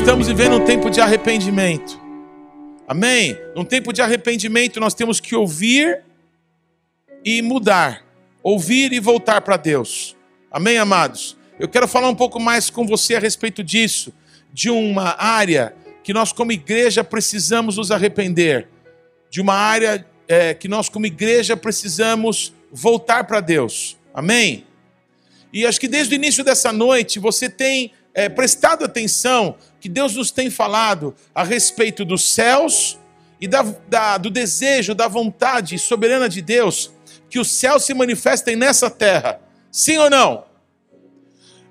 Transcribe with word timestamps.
Estamos 0.00 0.28
vivendo 0.28 0.56
um 0.56 0.64
tempo 0.64 0.88
de 0.88 0.98
arrependimento. 0.98 2.00
Amém? 2.88 3.38
Num 3.54 3.66
tempo 3.66 3.92
de 3.92 4.00
arrependimento, 4.00 4.80
nós 4.80 4.94
temos 4.94 5.20
que 5.20 5.36
ouvir 5.36 6.02
e 7.22 7.42
mudar. 7.42 8.02
Ouvir 8.42 8.94
e 8.94 8.98
voltar 8.98 9.42
para 9.42 9.58
Deus. 9.58 10.16
Amém, 10.50 10.78
amados? 10.78 11.36
Eu 11.58 11.68
quero 11.68 11.86
falar 11.86 12.08
um 12.08 12.14
pouco 12.14 12.40
mais 12.40 12.70
com 12.70 12.86
você 12.86 13.14
a 13.14 13.20
respeito 13.20 13.62
disso, 13.62 14.10
de 14.50 14.70
uma 14.70 15.22
área 15.22 15.74
que 16.02 16.14
nós, 16.14 16.32
como 16.32 16.50
igreja, 16.50 17.04
precisamos 17.04 17.76
nos 17.76 17.90
arrepender, 17.90 18.68
de 19.28 19.38
uma 19.38 19.54
área 19.54 20.04
é, 20.26 20.54
que 20.54 20.66
nós, 20.66 20.88
como 20.88 21.04
igreja, 21.04 21.58
precisamos 21.58 22.54
voltar 22.72 23.24
para 23.24 23.40
Deus. 23.40 23.98
Amém? 24.14 24.66
E 25.52 25.66
acho 25.66 25.78
que 25.78 25.88
desde 25.88 26.14
o 26.14 26.16
início 26.16 26.42
dessa 26.42 26.72
noite 26.72 27.18
você 27.18 27.50
tem 27.50 27.92
é, 28.14 28.28
prestado 28.28 28.84
atenção 28.84 29.56
que 29.80 29.88
Deus 29.88 30.14
nos 30.14 30.30
tem 30.30 30.50
falado 30.50 31.14
a 31.34 31.42
respeito 31.42 32.04
dos 32.04 32.24
céus 32.28 32.98
e 33.40 33.48
da, 33.48 33.62
da, 33.88 34.18
do 34.18 34.30
desejo, 34.30 34.94
da 34.94 35.08
vontade 35.08 35.78
soberana 35.78 36.28
de 36.28 36.42
Deus 36.42 36.90
que 37.30 37.38
os 37.38 37.50
céus 37.50 37.84
se 37.84 37.94
manifestem 37.94 38.56
nessa 38.56 38.90
terra. 38.90 39.40
Sim 39.70 39.98
ou 39.98 40.10
não? 40.10 40.44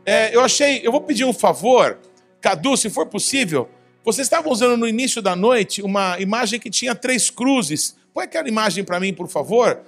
É, 0.05 0.33
eu 0.33 0.41
achei, 0.41 0.79
eu 0.81 0.91
vou 0.91 1.01
pedir 1.01 1.25
um 1.25 1.33
favor, 1.33 1.99
Cadu, 2.39 2.77
se 2.77 2.89
for 2.89 3.05
possível. 3.05 3.69
Vocês 4.03 4.25
estavam 4.25 4.51
usando 4.51 4.77
no 4.77 4.87
início 4.87 5.21
da 5.21 5.35
noite 5.35 5.81
uma 5.81 6.17
imagem 6.19 6.59
que 6.59 6.69
tinha 6.69 6.95
três 6.95 7.29
cruzes. 7.29 7.97
Põe 8.13 8.23
aquela 8.23 8.47
imagem 8.47 8.83
para 8.83 8.99
mim, 8.99 9.13
por 9.13 9.27
favor. 9.27 9.81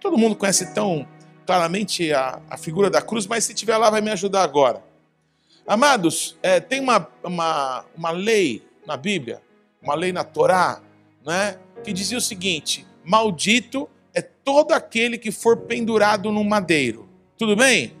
Todo 0.00 0.16
mundo 0.16 0.34
conhece 0.34 0.72
tão 0.72 1.06
claramente 1.46 2.12
a, 2.12 2.40
a 2.48 2.56
figura 2.56 2.88
da 2.88 3.02
cruz, 3.02 3.26
mas 3.26 3.44
se 3.44 3.52
tiver 3.52 3.76
lá 3.76 3.90
vai 3.90 4.00
me 4.00 4.10
ajudar 4.10 4.42
agora. 4.42 4.82
Amados, 5.66 6.36
é, 6.42 6.58
tem 6.58 6.80
uma, 6.80 7.08
uma, 7.22 7.84
uma 7.96 8.10
lei 8.10 8.62
na 8.86 8.96
Bíblia, 8.96 9.40
uma 9.80 9.94
lei 9.94 10.12
na 10.12 10.24
Torá, 10.24 10.82
né, 11.24 11.58
que 11.84 11.92
dizia 11.92 12.18
o 12.18 12.20
seguinte: 12.20 12.86
maldito 13.04 13.88
é 14.12 14.20
todo 14.20 14.72
aquele 14.72 15.16
que 15.16 15.30
for 15.30 15.56
pendurado 15.56 16.32
num 16.32 16.44
madeiro. 16.44 17.08
Tudo 17.38 17.56
bem? 17.56 17.96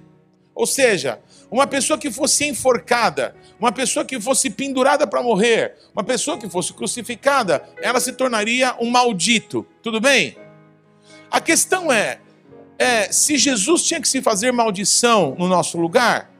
Ou 0.54 0.66
seja, 0.66 1.20
uma 1.50 1.66
pessoa 1.66 1.98
que 1.98 2.10
fosse 2.10 2.46
enforcada, 2.46 3.34
uma 3.58 3.70
pessoa 3.72 4.04
que 4.04 4.20
fosse 4.20 4.50
pendurada 4.50 5.06
para 5.06 5.22
morrer, 5.22 5.76
uma 5.94 6.04
pessoa 6.04 6.36
que 6.36 6.48
fosse 6.48 6.72
crucificada, 6.72 7.62
ela 7.80 8.00
se 8.00 8.12
tornaria 8.12 8.74
um 8.80 8.90
maldito. 8.90 9.66
Tudo 9.82 10.00
bem? 10.00 10.36
A 11.30 11.40
questão 11.40 11.90
é, 11.90 12.20
é 12.78 13.10
se 13.10 13.38
Jesus 13.38 13.82
tinha 13.82 14.00
que 14.00 14.08
se 14.08 14.20
fazer 14.20 14.52
maldição 14.52 15.34
no 15.38 15.48
nosso 15.48 15.78
lugar, 15.78 16.31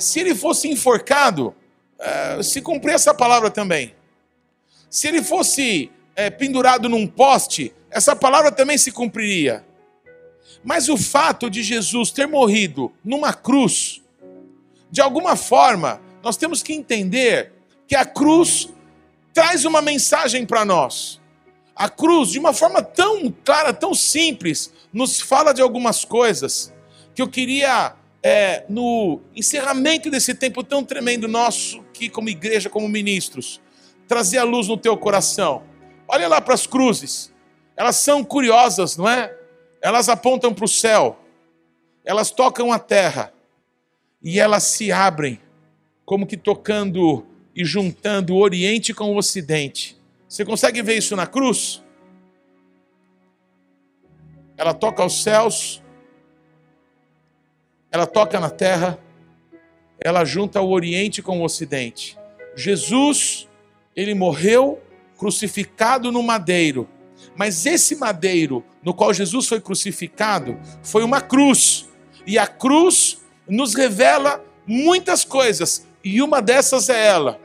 se 0.00 0.20
ele 0.20 0.34
fosse 0.34 0.68
enforcado, 0.68 1.54
é, 1.98 2.42
se 2.42 2.60
cumprir 2.60 2.94
essa 2.94 3.14
palavra 3.14 3.50
também. 3.50 3.94
Se 4.90 5.08
ele 5.08 5.22
fosse 5.22 5.90
é, 6.14 6.30
pendurado 6.30 6.88
num 6.88 7.06
poste, 7.06 7.72
essa 7.90 8.14
palavra 8.16 8.50
também 8.50 8.78
se 8.78 8.90
cumpriria. 8.92 9.64
Mas 10.62 10.88
o 10.88 10.96
fato 10.96 11.50
de 11.50 11.62
Jesus 11.62 12.10
ter 12.10 12.26
morrido 12.26 12.92
numa 13.04 13.32
cruz, 13.32 14.02
de 14.90 15.00
alguma 15.00 15.36
forma, 15.36 16.00
nós 16.22 16.36
temos 16.36 16.62
que 16.62 16.72
entender 16.72 17.52
que 17.86 17.94
a 17.94 18.04
cruz 18.04 18.68
traz 19.32 19.64
uma 19.64 19.82
mensagem 19.82 20.46
para 20.46 20.64
nós. 20.64 21.20
A 21.76 21.88
cruz, 21.88 22.30
de 22.30 22.38
uma 22.38 22.52
forma 22.52 22.82
tão 22.82 23.30
clara, 23.44 23.72
tão 23.72 23.92
simples, 23.94 24.72
nos 24.92 25.20
fala 25.20 25.52
de 25.52 25.60
algumas 25.60 26.04
coisas 26.04 26.72
que 27.14 27.20
eu 27.20 27.28
queria 27.28 27.94
é, 28.26 28.64
no 28.70 29.20
encerramento 29.36 30.10
desse 30.10 30.34
tempo 30.34 30.64
tão 30.64 30.82
tremendo 30.82 31.28
nosso, 31.28 31.84
que 31.92 32.08
como 32.08 32.30
igreja, 32.30 32.70
como 32.70 32.88
ministros, 32.88 33.60
trazer 34.08 34.38
a 34.38 34.44
luz 34.44 34.66
no 34.66 34.78
teu 34.78 34.96
coração. 34.96 35.62
Olha 36.08 36.26
lá 36.26 36.40
para 36.40 36.54
as 36.54 36.66
cruzes, 36.66 37.30
elas 37.76 37.96
são 37.96 38.24
curiosas, 38.24 38.96
não 38.96 39.06
é? 39.06 39.36
Elas 39.82 40.08
apontam 40.08 40.54
para 40.54 40.64
o 40.64 40.68
céu, 40.68 41.20
elas 42.02 42.30
tocam 42.30 42.72
a 42.72 42.78
terra 42.78 43.30
e 44.22 44.40
elas 44.40 44.62
se 44.62 44.90
abrem, 44.90 45.38
como 46.06 46.26
que 46.26 46.38
tocando 46.38 47.26
e 47.54 47.62
juntando 47.62 48.34
o 48.34 48.38
Oriente 48.38 48.94
com 48.94 49.12
o 49.12 49.18
Ocidente. 49.18 50.00
Você 50.26 50.46
consegue 50.46 50.80
ver 50.80 50.96
isso 50.96 51.14
na 51.14 51.26
cruz? 51.26 51.82
Ela 54.56 54.72
toca 54.72 55.02
aos 55.02 55.22
céus, 55.22 55.83
ela 57.94 58.06
toca 58.06 58.40
na 58.40 58.50
terra, 58.50 58.98
ela 60.00 60.24
junta 60.24 60.60
o 60.60 60.70
Oriente 60.70 61.22
com 61.22 61.38
o 61.38 61.44
Ocidente. 61.44 62.18
Jesus, 62.56 63.48
ele 63.94 64.14
morreu 64.14 64.82
crucificado 65.16 66.10
no 66.10 66.20
madeiro, 66.20 66.88
mas 67.36 67.64
esse 67.66 67.94
madeiro 67.94 68.64
no 68.82 68.92
qual 68.92 69.14
Jesus 69.14 69.46
foi 69.46 69.60
crucificado 69.60 70.58
foi 70.82 71.04
uma 71.04 71.20
cruz, 71.20 71.88
e 72.26 72.36
a 72.36 72.48
cruz 72.48 73.22
nos 73.48 73.74
revela 73.74 74.44
muitas 74.66 75.24
coisas, 75.24 75.86
e 76.02 76.20
uma 76.20 76.42
dessas 76.42 76.88
é 76.88 77.06
ela, 77.06 77.40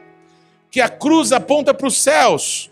que 0.71 0.81
a 0.81 0.89
cruz 0.89 1.31
aponta 1.31 1.75
para 1.75 1.87
os 1.87 1.95
céus, 1.95 2.71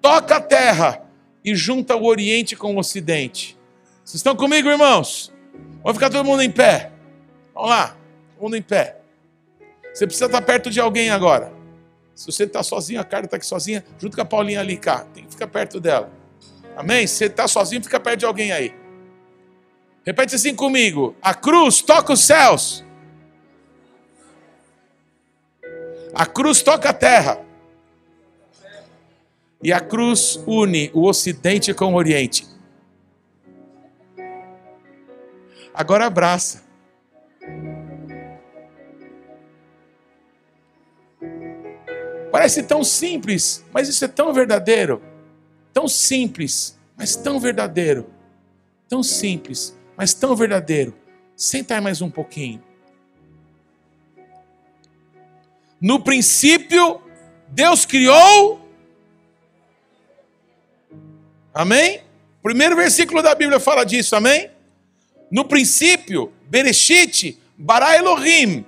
toca 0.00 0.36
a 0.36 0.40
terra 0.40 1.06
e 1.44 1.54
junta 1.54 1.94
o 1.94 2.06
Oriente 2.06 2.56
com 2.56 2.74
o 2.74 2.78
Ocidente. 2.78 3.58
Vocês 4.02 4.14
estão 4.20 4.34
comigo, 4.34 4.70
irmãos? 4.70 5.36
Vamos 5.88 6.00
ficar 6.00 6.10
todo 6.10 6.22
mundo 6.22 6.42
em 6.42 6.50
pé. 6.50 6.92
Vamos 7.54 7.70
lá, 7.70 7.96
todo 8.34 8.42
mundo 8.42 8.56
em 8.58 8.60
pé. 8.60 8.98
Você 9.90 10.06
precisa 10.06 10.26
estar 10.26 10.42
perto 10.42 10.70
de 10.70 10.78
alguém 10.78 11.08
agora. 11.08 11.50
Se 12.14 12.26
você 12.26 12.44
está 12.44 12.62
sozinho, 12.62 13.00
a 13.00 13.04
cara 13.04 13.24
está 13.24 13.38
aqui 13.38 13.46
sozinha, 13.46 13.82
junto 13.98 14.14
com 14.14 14.20
a 14.20 14.24
Paulinha 14.26 14.60
ali 14.60 14.76
cá. 14.76 15.06
Tem 15.14 15.24
que 15.24 15.30
ficar 15.30 15.46
perto 15.46 15.80
dela. 15.80 16.12
Amém? 16.76 17.06
Se 17.06 17.14
você 17.14 17.24
está 17.24 17.48
sozinho, 17.48 17.82
fica 17.82 17.98
perto 17.98 18.18
de 18.18 18.26
alguém 18.26 18.52
aí. 18.52 18.74
Repete 20.04 20.34
assim 20.34 20.54
comigo: 20.54 21.16
a 21.22 21.32
cruz 21.32 21.80
toca 21.80 22.12
os 22.12 22.22
céus. 22.22 22.84
A 26.12 26.26
cruz 26.26 26.60
toca 26.60 26.90
a 26.90 26.92
terra. 26.92 27.40
E 29.62 29.72
a 29.72 29.80
cruz 29.80 30.38
une 30.46 30.90
o 30.92 31.06
Ocidente 31.06 31.72
com 31.72 31.94
o 31.94 31.96
Oriente. 31.96 32.57
Agora 35.74 36.06
abraça. 36.06 36.62
Parece 42.30 42.62
tão 42.62 42.84
simples, 42.84 43.64
mas 43.72 43.88
isso 43.88 44.04
é 44.04 44.08
tão 44.08 44.32
verdadeiro. 44.32 45.02
Tão 45.72 45.88
simples, 45.88 46.78
mas 46.96 47.16
tão 47.16 47.40
verdadeiro. 47.40 48.06
Tão 48.88 49.02
simples, 49.02 49.76
mas 49.96 50.14
tão 50.14 50.36
verdadeiro. 50.36 50.94
Senta 51.36 51.74
aí 51.74 51.80
mais 51.80 52.02
um 52.02 52.10
pouquinho. 52.10 52.62
No 55.80 56.00
princípio, 56.00 57.00
Deus 57.48 57.86
criou. 57.86 58.60
Amém? 61.54 62.02
Primeiro 62.42 62.76
versículo 62.76 63.22
da 63.22 63.34
Bíblia 63.34 63.60
fala 63.60 63.84
disso, 63.84 64.16
amém? 64.16 64.50
No 65.30 65.44
princípio, 65.44 66.32
Bereshit, 66.48 67.38
bara 67.56 67.96
Elohim, 67.96 68.64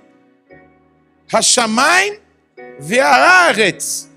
Hashamayim 1.31 2.19
ve'aretz. 2.79 4.09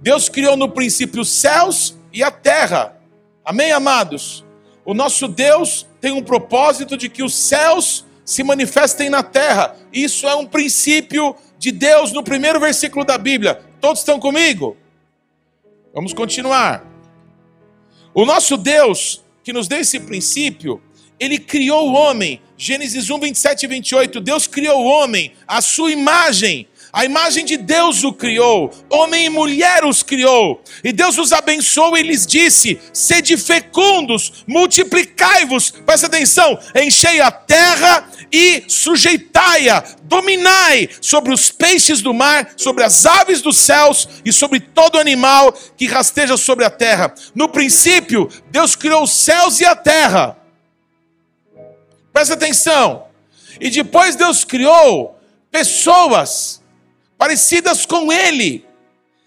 Deus 0.00 0.28
criou 0.28 0.56
no 0.56 0.68
princípio 0.68 1.22
os 1.22 1.30
céus 1.30 1.96
e 2.12 2.22
a 2.22 2.30
terra. 2.30 2.96
Amém, 3.44 3.72
amados? 3.72 4.44
O 4.84 4.94
nosso 4.94 5.28
Deus 5.28 5.86
tem 6.00 6.12
um 6.12 6.22
propósito 6.22 6.96
de 6.96 7.08
que 7.08 7.22
os 7.22 7.34
céus 7.34 8.06
se 8.24 8.42
manifestem 8.42 9.08
na 9.08 9.22
terra. 9.22 9.76
Isso 9.92 10.26
é 10.26 10.34
um 10.34 10.46
princípio 10.46 11.34
de 11.58 11.72
Deus 11.72 12.12
no 12.12 12.22
primeiro 12.22 12.60
versículo 12.60 13.04
da 13.04 13.16
Bíblia. 13.16 13.60
Todos 13.80 14.00
estão 14.00 14.20
comigo? 14.20 14.76
Vamos 15.94 16.12
continuar. 16.12 16.84
O 18.12 18.24
nosso 18.24 18.56
Deus, 18.56 19.22
que 19.42 19.52
nos 19.52 19.66
deu 19.68 19.80
esse 19.80 20.00
princípio, 20.00 20.82
ele 21.18 21.38
criou 21.38 21.90
o 21.90 21.92
homem. 21.92 22.40
Gênesis 22.56 23.08
1, 23.10 23.20
27 23.20 23.62
e 23.62 23.66
28. 23.66 24.20
Deus 24.20 24.46
criou 24.46 24.82
o 24.82 24.86
homem, 24.86 25.32
a 25.46 25.60
sua 25.60 25.90
imagem. 25.90 26.68
A 26.92 27.04
imagem 27.04 27.44
de 27.44 27.56
Deus 27.56 28.02
o 28.02 28.12
criou, 28.12 28.72
homem 28.88 29.26
e 29.26 29.28
mulher 29.28 29.84
os 29.84 30.02
criou, 30.02 30.62
e 30.82 30.90
Deus 30.90 31.18
os 31.18 31.34
abençoou 31.34 31.98
e 31.98 32.02
lhes 32.02 32.26
disse: 32.26 32.80
sede 32.94 33.36
fecundos, 33.36 34.44
multiplicai-vos, 34.46 35.70
presta 35.70 36.06
atenção, 36.06 36.58
enchei 36.74 37.20
a 37.20 37.30
terra 37.30 38.08
e 38.32 38.64
sujeitai-a, 38.68 39.84
dominai 40.04 40.88
sobre 41.00 41.32
os 41.32 41.50
peixes 41.50 42.00
do 42.00 42.14
mar, 42.14 42.52
sobre 42.56 42.82
as 42.82 43.04
aves 43.04 43.42
dos 43.42 43.58
céus 43.58 44.08
e 44.24 44.32
sobre 44.32 44.58
todo 44.58 44.98
animal 44.98 45.52
que 45.76 45.86
rasteja 45.86 46.38
sobre 46.38 46.64
a 46.64 46.70
terra. 46.70 47.14
No 47.34 47.50
princípio, 47.50 48.30
Deus 48.50 48.74
criou 48.74 49.02
os 49.02 49.12
céus 49.12 49.60
e 49.60 49.66
a 49.66 49.76
terra. 49.76 50.37
Presta 52.18 52.34
atenção. 52.34 53.06
E 53.60 53.70
depois 53.70 54.16
Deus 54.16 54.42
criou 54.42 55.16
pessoas 55.52 56.60
parecidas 57.16 57.86
com 57.86 58.12
ele, 58.12 58.66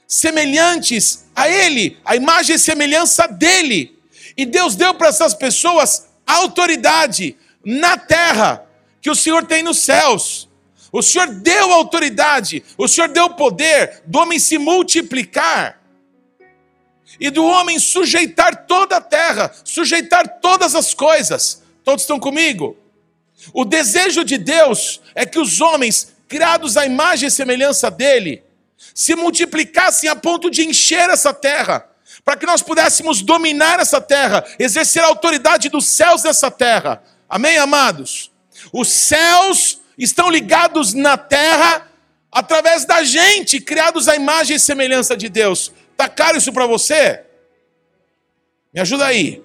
semelhantes 0.06 1.26
a 1.34 1.48
ele, 1.48 1.98
a 2.04 2.18
imagem 2.18 2.58
e 2.58 2.60
semelhança 2.60 3.30
dele. 3.30 3.98
E 4.36 4.46
Deus 4.46 4.76
deu 4.76 4.94
para 4.94 5.08
essas 5.08 5.34
pessoas 5.34 6.10
autoridade 6.28 7.38
na 7.64 7.98
terra 7.98 8.68
que 9.02 9.10
o 9.10 9.16
Senhor 9.16 9.46
tem 9.46 9.64
nos 9.64 9.78
céus. 9.78 10.50
O 10.92 11.02
Senhor 11.02 11.28
deu 11.28 11.72
autoridade, 11.72 12.62
o 12.78 12.90
Senhor 12.90 13.08
deu 13.08 13.30
poder 13.30 14.04
do 14.06 14.20
homem 14.20 14.38
se 14.38 14.58
multiplicar 14.58 15.82
e 17.18 17.30
do 17.30 17.46
homem 17.46 17.80
sujeitar 17.80 18.66
toda 18.66 18.98
a 18.98 19.02
terra, 19.02 19.50
sujeitar 19.64 20.42
todas 20.42 20.76
as 20.76 20.94
coisas. 20.94 21.62
Todos 21.83 22.04
estão 22.04 22.19
comigo? 22.19 22.78
O 23.54 23.66
desejo 23.66 24.24
de 24.24 24.38
Deus 24.38 25.01
é 25.16 25.25
que 25.25 25.39
os 25.39 25.62
homens, 25.62 26.13
criados 26.28 26.78
à 26.78 26.86
imagem 26.86 27.28
e 27.28 27.31
semelhança 27.31 27.89
dele, 27.89 28.44
se 28.94 29.16
multiplicassem 29.16 30.10
a 30.10 30.16
ponto 30.16 30.50
de 30.50 30.68
encher 30.68 31.10
essa 31.10 31.33
terra, 31.33 31.88
para 32.24 32.38
que 32.38 32.45
nós 32.45 32.62
pudéssemos 32.62 33.22
dominar 33.22 33.80
essa 33.80 34.00
terra, 34.00 34.45
exercer 34.60 35.04
a 35.04 35.07
autoridade 35.07 35.69
dos 35.69 35.86
céus 35.88 36.24
nessa 36.24 36.51
terra. 36.51 37.01
Amém, 37.28 37.57
amados? 37.57 38.31
Os 38.72 38.89
céus 38.89 39.80
estão 39.98 40.30
ligados 40.30 40.94
na 40.94 41.18
terra 41.18 41.88
através 42.31 42.86
da 42.86 43.04
gente, 43.04 43.60
criados 43.60 44.07
à 44.07 44.16
imagem 44.16 44.56
e 44.56 44.60
semelhança 44.60 45.18
de 45.18 45.30
Deus. 45.30 45.72
Está 45.92 46.07
caro 46.07 46.38
isso 46.38 46.54
para 46.54 46.66
você? 46.66 47.24
Me 48.74 48.80
ajuda 48.80 49.06
aí. 49.06 49.42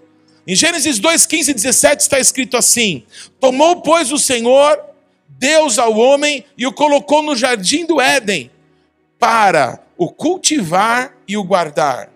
Em 0.46 0.54
Gênesis 0.54 1.00
2, 1.00 1.26
15 1.26 1.50
e 1.50 1.54
17 1.54 2.02
está 2.02 2.20
escrito 2.20 2.56
assim: 2.56 3.04
Tomou, 3.40 3.82
pois, 3.82 4.12
o 4.12 4.18
Senhor, 4.18 4.78
Deus 5.28 5.76
ao 5.76 5.96
homem, 5.96 6.44
e 6.56 6.66
o 6.66 6.72
colocou 6.72 7.20
no 7.20 7.34
jardim 7.34 7.84
do 7.84 8.00
Éden, 8.00 8.50
para 9.18 9.80
o 9.98 10.08
cultivar 10.08 11.16
e 11.26 11.36
o 11.36 11.42
guardar. 11.42 12.10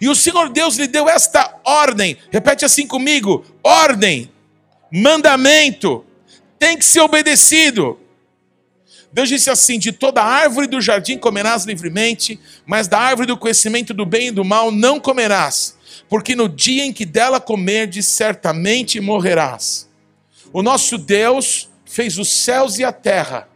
E 0.00 0.08
o 0.08 0.14
Senhor 0.14 0.48
Deus 0.48 0.76
lhe 0.76 0.86
deu 0.86 1.08
esta 1.08 1.60
ordem, 1.62 2.16
repete 2.30 2.64
assim 2.64 2.86
comigo: 2.86 3.44
ordem, 3.62 4.32
mandamento, 4.90 6.06
tem 6.58 6.78
que 6.78 6.86
ser 6.86 7.00
obedecido. 7.00 8.00
Deus 9.12 9.28
disse 9.28 9.50
assim: 9.50 9.78
De 9.78 9.92
toda 9.92 10.22
árvore 10.22 10.68
do 10.68 10.80
jardim 10.80 11.18
comerás 11.18 11.66
livremente, 11.66 12.40
mas 12.64 12.88
da 12.88 12.98
árvore 12.98 13.26
do 13.26 13.36
conhecimento 13.36 13.92
do 13.92 14.06
bem 14.06 14.28
e 14.28 14.30
do 14.32 14.42
mal 14.42 14.70
não 14.70 14.98
comerás 14.98 15.76
porque 16.08 16.34
no 16.34 16.48
dia 16.48 16.84
em 16.84 16.92
que 16.92 17.04
dela 17.04 17.40
comerdes, 17.40 18.06
certamente 18.06 19.00
morrerás. 19.00 19.88
O 20.52 20.62
nosso 20.62 20.96
Deus 20.96 21.68
fez 21.84 22.18
os 22.18 22.28
céus 22.28 22.78
e 22.78 22.84
a 22.84 22.92
terra. 22.92 23.48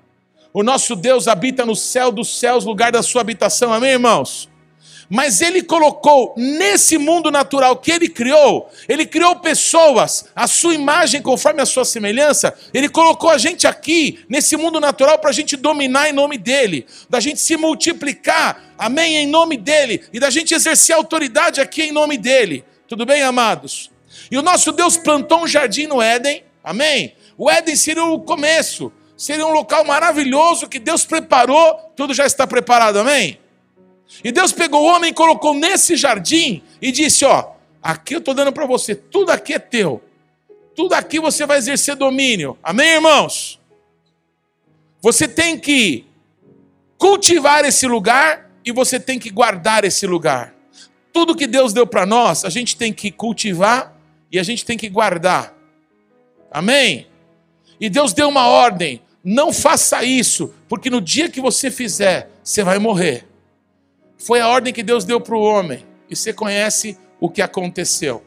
O 0.52 0.62
nosso 0.62 0.94
Deus 0.94 1.28
habita 1.28 1.64
no 1.64 1.74
céu 1.74 2.12
dos 2.12 2.38
céus, 2.38 2.64
lugar 2.64 2.92
da 2.92 3.02
sua 3.02 3.22
habitação. 3.22 3.72
Amém, 3.72 3.92
irmãos? 3.92 4.51
Mas 5.12 5.42
ele 5.42 5.62
colocou 5.62 6.32
nesse 6.38 6.96
mundo 6.96 7.30
natural 7.30 7.76
que 7.76 7.90
ele 7.90 8.08
criou, 8.08 8.70
ele 8.88 9.04
criou 9.04 9.36
pessoas, 9.36 10.24
a 10.34 10.46
sua 10.46 10.74
imagem 10.74 11.20
conforme 11.20 11.60
a 11.60 11.66
sua 11.66 11.84
semelhança, 11.84 12.54
ele 12.72 12.88
colocou 12.88 13.28
a 13.28 13.36
gente 13.36 13.66
aqui, 13.66 14.24
nesse 14.26 14.56
mundo 14.56 14.80
natural, 14.80 15.18
para 15.18 15.28
a 15.28 15.32
gente 15.34 15.54
dominar 15.54 16.08
em 16.08 16.14
nome 16.14 16.38
dele, 16.38 16.86
da 17.10 17.20
gente 17.20 17.40
se 17.40 17.58
multiplicar, 17.58 18.72
amém, 18.78 19.16
em 19.16 19.26
nome 19.26 19.58
dele, 19.58 20.02
e 20.14 20.18
da 20.18 20.30
gente 20.30 20.54
exercer 20.54 20.96
autoridade 20.96 21.60
aqui 21.60 21.82
em 21.82 21.92
nome 21.92 22.16
dele. 22.16 22.64
Tudo 22.88 23.04
bem, 23.04 23.20
amados? 23.22 23.90
E 24.30 24.38
o 24.38 24.42
nosso 24.42 24.72
Deus 24.72 24.96
plantou 24.96 25.42
um 25.42 25.46
jardim 25.46 25.86
no 25.86 26.00
Éden, 26.00 26.42
amém? 26.64 27.14
O 27.36 27.50
Éden 27.50 27.76
seria 27.76 28.02
o 28.02 28.18
começo, 28.18 28.90
seria 29.14 29.46
um 29.46 29.52
local 29.52 29.84
maravilhoso 29.84 30.66
que 30.66 30.78
Deus 30.78 31.04
preparou, 31.04 31.92
tudo 31.94 32.14
já 32.14 32.24
está 32.24 32.46
preparado, 32.46 32.98
amém? 32.98 33.41
E 34.24 34.30
Deus 34.30 34.52
pegou 34.52 34.82
o 34.82 34.86
homem 34.86 35.10
e 35.10 35.14
colocou 35.14 35.54
nesse 35.54 35.96
jardim 35.96 36.62
e 36.80 36.92
disse: 36.92 37.24
Ó, 37.24 37.52
aqui 37.82 38.14
eu 38.14 38.18
estou 38.18 38.34
dando 38.34 38.52
para 38.52 38.66
você, 38.66 38.94
tudo 38.94 39.30
aqui 39.30 39.54
é 39.54 39.58
teu, 39.58 40.02
tudo 40.74 40.94
aqui 40.94 41.20
você 41.20 41.46
vai 41.46 41.58
exercer 41.58 41.96
domínio. 41.96 42.58
Amém, 42.62 42.94
irmãos? 42.94 43.60
Você 45.00 45.26
tem 45.26 45.58
que 45.58 46.06
cultivar 46.96 47.64
esse 47.64 47.86
lugar 47.86 48.50
e 48.64 48.70
você 48.70 49.00
tem 49.00 49.18
que 49.18 49.30
guardar 49.30 49.84
esse 49.84 50.06
lugar. 50.06 50.54
Tudo 51.12 51.34
que 51.34 51.46
Deus 51.46 51.72
deu 51.72 51.86
para 51.86 52.06
nós, 52.06 52.44
a 52.44 52.48
gente 52.48 52.76
tem 52.76 52.92
que 52.92 53.10
cultivar 53.10 53.96
e 54.30 54.38
a 54.38 54.42
gente 54.42 54.64
tem 54.64 54.78
que 54.78 54.88
guardar. 54.88 55.54
Amém? 56.50 57.06
E 57.80 57.90
Deus 57.90 58.12
deu 58.12 58.28
uma 58.28 58.46
ordem: 58.46 59.02
não 59.24 59.52
faça 59.52 60.04
isso, 60.04 60.54
porque 60.68 60.88
no 60.88 61.00
dia 61.00 61.28
que 61.28 61.40
você 61.40 61.70
fizer, 61.70 62.30
você 62.42 62.62
vai 62.62 62.78
morrer. 62.78 63.26
Foi 64.22 64.40
a 64.40 64.48
ordem 64.48 64.72
que 64.72 64.84
Deus 64.84 65.04
deu 65.04 65.20
para 65.20 65.36
o 65.36 65.42
homem. 65.42 65.84
E 66.08 66.14
você 66.14 66.32
conhece 66.32 66.96
o 67.18 67.28
que 67.28 67.42
aconteceu. 67.42 68.24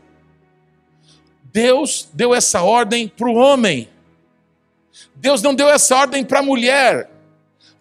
Deus 1.43 2.09
deu 2.11 2.35
essa 2.35 2.61
ordem 2.61 3.07
para 3.07 3.29
o 3.29 3.35
homem. 3.35 3.87
Deus 5.15 5.41
não 5.41 5.55
deu 5.55 5.69
essa 5.69 5.95
ordem 5.95 6.25
para 6.25 6.39
a 6.39 6.43
mulher. 6.43 7.09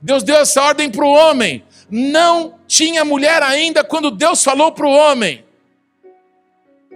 Deus 0.01 0.23
deu 0.23 0.37
essa 0.37 0.63
ordem 0.63 0.89
para 0.89 1.05
o 1.05 1.13
homem. 1.13 1.65
Não 1.91 2.59
tinha 2.69 3.05
mulher 3.05 3.43
ainda 3.43 3.83
quando 3.83 4.13
Deus 4.13 4.45
falou 4.45 4.71
para 4.71 4.87
o 4.87 4.93
homem. 4.93 5.45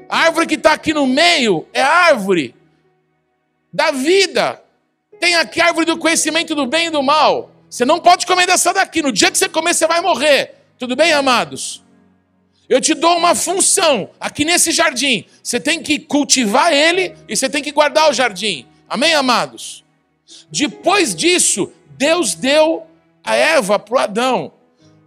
A 0.09 0.21
árvore 0.21 0.47
que 0.47 0.55
está 0.55 0.73
aqui 0.73 0.95
no 0.95 1.07
meio 1.07 1.67
é 1.73 1.83
árvore 1.83 2.55
da 3.73 3.91
vida. 3.91 4.63
Tem 5.19 5.35
aqui 5.35 5.61
a 5.61 5.67
árvore 5.67 5.87
do 5.87 5.99
conhecimento 5.99 6.55
do 6.55 6.65
bem 6.65 6.87
e 6.87 6.91
do 6.91 7.03
mal. 7.03 7.51
Você 7.69 7.85
não 7.85 7.99
pode 7.99 8.25
comer 8.25 8.47
dessa 8.47 8.73
daqui. 8.73 9.03
No 9.03 9.11
dia 9.11 9.33
que 9.33 9.37
você 9.37 9.49
comer, 9.49 9.75
você 9.75 9.87
vai 9.87 10.01
morrer. 10.01 10.58
Tudo 10.79 10.95
bem, 10.95 11.13
amados? 11.13 11.83
Eu 12.69 12.81
te 12.81 12.95
dou 12.95 13.17
uma 13.17 13.35
função 13.35 14.11
aqui 14.21 14.45
nesse 14.45 14.71
jardim. 14.71 15.25
Você 15.43 15.59
tem 15.59 15.83
que 15.83 15.99
cultivar 15.99 16.73
ele 16.73 17.17
e 17.29 17.37
você 17.37 17.49
tem 17.49 17.63
que 17.63 17.73
guardar 17.73 18.09
o 18.09 18.13
jardim. 18.13 18.65
Amém, 18.89 19.13
amados? 19.15 19.85
Depois 20.51 21.17
disso, 21.17 21.73
Deus 21.97 22.35
deu 22.37 22.87
a 23.25 23.35
Eva 23.35 23.79
para 23.79 23.95
o 23.95 23.99
Adão. 23.99 24.53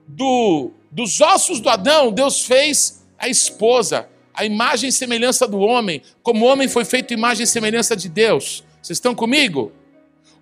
Do, 0.05 0.71
dos 0.91 1.21
ossos 1.21 1.61
do 1.61 1.69
Adão, 1.69 2.11
Deus 2.11 2.41
fez 2.41 3.05
a 3.17 3.29
esposa, 3.29 4.09
a 4.33 4.43
imagem 4.43 4.89
e 4.89 4.91
semelhança 4.91 5.47
do 5.47 5.59
homem. 5.59 6.01
Como 6.21 6.45
o 6.45 6.49
homem 6.49 6.67
foi 6.67 6.83
feito 6.83 7.13
imagem 7.13 7.45
e 7.45 7.47
semelhança 7.47 7.95
de 7.95 8.09
Deus. 8.09 8.63
Vocês 8.81 8.97
estão 8.97 9.15
comigo? 9.15 9.71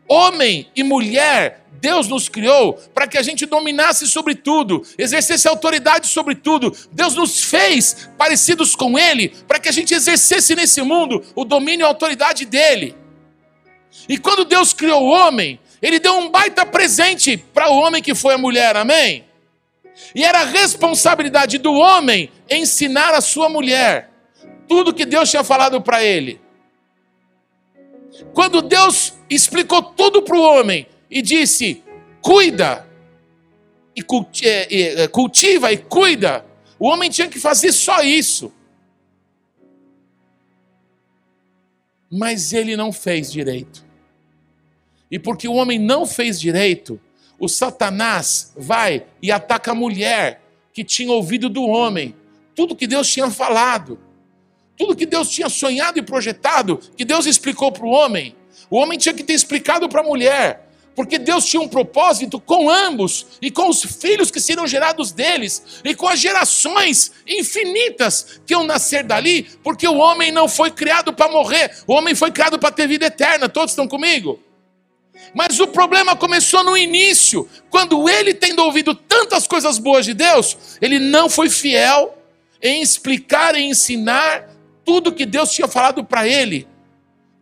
Homem 0.10 0.68
e 0.76 0.84
mulher, 0.84 1.64
Deus 1.74 2.08
nos 2.08 2.28
criou 2.28 2.74
para 2.94 3.08
que 3.08 3.18
a 3.18 3.22
gente 3.22 3.46
dominasse 3.46 4.08
sobre 4.08 4.34
tudo, 4.34 4.84
exercesse 4.98 5.48
autoridade 5.48 6.08
sobre 6.08 6.34
tudo. 6.34 6.76
Deus 6.92 7.16
nos 7.16 7.44
fez 7.44 8.10
parecidos 8.18 8.76
com 8.76 8.98
Ele 8.98 9.30
para 9.48 9.60
que 9.60 9.70
a 9.70 9.72
gente 9.72 9.94
exercesse 9.94 10.56
nesse 10.56 10.82
mundo 10.82 11.24
o 11.36 11.46
domínio 11.46 11.84
e 11.84 11.86
a 11.86 11.88
autoridade 11.88 12.46
dele. 12.46 12.96
E 14.08 14.18
quando 14.18 14.44
Deus 14.44 14.74
criou 14.74 15.04
o 15.04 15.10
homem, 15.10 15.60
Ele 15.82 16.00
deu 16.00 16.18
um 16.18 16.30
baita 16.30 16.66
presente 16.66 17.38
para 17.38 17.70
o 17.70 17.78
homem 17.78 18.02
que 18.02 18.16
foi 18.16 18.34
a 18.34 18.38
mulher, 18.38 18.76
amém? 18.76 19.24
E 20.16 20.24
era 20.26 20.44
responsabilidade 20.44 21.60
do 21.60 21.74
homem 21.74 22.32
ensinar 22.50 23.14
a 23.14 23.22
sua 23.22 23.48
mulher 23.48 24.10
tudo 24.68 24.94
que 24.94 25.06
Deus 25.06 25.30
tinha 25.30 25.44
falado 25.44 25.82
para 25.82 26.04
ele. 26.04 26.40
Quando 28.34 28.62
Deus 28.62 29.14
explicou 29.30 29.82
tudo 29.82 30.22
para 30.22 30.36
o 30.36 30.42
homem 30.42 30.88
e 31.10 31.22
disse: 31.22 31.84
cuida, 32.22 32.88
e 33.96 34.04
é, 34.44 35.04
é, 35.04 35.08
cultiva 35.08 35.72
e 35.72 35.78
cuida, 35.78 36.46
o 36.78 36.88
homem 36.88 37.10
tinha 37.10 37.28
que 37.28 37.40
fazer 37.40 37.72
só 37.72 38.02
isso. 38.02 38.52
Mas 42.12 42.54
ele 42.54 42.76
não 42.76 42.92
fez 42.92 43.32
direito. 43.32 43.86
E 45.12 45.20
porque 45.20 45.48
o 45.48 45.54
homem 45.54 45.78
não 45.78 46.06
fez 46.06 46.40
direito, 46.40 47.00
o 47.40 47.48
Satanás 47.48 48.54
vai 48.56 49.06
e 49.22 49.32
ataca 49.32 49.72
a 49.72 49.76
mulher 49.76 50.42
que 50.74 50.84
tinha 50.84 51.12
ouvido 51.12 51.50
do 51.50 51.64
homem 51.64 52.16
tudo 52.60 52.76
que 52.76 52.88
Deus 52.88 53.10
tinha 53.10 53.32
falado, 53.32 53.98
tudo 54.80 54.96
que 54.96 55.06
Deus 55.06 55.30
tinha 55.30 55.50
sonhado 55.50 56.00
e 56.00 56.02
projetado, 56.02 56.80
que 56.96 57.04
Deus 57.04 57.26
explicou 57.26 57.70
para 57.70 57.86
o 57.86 57.90
homem. 57.90 58.34
O 58.70 58.78
homem 58.78 58.98
tinha 58.98 59.14
que 59.14 59.26
ter 59.26 59.34
explicado 59.34 59.90
para 59.90 60.00
a 60.00 60.04
mulher, 60.04 60.70
porque 60.96 61.20
Deus 61.20 61.46
tinha 61.46 61.62
um 61.62 61.68
propósito 61.68 62.40
com 62.40 62.70
ambos 62.70 63.26
e 63.42 63.52
com 63.52 63.68
os 63.68 63.84
filhos 63.84 64.32
que 64.32 64.40
seriam 64.40 64.66
gerados 64.66 65.12
deles 65.12 65.82
e 65.84 65.94
com 65.94 66.08
as 66.08 66.18
gerações 66.18 67.12
infinitas 67.28 68.40
que 68.46 68.54
iam 68.54 68.64
nascer 68.64 69.04
dali, 69.04 69.50
porque 69.62 69.86
o 69.86 69.98
homem 69.98 70.32
não 70.32 70.48
foi 70.48 70.72
criado 70.72 71.12
para 71.12 71.30
morrer, 71.30 71.76
o 71.86 71.94
homem 71.94 72.16
foi 72.16 72.32
criado 72.32 72.58
para 72.58 72.72
ter 72.72 72.88
vida 72.88 73.08
eterna. 73.08 73.50
Todos 73.50 73.72
estão 73.72 73.88
comigo? 73.88 74.42
Mas 75.34 75.60
o 75.60 75.68
problema 75.68 76.16
começou 76.16 76.64
no 76.64 76.78
início, 76.78 77.50
quando 77.70 78.08
ele, 78.08 78.34
tendo 78.34 78.64
ouvido 78.64 78.96
tantas 78.96 79.46
coisas 79.46 79.78
boas 79.78 80.06
de 80.06 80.14
Deus, 80.14 80.58
ele 80.82 81.00
não 81.00 81.30
foi 81.30 81.50
fiel 81.50 82.18
em 82.62 82.82
explicar 82.82 83.56
e 83.56 83.62
ensinar 83.62 84.49
tudo 84.90 85.14
que 85.14 85.24
Deus 85.24 85.52
tinha 85.52 85.68
falado 85.68 86.04
para 86.04 86.28
ele 86.28 86.68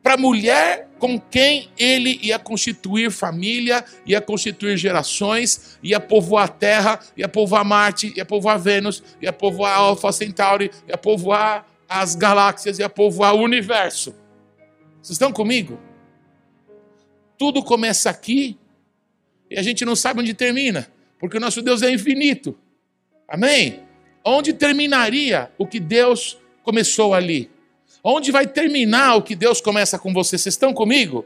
para 0.04 0.16
a 0.16 0.18
mulher 0.18 0.90
com 1.00 1.18
quem 1.18 1.70
ele 1.78 2.20
ia 2.22 2.38
constituir 2.38 3.10
família, 3.10 3.86
ia 4.06 4.20
constituir 4.20 4.76
gerações, 4.76 5.80
ia 5.82 5.98
povoar 5.98 6.44
a 6.44 6.48
Terra, 6.50 7.00
ia 7.16 7.30
povoar 7.30 7.64
Marte, 7.64 8.12
ia 8.18 8.26
povoar 8.26 8.60
Vênus, 8.60 9.02
ia 9.22 9.32
povoar 9.32 9.78
Alpha 9.78 10.12
Centauri, 10.12 10.72
ia 10.90 10.98
povoar 10.98 11.66
as 11.88 12.16
galáxias, 12.16 12.80
ia 12.80 12.90
povoar 12.90 13.34
o 13.34 13.40
universo. 13.40 14.14
Vocês 15.02 15.12
estão 15.16 15.32
comigo? 15.32 15.80
Tudo 17.38 17.64
começa 17.64 18.10
aqui 18.10 18.58
e 19.50 19.58
a 19.58 19.64
gente 19.64 19.86
não 19.86 19.96
sabe 19.96 20.20
onde 20.20 20.34
termina, 20.34 20.92
porque 21.18 21.38
o 21.38 21.40
nosso 21.40 21.62
Deus 21.62 21.82
é 21.82 21.90
infinito. 21.90 22.60
Amém? 23.26 23.84
Onde 24.22 24.52
terminaria 24.52 25.50
o 25.58 25.66
que 25.66 25.80
Deus 25.80 26.38
começou 26.68 27.14
ali? 27.14 27.50
Onde 28.04 28.30
vai 28.30 28.46
terminar 28.46 29.16
o 29.16 29.22
que 29.22 29.38
Deus 29.38 29.62
começa 29.62 29.98
com 29.98 30.12
você? 30.12 30.38
Vocês 30.38 30.54
estão 30.54 30.74
comigo? 30.74 31.26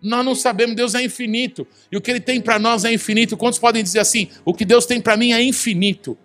Nós 0.00 0.24
não 0.24 0.34
sabemos, 0.34 0.74
Deus 0.74 0.94
é 0.94 1.02
infinito. 1.02 1.66
E 1.92 1.96
o 1.98 2.00
que 2.00 2.10
Ele 2.10 2.20
tem 2.20 2.40
para 2.40 2.58
nós 2.58 2.86
é 2.86 2.92
infinito. 2.92 3.36
Quantos 3.36 3.58
podem 3.58 3.82
dizer 3.82 3.98
assim? 3.98 4.30
O 4.46 4.54
que 4.54 4.64
Deus 4.64 4.86
tem 4.86 4.98
para 4.98 5.14
mim 5.14 5.32
é 5.32 5.42
infinito. 5.42 6.16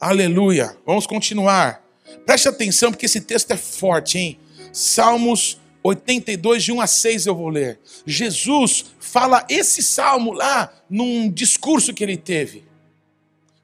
Aleluia. 0.00 0.76
Vamos 0.84 1.06
continuar. 1.06 1.84
Preste 2.26 2.48
atenção, 2.48 2.90
porque 2.90 3.06
esse 3.06 3.20
texto 3.20 3.52
é 3.52 3.56
forte, 3.56 4.18
hein? 4.18 4.38
Salmos 4.72 5.60
82, 5.84 6.64
de 6.64 6.72
1 6.72 6.80
a 6.80 6.86
6 6.88 7.26
eu 7.26 7.34
vou 7.36 7.48
ler. 7.48 7.78
Jesus 8.04 8.86
fala 8.98 9.46
esse 9.48 9.82
salmo 9.84 10.32
lá 10.32 10.72
num 10.90 11.30
discurso 11.30 11.94
que 11.94 12.02
ele 12.02 12.16
teve. 12.16 12.64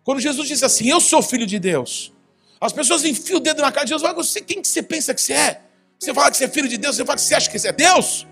Quando 0.05 0.21
Jesus 0.21 0.47
diz 0.47 0.63
assim: 0.63 0.89
Eu 0.89 1.01
sou 1.01 1.21
filho 1.21 1.47
de 1.47 1.59
Deus. 1.59 2.14
As 2.65 2.73
pessoas 2.73 3.05
enfiam 3.05 3.37
o 3.37 3.41
dedo 3.41 3.61
na 3.61 3.71
cara 3.71 3.85
de 3.85 3.91
Jesus. 3.91 4.15
Você, 4.15 4.41
quem 4.41 4.63
que 4.63 4.67
você 4.67 4.83
pensa 4.83 5.13
que 5.13 5.21
você 5.21 5.35
é? 5.35 5.61
Você 5.99 6.15
fala 6.15 6.31
que 6.31 6.39
você 6.39 6.45
é 6.47 6.49
filho 6.49 6.67
de 6.67 6.79
Deus, 6.79 6.97
você 6.97 7.05
fala 7.05 7.17
que 7.17 7.23
você 7.23 7.35
acha 7.35 7.51
que 7.51 7.59
você 7.59 7.69
é 7.69 7.73
Deus? 7.73 8.27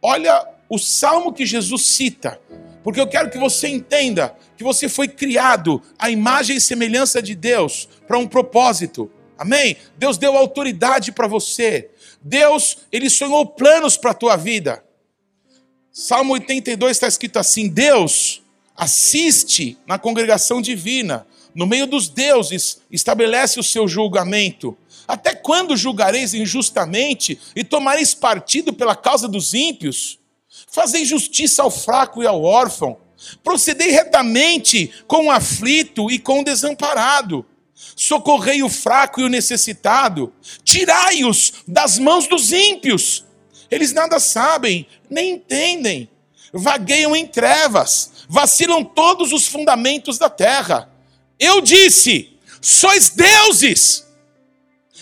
Olha 0.00 0.48
o 0.66 0.78
salmo 0.78 1.30
que 1.30 1.44
Jesus 1.44 1.82
cita, 1.82 2.40
porque 2.82 2.98
eu 2.98 3.06
quero 3.06 3.28
que 3.28 3.36
você 3.36 3.68
entenda 3.68 4.34
que 4.56 4.64
você 4.64 4.88
foi 4.88 5.08
criado 5.08 5.82
à 5.98 6.08
imagem 6.08 6.56
e 6.56 6.60
semelhança 6.60 7.20
de 7.20 7.34
Deus 7.34 7.86
para 8.06 8.16
um 8.16 8.26
propósito. 8.26 9.10
Amém? 9.36 9.76
Deus 9.98 10.16
deu 10.16 10.34
autoridade 10.38 11.12
para 11.12 11.28
você. 11.28 11.90
Deus, 12.22 12.78
ele 12.90 13.10
sonhou 13.10 13.44
planos 13.44 13.98
para 13.98 14.12
a 14.12 14.14
tua 14.14 14.36
vida. 14.36 14.82
Salmo 15.92 16.32
82 16.32 16.92
está 16.92 17.08
escrito 17.08 17.38
assim: 17.38 17.68
Deus 17.68 18.42
assiste 18.74 19.76
na 19.86 19.98
congregação 19.98 20.62
divina, 20.62 21.26
no 21.54 21.66
meio 21.66 21.86
dos 21.86 22.08
deuses, 22.08 22.80
estabelece 22.90 23.60
o 23.60 23.62
seu 23.62 23.86
julgamento. 23.86 24.76
Até 25.06 25.34
quando 25.34 25.76
julgareis 25.76 26.34
injustamente 26.34 27.38
e 27.54 27.62
tomareis 27.62 28.14
partido 28.14 28.72
pela 28.72 28.96
causa 28.96 29.28
dos 29.28 29.54
ímpios? 29.54 30.18
Fazei 30.70 31.04
justiça 31.04 31.62
ao 31.62 31.70
fraco 31.70 32.22
e 32.22 32.26
ao 32.26 32.42
órfão. 32.42 32.96
Procedei 33.42 33.90
retamente 33.90 34.92
com 35.06 35.26
o 35.26 35.30
aflito 35.30 36.10
e 36.10 36.18
com 36.18 36.40
o 36.40 36.44
desamparado 36.44 37.46
socorrei 37.96 38.62
o 38.62 38.68
fraco 38.68 39.20
e 39.20 39.24
o 39.24 39.28
necessitado, 39.28 40.32
tirai-os 40.62 41.54
das 41.66 41.98
mãos 41.98 42.26
dos 42.26 42.52
ímpios. 42.52 43.24
Eles 43.70 43.92
nada 43.92 44.18
sabem, 44.18 44.86
nem 45.08 45.32
entendem, 45.32 46.08
vagueiam 46.52 47.14
em 47.14 47.26
trevas, 47.26 48.24
vacilam 48.28 48.84
todos 48.84 49.32
os 49.32 49.46
fundamentos 49.46 50.18
da 50.18 50.28
terra. 50.28 50.90
Eu 51.38 51.60
disse: 51.60 52.38
sois 52.60 53.10
deuses, 53.10 54.04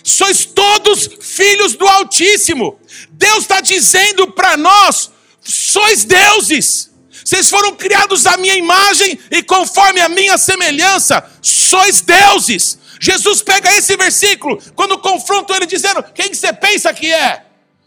sois 0.02 0.44
todos 0.44 1.08
filhos 1.20 1.74
do 1.74 1.86
Altíssimo. 1.86 2.80
Deus 3.10 3.40
está 3.40 3.60
dizendo 3.60 4.28
para 4.32 4.56
nós: 4.56 5.10
sois 5.40 6.04
deuses. 6.04 6.90
Vocês 7.24 7.48
foram 7.48 7.76
criados 7.76 8.26
à 8.26 8.36
minha 8.36 8.56
imagem 8.56 9.18
e 9.30 9.42
conforme 9.42 10.00
a 10.00 10.08
minha 10.08 10.36
semelhança, 10.36 11.24
sois 11.40 12.00
deuses. 12.00 12.78
Jesus 13.00 13.42
pega 13.42 13.72
esse 13.76 13.96
versículo, 13.96 14.60
quando 14.74 14.98
confronta 14.98 15.54
ele 15.54 15.66
dizendo: 15.66 16.02
Quem 16.14 16.34
você 16.34 16.52
pensa 16.52 16.92
que 16.92 17.12
é? 17.12 17.44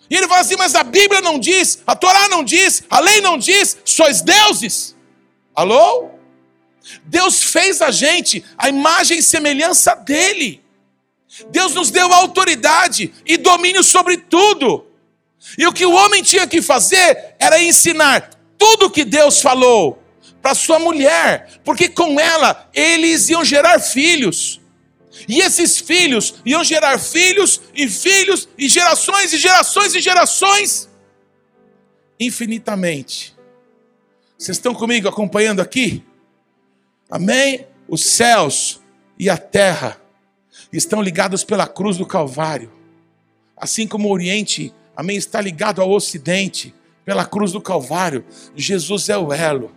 E 0.09 0.15
ele 0.15 0.27
fala 0.27 0.41
assim: 0.41 0.55
Mas 0.55 0.75
a 0.75 0.83
Bíblia 0.83 1.21
não 1.21 1.39
diz, 1.39 1.79
a 1.85 1.95
Torá 1.95 2.29
não 2.29 2.43
diz, 2.43 2.83
a 2.89 2.99
lei 2.99 3.21
não 3.21 3.37
diz, 3.37 3.77
sois 3.83 4.21
deuses. 4.21 4.95
Alô? 5.53 6.14
Deus 7.05 7.43
fez 7.43 7.81
a 7.81 7.91
gente 7.91 8.43
a 8.57 8.69
imagem 8.69 9.19
e 9.19 9.23
semelhança 9.23 9.95
dele. 9.95 10.63
Deus 11.49 11.73
nos 11.73 11.91
deu 11.91 12.13
autoridade 12.13 13.13
e 13.25 13.37
domínio 13.37 13.83
sobre 13.83 14.17
tudo. 14.17 14.85
E 15.57 15.67
o 15.67 15.73
que 15.73 15.85
o 15.85 15.93
homem 15.93 16.23
tinha 16.23 16.47
que 16.47 16.61
fazer 16.61 17.35
era 17.39 17.61
ensinar 17.61 18.29
tudo 18.57 18.89
que 18.89 19.03
Deus 19.03 19.41
falou 19.41 20.01
para 20.41 20.55
sua 20.55 20.79
mulher, 20.79 21.59
porque 21.63 21.89
com 21.89 22.19
ela 22.19 22.69
eles 22.73 23.29
iam 23.29 23.43
gerar 23.43 23.79
filhos. 23.79 24.61
E 25.27 25.39
esses 25.39 25.79
filhos 25.79 26.35
iam 26.45 26.63
gerar 26.63 26.99
filhos 26.99 27.61
e 27.73 27.87
filhos 27.87 28.47
e 28.57 28.67
gerações 28.67 29.33
e 29.33 29.37
gerações 29.37 29.95
e 29.95 30.01
gerações 30.01 30.89
infinitamente. 32.19 33.35
Vocês 34.37 34.57
estão 34.57 34.73
comigo 34.73 35.07
acompanhando 35.07 35.61
aqui? 35.61 36.03
Amém? 37.09 37.65
Os 37.87 38.03
céus 38.03 38.81
e 39.17 39.29
a 39.29 39.37
terra 39.37 40.01
estão 40.71 41.01
ligados 41.01 41.43
pela 41.43 41.67
cruz 41.67 41.97
do 41.97 42.05
Calvário. 42.05 42.71
Assim 43.55 43.87
como 43.87 44.09
o 44.09 44.11
Oriente, 44.11 44.73
amém, 44.95 45.17
está 45.17 45.39
ligado 45.39 45.81
ao 45.81 45.91
Ocidente 45.91 46.73
pela 47.05 47.25
cruz 47.25 47.51
do 47.51 47.61
Calvário. 47.61 48.25
Jesus 48.55 49.09
é 49.09 49.17
o 49.17 49.31
elo. 49.31 49.71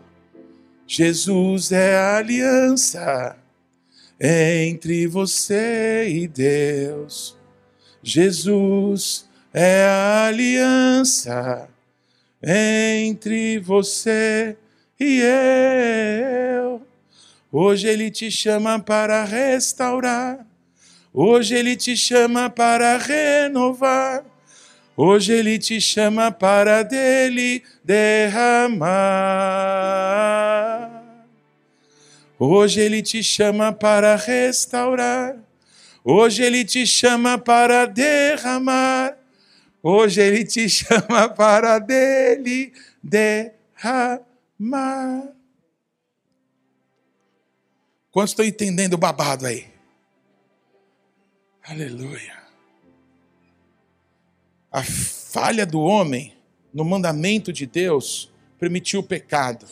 Jesus 0.87 1.71
é 1.71 1.97
a 1.97 2.17
aliança 2.17 3.37
entre 4.19 5.07
você 5.07 6.09
e 6.09 6.27
Deus. 6.27 7.37
Jesus 8.03 9.29
é 9.53 9.85
a 9.85 10.27
aliança 10.27 11.69
entre 12.43 13.59
você 13.59 14.57
e 14.99 15.21
eu. 15.21 16.58
Hoje 17.51 17.89
Ele 17.89 18.11
te 18.11 18.31
chama 18.31 18.79
para 18.79 19.25
restaurar, 19.25 20.47
hoje 21.15 21.55
Ele 21.55 21.77
te 21.77 21.97
chama 21.97 22.51
para 22.51 22.99
renovar. 22.99 24.25
Hoje 25.01 25.33
Ele 25.33 25.59
te 25.61 25.81
chama 25.81 26.33
para 26.33 26.83
dele 26.83 27.63
derramar. 27.85 28.89
Hoje 32.37 32.81
Ele 32.81 33.01
te 33.01 33.23
chama 33.23 33.73
para 33.73 34.17
restaurar. 34.17 35.37
Hoje 36.03 36.43
Ele 36.43 36.65
te 36.65 36.85
chama 36.85 37.39
para 37.39 37.87
derramar. 37.87 39.17
Hoje 39.81 40.21
Ele 40.21 40.45
te 40.45 40.67
chama 40.69 41.29
para 41.29 41.79
dele 41.79 42.73
derramar. 43.01 44.19
Quantos 48.19 48.33
estão 48.33 48.45
entendendo 48.45 48.95
o 48.95 48.99
babado 48.99 49.47
aí? 49.47 49.69
Aleluia 51.63 52.39
a 54.71 54.83
falha 54.85 55.67
do 55.67 55.81
homem 55.81 56.35
no 56.73 56.85
mandamento 56.85 57.53
de 57.53 57.67
Deus 57.67 58.31
permitiu 58.59 59.01
o 59.01 59.03
pecado. 59.03 59.67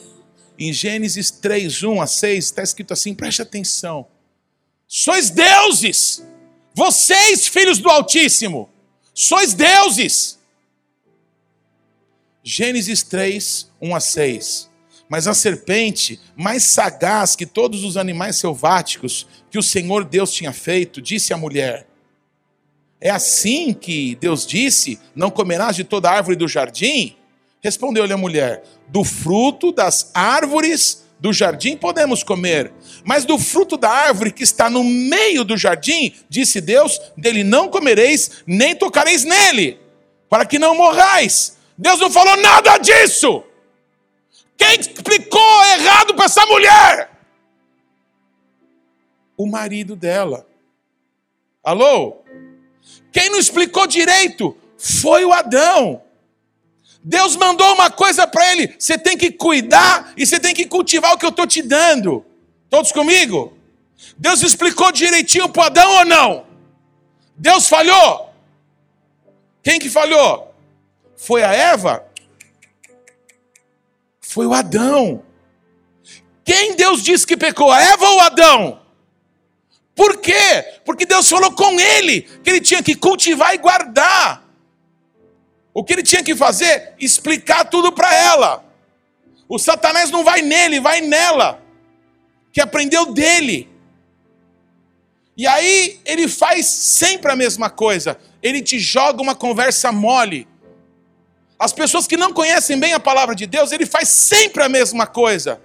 Em 0.58 0.72
Gênesis 0.72 1.30
3, 1.30 1.82
1 1.82 2.00
a 2.00 2.06
6, 2.06 2.44
está 2.44 2.62
escrito 2.62 2.92
assim: 2.92 3.14
preste 3.14 3.42
atenção. 3.42 4.06
Sois 4.86 5.30
deuses, 5.30 6.24
vocês, 6.74 7.46
filhos 7.46 7.78
do 7.78 7.88
Altíssimo, 7.88 8.70
sois 9.12 9.52
deuses. 9.52 10.38
Gênesis 12.42 13.02
3, 13.02 13.70
1 13.80 13.94
a 13.94 14.00
6. 14.00 14.70
Mas 15.08 15.26
a 15.26 15.34
serpente, 15.34 16.20
mais 16.36 16.64
sagaz 16.64 17.36
que 17.36 17.46
todos 17.46 17.84
os 17.84 17.96
animais 17.96 18.36
selváticos 18.36 19.26
que 19.50 19.58
o 19.58 19.62
Senhor 19.62 20.04
Deus 20.04 20.32
tinha 20.32 20.52
feito, 20.52 21.00
disse 21.00 21.32
à 21.32 21.36
mulher: 21.36 21.86
é 23.00 23.10
assim 23.10 23.75
que 23.75 24.16
Deus 24.16 24.46
disse: 24.46 24.98
Não 25.14 25.30
comerás 25.30 25.76
de 25.76 25.84
toda 25.84 26.10
árvore 26.10 26.36
do 26.36 26.48
jardim? 26.48 27.16
Respondeu-lhe 27.62 28.12
a 28.12 28.16
mulher: 28.16 28.62
Do 28.88 29.04
fruto 29.04 29.70
das 29.70 30.10
árvores 30.14 31.04
do 31.20 31.32
jardim 31.32 31.76
podemos 31.76 32.22
comer, 32.22 32.72
mas 33.04 33.25
do 33.25 33.38
fruto 33.38 33.76
da 33.76 33.90
árvore 33.90 34.32
que 34.32 34.42
está 34.42 34.68
no 34.70 34.82
meio 34.82 35.44
do 35.44 35.56
jardim, 35.56 36.14
disse 36.28 36.60
Deus: 36.60 36.98
Dele 37.16 37.44
não 37.44 37.68
comereis, 37.68 38.42
nem 38.46 38.75
tocareis 38.75 39.25
nele, 39.25 39.78
para 40.28 40.46
que 40.46 40.58
não 40.58 40.75
morrais. 40.75 41.56
Deus 41.76 42.00
não 42.00 42.10
falou 42.10 42.36
nada 42.38 42.78
disso. 42.78 43.44
Quem 44.56 44.80
explicou 44.80 45.64
errado 45.64 46.14
para 46.14 46.25
essa 46.25 46.44
mulher? 46.46 47.10
O 49.36 49.46
marido 49.46 49.94
dela. 49.94 50.46
Alô? 51.62 52.22
Quem 53.12 53.28
não 53.30 53.38
explicou 53.38 53.86
direito 53.86 54.56
foi 54.78 55.25
o 55.25 55.32
Adão. 55.32 56.02
Deus 57.02 57.36
mandou 57.36 57.75
uma 57.75 57.90
coisa 57.90 58.26
para 58.26 58.52
ele: 58.52 58.75
você 58.78 58.98
tem 58.98 59.16
que 59.16 59.30
cuidar 59.30 60.12
e 60.16 60.26
você 60.26 60.40
tem 60.40 60.54
que 60.54 60.66
cultivar 60.66 61.12
o 61.12 61.18
que 61.18 61.26
eu 61.26 61.30
estou 61.30 61.46
te 61.46 61.62
dando. 61.62 62.25
Todos 62.70 62.92
comigo? 62.92 63.56
Deus 64.16 64.42
explicou 64.42 64.90
direitinho 64.92 65.48
para 65.48 65.66
Adão 65.66 65.98
ou 65.98 66.04
não? 66.04 66.46
Deus 67.36 67.68
falhou? 67.68 68.32
Quem 69.62 69.78
que 69.78 69.90
falhou? 69.90 70.54
Foi 71.16 71.42
a 71.42 71.52
Eva? 71.52 72.05
Foi 74.37 74.45
o 74.45 74.52
Adão. 74.52 75.23
Quem 76.45 76.76
Deus 76.76 77.02
disse 77.02 77.26
que 77.26 77.38
pecou? 77.38 77.75
Eva 77.75 78.07
ou 78.07 78.21
Adão? 78.21 78.83
Por 79.95 80.19
quê? 80.19 80.62
Porque 80.85 81.07
Deus 81.07 81.26
falou 81.26 81.52
com 81.52 81.81
ele 81.81 82.21
que 82.21 82.50
ele 82.50 82.61
tinha 82.61 82.83
que 82.83 82.95
cultivar 82.95 83.55
e 83.55 83.57
guardar. 83.57 84.47
O 85.73 85.83
que 85.83 85.95
ele 85.95 86.02
tinha 86.02 86.23
que 86.23 86.37
fazer? 86.37 86.93
Explicar 86.99 87.64
tudo 87.64 87.90
para 87.90 88.14
ela. 88.14 88.62
O 89.49 89.59
Satanás 89.59 90.11
não 90.11 90.23
vai 90.23 90.43
nele, 90.43 90.81
vai 90.81 91.00
nela, 91.00 91.59
que 92.52 92.61
aprendeu 92.61 93.14
dele. 93.14 93.66
E 95.35 95.47
aí 95.47 95.99
ele 96.05 96.28
faz 96.28 96.66
sempre 96.66 97.33
a 97.33 97.37
mesma 97.37 97.71
coisa. 97.71 98.21
Ele 98.43 98.61
te 98.61 98.78
joga 98.78 99.23
uma 99.23 99.35
conversa 99.35 99.90
mole. 99.90 100.47
As 101.58 101.72
pessoas 101.72 102.06
que 102.06 102.16
não 102.16 102.32
conhecem 102.32 102.78
bem 102.78 102.92
a 102.92 103.00
palavra 103.00 103.34
de 103.34 103.46
Deus, 103.46 103.72
ele 103.72 103.86
faz 103.86 104.08
sempre 104.08 104.62
a 104.62 104.68
mesma 104.68 105.06
coisa. 105.06 105.60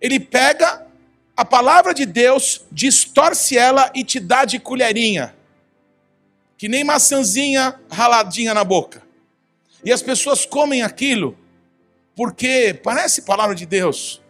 Ele 0.00 0.20
pega 0.20 0.86
a 1.36 1.44
palavra 1.44 1.94
de 1.94 2.04
Deus, 2.04 2.64
distorce 2.70 3.56
ela 3.56 3.90
e 3.94 4.04
te 4.04 4.20
dá 4.20 4.44
de 4.44 4.58
colherinha. 4.58 5.34
Que 6.58 6.68
nem 6.68 6.84
maçãzinha 6.84 7.80
raladinha 7.90 8.52
na 8.52 8.62
boca. 8.62 9.02
E 9.84 9.90
as 9.90 10.02
pessoas 10.02 10.44
comem 10.44 10.82
aquilo 10.82 11.36
porque 12.14 12.78
parece 12.82 13.22
palavra 13.22 13.54
de 13.54 13.64
Deus, 13.64 14.20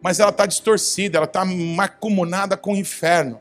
mas 0.00 0.20
ela 0.20 0.30
está 0.30 0.44
distorcida, 0.44 1.16
ela 1.16 1.24
está 1.24 1.44
macumunada 1.44 2.56
com 2.56 2.74
o 2.74 2.76
inferno. 2.76 3.40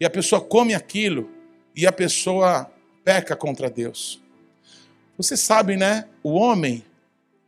E 0.00 0.04
a 0.04 0.10
pessoa 0.10 0.40
come 0.40 0.74
aquilo 0.74 1.30
e 1.74 1.86
a 1.86 1.92
pessoa 1.92 2.70
peca 3.04 3.36
contra 3.36 3.70
Deus. 3.70 4.20
Você 5.16 5.36
sabe, 5.36 5.76
né? 5.76 6.06
O 6.22 6.32
homem, 6.32 6.84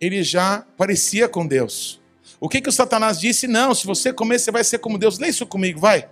ele 0.01 0.23
já 0.23 0.67
parecia 0.77 1.29
com 1.29 1.47
Deus. 1.47 2.01
O 2.41 2.49
que, 2.49 2.61
que 2.61 2.69
o 2.69 2.73
Satanás 2.73 3.19
disse? 3.19 3.47
Não, 3.47 3.75
se 3.75 3.87
você 3.87 4.13
comer, 4.13 4.39
você 4.39 4.51
vai 4.51 4.63
ser 4.65 4.79
como 4.79 4.99
Deus. 4.99 5.19
Lê 5.19 5.29
isso 5.29 5.47
comigo, 5.47 5.81
vai. 5.81 6.09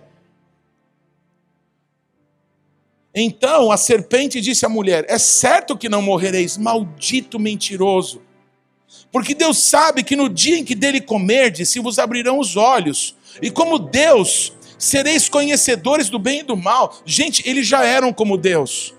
Então 3.13 3.71
a 3.71 3.77
serpente 3.77 4.41
disse 4.41 4.65
à 4.65 4.69
mulher: 4.69 5.05
É 5.07 5.19
certo 5.19 5.77
que 5.77 5.87
não 5.87 6.01
morrereis, 6.01 6.57
maldito 6.57 7.39
mentiroso. 7.39 8.21
Porque 9.11 9.35
Deus 9.35 9.59
sabe 9.59 10.03
que 10.03 10.15
no 10.15 10.27
dia 10.27 10.57
em 10.57 10.65
que 10.65 10.73
dele 10.73 10.99
comerdes, 10.99 11.69
se 11.69 11.79
vos 11.79 11.99
abrirão 11.99 12.39
os 12.39 12.55
olhos. 12.57 13.15
E 13.41 13.51
como 13.51 13.77
Deus, 13.77 14.53
sereis 14.77 15.29
conhecedores 15.29 16.09
do 16.09 16.17
bem 16.17 16.39
e 16.39 16.43
do 16.43 16.57
mal. 16.57 16.99
Gente, 17.05 17.47
eles 17.47 17.67
já 17.67 17.85
eram 17.85 18.11
como 18.11 18.37
Deus. 18.37 18.93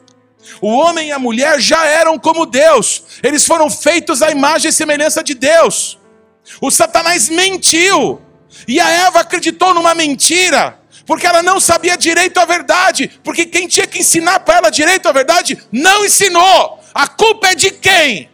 O 0.61 0.69
homem 0.69 1.09
e 1.09 1.13
a 1.13 1.19
mulher 1.19 1.61
já 1.61 1.87
eram 1.87 2.19
como 2.19 2.47
Deus. 2.47 3.03
Eles 3.23 3.45
foram 3.47 3.71
feitos 3.71 4.23
à 4.23 4.31
imagem 4.31 4.69
e 4.69 4.73
semelhança 4.73 5.23
de 5.23 5.35
Deus. 5.35 5.99
O 6.61 6.71
Satanás 6.71 7.29
mentiu. 7.29 8.21
E 8.69 8.79
a 8.81 8.89
Eva 8.89 9.21
acreditou 9.21 9.75
numa 9.75 9.95
mentira. 9.95 10.79
Porque 11.07 11.27
ela 11.27 11.43
não 11.43 11.61
sabia 11.61 11.97
direito 11.97 12.39
a 12.39 12.45
verdade. 12.45 13.11
Porque 13.23 13.45
quem 13.45 13.69
tinha 13.69 13.87
que 13.87 13.99
ensinar 13.99 14.41
para 14.41 14.59
ela 14.59 14.71
direito 14.71 15.09
a 15.09 15.13
verdade 15.13 15.63
não 15.71 16.05
ensinou. 16.05 16.81
A 16.95 17.07
culpa 17.07 17.49
é 17.49 17.55
de 17.55 17.71
quem? 17.71 18.31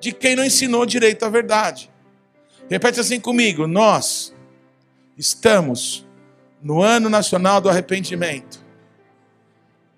De 0.00 0.12
quem 0.12 0.34
não 0.34 0.44
ensinou 0.44 0.86
direito 0.86 1.24
a 1.24 1.28
verdade. 1.28 1.90
Repete 2.68 3.00
assim 3.00 3.20
comigo: 3.20 3.66
nós 3.66 4.32
estamos 5.18 6.06
no 6.62 6.82
ano 6.82 7.08
nacional 7.08 7.60
do 7.60 7.68
arrependimento. 7.68 8.59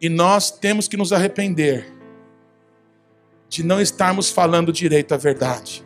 E 0.03 0.09
nós 0.09 0.51
temos 0.51 0.89
que 0.89 0.97
nos 0.97 1.13
arrepender 1.13 1.87
de 3.49 3.63
não 3.63 3.81
estarmos 3.81 4.31
falando 4.31 4.73
direito 4.73 5.15
a 5.15 5.17
verdade. 5.17 5.85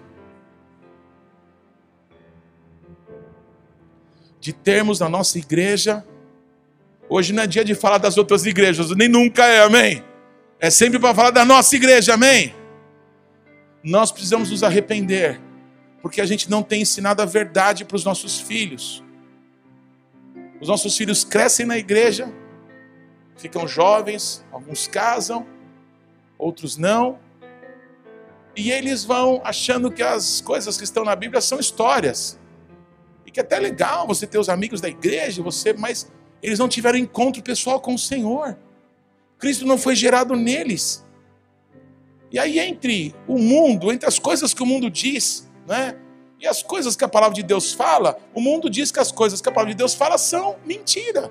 De 4.41 4.55
termos 4.55 5.01
na 5.01 5.09
nossa 5.09 5.37
igreja, 5.37 6.03
hoje 7.11 7.35
não 7.35 7.43
é 7.43 7.47
dia 7.47 7.63
de 7.63 7.75
falar 7.75 7.99
das 7.99 8.17
outras 8.17 8.47
igrejas, 8.47 8.89
nem 8.97 9.07
nunca 9.07 9.45
é, 9.45 9.63
amém? 9.63 10.03
É 10.59 10.71
sempre 10.71 10.99
para 10.99 11.15
falar 11.15 11.31
da 11.31 11.45
nossa 11.45 11.77
igreja, 11.77 12.15
amém? 12.15 12.55
Nós 13.83 14.11
precisamos 14.11 14.51
nos 14.51 14.63
arrepender, 14.63 15.39
porque 16.01 16.23
a 16.23 16.27
gente 16.27 16.49
não 16.49 16.63
tem 16.63 16.81
ensinado 16.81 17.21
a 17.21 17.27
verdade 17.27 17.85
para 17.85 17.97
os 17.97 18.05
nossos 18.05 18.41
filhos. 18.41 19.05
Os 20.59 20.69
nossos 20.69 20.97
filhos 20.97 21.23
crescem 21.23 21.67
na 21.67 21.77
igreja, 21.77 22.33
ficam 23.37 23.66
jovens, 23.66 24.44
alguns 24.51 24.87
casam, 24.87 25.46
outros 26.38 26.77
não. 26.77 27.18
E 28.55 28.70
eles 28.70 29.05
vão 29.05 29.40
achando 29.44 29.90
que 29.90 30.03
as 30.03 30.40
coisas 30.40 30.77
que 30.77 30.85
estão 30.85 31.05
na 31.05 31.14
Bíblia 31.14 31.40
são 31.40 31.61
histórias. 31.61 32.38
E 33.25 33.31
que 33.31 33.38
é 33.38 33.42
até 33.42 33.59
legal 33.59 34.07
você 34.07 34.27
ter 34.27 34.38
os 34.38 34.49
amigos 34.49 34.81
da 34.81 34.88
igreja, 34.88 35.42
você, 35.42 35.72
mas 35.72 36.11
eles 36.42 36.59
não 36.59 36.68
tiveram 36.68 36.99
encontro 36.99 37.42
pessoal 37.42 37.81
com 37.81 37.94
o 37.94 37.99
Senhor. 37.99 38.57
Cristo 39.38 39.66
não 39.66 39.77
foi 39.77 39.94
gerado 39.94 40.35
neles. 40.35 41.05
E 42.31 42.38
aí 42.38 42.59
entre 42.59 43.14
o 43.27 43.38
mundo, 43.38 43.92
entre 43.92 44.09
as 44.09 44.18
coisas 44.18 44.55
que 44.55 44.62
o 44.62 44.66
mundo 44.66 44.90
diz, 44.90 45.51
né? 45.66 45.96
E 46.38 46.46
as 46.46 46.62
coisas 46.62 46.96
que 46.96 47.05
a 47.05 47.09
palavra 47.09 47.35
de 47.35 47.42
Deus 47.42 47.72
fala, 47.72 48.18
o 48.35 48.40
mundo 48.40 48.68
diz 48.68 48.90
que 48.90 49.01
as 49.01 49.11
coisas 49.11 49.40
que 49.40 49.49
a 49.49 49.53
palavra 49.53 49.72
de 49.72 49.79
Deus 49.79 49.94
fala 49.94 50.18
são 50.18 50.57
mentira, 50.64 51.31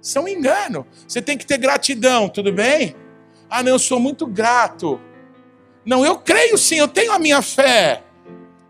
são 0.00 0.28
engano. 0.28 0.86
Você 1.06 1.20
tem 1.20 1.36
que 1.36 1.46
ter 1.46 1.58
gratidão, 1.58 2.28
tudo 2.28 2.52
bem? 2.52 2.94
Ah, 3.48 3.62
não, 3.62 3.72
eu 3.72 3.78
sou 3.78 3.98
muito 3.98 4.26
grato. 4.26 5.00
Não, 5.84 6.04
eu 6.04 6.18
creio 6.18 6.58
sim, 6.58 6.76
eu 6.76 6.88
tenho 6.88 7.12
a 7.12 7.18
minha 7.18 7.40
fé. 7.42 8.02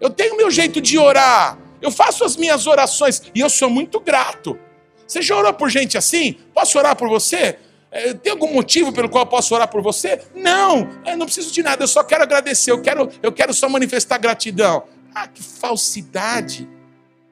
Eu 0.00 0.10
tenho 0.10 0.34
o 0.34 0.36
meu 0.36 0.50
jeito 0.50 0.80
de 0.80 0.98
orar. 0.98 1.58
Eu 1.80 1.90
faço 1.90 2.24
as 2.24 2.36
minhas 2.36 2.66
orações 2.66 3.22
e 3.34 3.40
eu 3.40 3.48
sou 3.48 3.70
muito 3.70 4.00
grato. 4.00 4.58
Você 5.06 5.22
já 5.22 5.36
orou 5.36 5.52
por 5.54 5.70
gente 5.70 5.96
assim? 5.96 6.36
Posso 6.52 6.76
orar 6.78 6.96
por 6.96 7.08
você? 7.08 7.58
É, 7.90 8.12
tem 8.12 8.32
algum 8.32 8.52
motivo 8.52 8.92
pelo 8.92 9.08
qual 9.08 9.24
eu 9.24 9.30
posso 9.30 9.54
orar 9.54 9.68
por 9.68 9.80
você? 9.80 10.20
Não, 10.34 10.90
eu 11.06 11.16
não 11.16 11.24
preciso 11.24 11.52
de 11.52 11.62
nada, 11.62 11.84
eu 11.84 11.88
só 11.88 12.02
quero 12.02 12.22
agradecer, 12.22 12.70
eu 12.70 12.82
quero, 12.82 13.08
eu 13.22 13.32
quero 13.32 13.54
só 13.54 13.68
manifestar 13.68 14.18
gratidão. 14.18 14.84
Ah, 15.14 15.26
que 15.26 15.42
falsidade! 15.42 16.68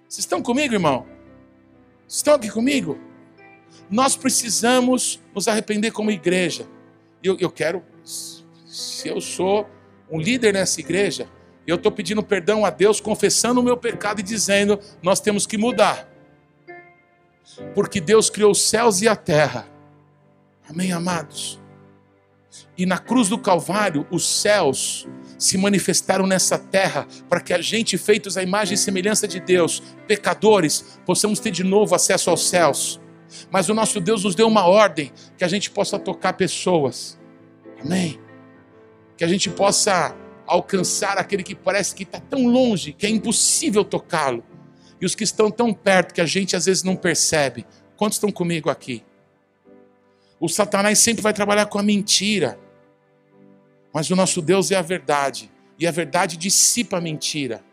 Vocês 0.08 0.20
estão 0.20 0.40
comigo, 0.40 0.72
irmão? 0.72 1.04
Vocês 2.06 2.18
estão 2.18 2.34
aqui 2.34 2.48
comigo? 2.48 2.98
Nós 3.90 4.16
precisamos 4.16 5.20
nos 5.34 5.48
arrepender 5.48 5.90
como 5.90 6.10
igreja. 6.10 6.66
Eu, 7.22 7.36
eu 7.38 7.50
quero, 7.50 7.82
se 8.04 9.08
eu 9.08 9.20
sou 9.20 9.68
um 10.10 10.20
líder 10.20 10.52
nessa 10.52 10.80
igreja, 10.80 11.28
eu 11.66 11.76
estou 11.76 11.90
pedindo 11.90 12.22
perdão 12.22 12.64
a 12.64 12.70
Deus, 12.70 13.00
confessando 13.00 13.60
o 13.60 13.62
meu 13.62 13.76
pecado 13.76 14.20
e 14.20 14.22
dizendo: 14.22 14.78
nós 15.02 15.20
temos 15.20 15.46
que 15.46 15.56
mudar. 15.56 16.08
Porque 17.74 18.00
Deus 18.00 18.28
criou 18.28 18.50
os 18.50 18.62
céus 18.62 19.00
e 19.00 19.08
a 19.08 19.16
terra. 19.16 19.66
Amém, 20.68 20.92
amados? 20.92 21.60
E 22.76 22.86
na 22.86 22.98
cruz 22.98 23.28
do 23.28 23.38
Calvário, 23.38 24.06
os 24.10 24.26
céus 24.26 25.06
se 25.38 25.58
manifestaram 25.58 26.26
nessa 26.26 26.58
terra 26.58 27.06
para 27.28 27.40
que 27.40 27.52
a 27.52 27.60
gente, 27.60 27.98
feitos 27.98 28.36
à 28.36 28.42
imagem 28.42 28.74
e 28.74 28.78
semelhança 28.78 29.28
de 29.28 29.40
Deus, 29.40 29.82
pecadores, 30.06 30.98
possamos 31.04 31.38
ter 31.38 31.50
de 31.50 31.62
novo 31.62 31.94
acesso 31.94 32.30
aos 32.30 32.48
céus. 32.48 33.00
Mas 33.50 33.68
o 33.68 33.74
nosso 33.74 34.00
Deus 34.00 34.24
nos 34.24 34.34
deu 34.34 34.46
uma 34.46 34.66
ordem 34.66 35.12
que 35.36 35.44
a 35.44 35.48
gente 35.48 35.70
possa 35.70 35.98
tocar 35.98 36.34
pessoas. 36.34 37.18
Amém? 37.80 38.20
Que 39.16 39.24
a 39.24 39.28
gente 39.28 39.50
possa 39.50 40.14
alcançar 40.46 41.18
aquele 41.18 41.42
que 41.42 41.54
parece 41.54 41.94
que 41.94 42.02
está 42.02 42.20
tão 42.20 42.46
longe, 42.46 42.92
que 42.92 43.06
é 43.06 43.08
impossível 43.08 43.84
tocá-lo. 43.84 44.44
E 45.00 45.06
os 45.06 45.14
que 45.14 45.24
estão 45.24 45.50
tão 45.50 45.72
perto 45.72 46.14
que 46.14 46.20
a 46.20 46.26
gente 46.26 46.56
às 46.56 46.66
vezes 46.66 46.82
não 46.82 46.96
percebe. 46.96 47.66
Quantos 47.96 48.16
estão 48.16 48.30
comigo 48.30 48.70
aqui? 48.70 49.04
O 50.40 50.48
Satanás 50.48 50.98
sempre 50.98 51.22
vai 51.22 51.32
trabalhar 51.32 51.66
com 51.66 51.78
a 51.78 51.82
mentira. 51.82 52.58
Mas 53.92 54.10
o 54.10 54.16
nosso 54.16 54.42
Deus 54.42 54.70
é 54.70 54.76
a 54.76 54.82
verdade, 54.82 55.50
e 55.78 55.86
a 55.86 55.90
verdade 55.90 56.36
dissipa 56.36 56.98
a 56.98 57.00
mentira. 57.00 57.64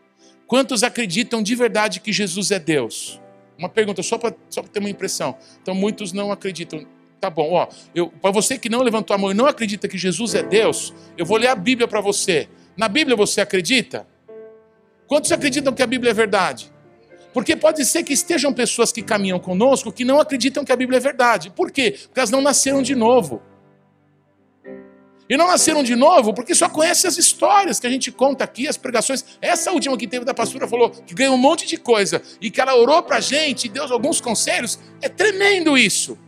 Quantos 0.46 0.84
acreditam 0.84 1.42
de 1.42 1.56
verdade 1.56 2.00
que 2.00 2.14
Jesus 2.14 2.52
é 2.52 2.60
Deus? 2.60 3.20
Uma 3.62 3.70
pergunta 3.70 4.02
só 4.02 4.18
para 4.18 4.34
só 4.50 4.64
ter 4.64 4.80
uma 4.80 4.90
impressão. 4.90 5.38
Então 5.62 5.76
muitos 5.76 6.12
não 6.12 6.32
acreditam. 6.32 6.84
Tá 7.20 7.30
bom, 7.30 7.52
ó. 7.52 7.68
Para 8.20 8.32
você 8.32 8.58
que 8.58 8.68
não 8.68 8.82
levantou 8.82 9.14
a 9.14 9.20
mão 9.20 9.30
e 9.30 9.36
não 9.36 9.46
acredita 9.46 9.88
que 9.88 10.00
Jesus 10.00 10.34
é 10.34 10.42
Deus, 10.42 10.92
eu 11.16 11.28
vou 11.28 11.38
ler 11.38 11.50
a 11.50 11.56
Bíblia 11.56 11.88
para 11.88 12.02
você. 12.02 12.50
Na 12.76 12.88
Bíblia 12.88 13.16
você 13.16 13.40
acredita? 13.40 14.08
Quantos 15.06 15.32
acreditam 15.32 15.72
que 15.74 15.84
a 15.84 15.86
Bíblia 15.86 16.10
é 16.10 16.14
verdade? 16.16 16.74
Porque 17.32 17.56
pode 17.56 17.86
ser 17.86 18.02
que 18.02 18.14
estejam 18.14 18.52
pessoas 18.52 18.92
que 18.92 19.04
caminham 19.04 19.40
conosco 19.40 19.92
que 19.92 20.04
não 20.04 20.20
acreditam 20.20 20.66
que 20.66 20.72
a 20.72 20.76
Bíblia 20.76 20.98
é 20.98 21.00
verdade. 21.00 21.52
Por 21.52 21.70
quê? 21.70 21.92
Porque 22.08 22.20
elas 22.20 22.32
não 22.32 22.42
nasceram 22.42 22.82
de 22.82 22.96
novo. 22.96 23.44
E 25.32 25.38
não 25.38 25.48
nasceram 25.48 25.82
de 25.82 25.96
novo 25.96 26.34
porque 26.34 26.54
só 26.54 26.68
conhecem 26.68 27.08
as 27.08 27.18
histórias 27.18 27.80
que 27.80 27.88
a 27.88 27.90
gente 27.90 28.12
conta 28.12 28.44
aqui, 28.44 28.68
as 28.68 28.76
pregações. 28.76 29.24
Essa 29.42 29.72
última 29.72 29.98
que 29.98 30.06
teve 30.06 30.26
da 30.26 30.34
pastora 30.34 30.68
falou 30.68 30.90
que 30.90 31.14
ganhou 31.14 31.36
um 31.36 31.38
monte 31.38 31.66
de 31.66 31.78
coisa 31.78 32.22
e 32.42 32.52
que 32.52 32.60
ela 32.60 32.76
orou 32.76 33.02
para 33.02 33.16
a 33.16 33.22
gente 33.22 33.64
e 33.64 33.70
deu 33.70 33.86
alguns 33.94 34.20
conselhos. 34.20 34.78
É 35.02 35.08
tremendo 35.08 35.78
isso. 35.78 36.20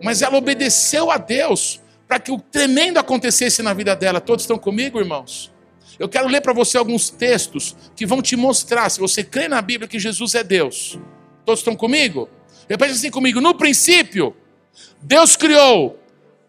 Mas 0.00 0.22
ela 0.22 0.38
obedeceu 0.38 1.10
a 1.10 1.18
Deus 1.18 1.80
para 2.06 2.20
que 2.20 2.30
o 2.30 2.38
tremendo 2.38 2.98
acontecesse 2.98 3.64
na 3.64 3.74
vida 3.74 3.96
dela. 3.96 4.20
Todos 4.20 4.44
estão 4.44 4.60
comigo, 4.60 5.00
irmãos? 5.00 5.52
Eu 5.98 6.08
quero 6.08 6.28
ler 6.28 6.40
para 6.40 6.52
você 6.52 6.78
alguns 6.78 7.10
textos 7.10 7.74
que 7.96 8.06
vão 8.06 8.22
te 8.22 8.36
mostrar, 8.36 8.88
se 8.90 9.00
você 9.00 9.24
crê 9.24 9.48
na 9.48 9.60
Bíblia, 9.60 9.88
que 9.88 9.98
Jesus 9.98 10.36
é 10.36 10.44
Deus. 10.44 10.96
Todos 11.44 11.58
estão 11.62 11.74
comigo? 11.74 12.28
Repete 12.68 12.92
assim 12.92 13.10
comigo: 13.10 13.40
no 13.40 13.56
princípio, 13.56 14.36
Deus 15.02 15.34
criou 15.34 15.98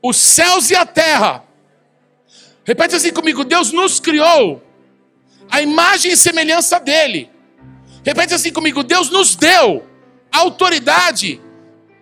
os 0.01 0.17
céus 0.17 0.69
e 0.69 0.75
a 0.75 0.85
terra. 0.85 1.43
Repete 2.63 2.95
assim 2.95 3.11
comigo: 3.11 3.43
Deus 3.43 3.71
nos 3.71 3.99
criou 3.99 4.63
a 5.49 5.61
imagem 5.61 6.11
e 6.11 6.17
semelhança 6.17 6.79
dele. 6.79 7.29
Repete 8.03 8.33
assim 8.33 8.51
comigo: 8.51 8.83
Deus 8.83 9.09
nos 9.09 9.35
deu 9.35 9.85
autoridade 10.31 11.41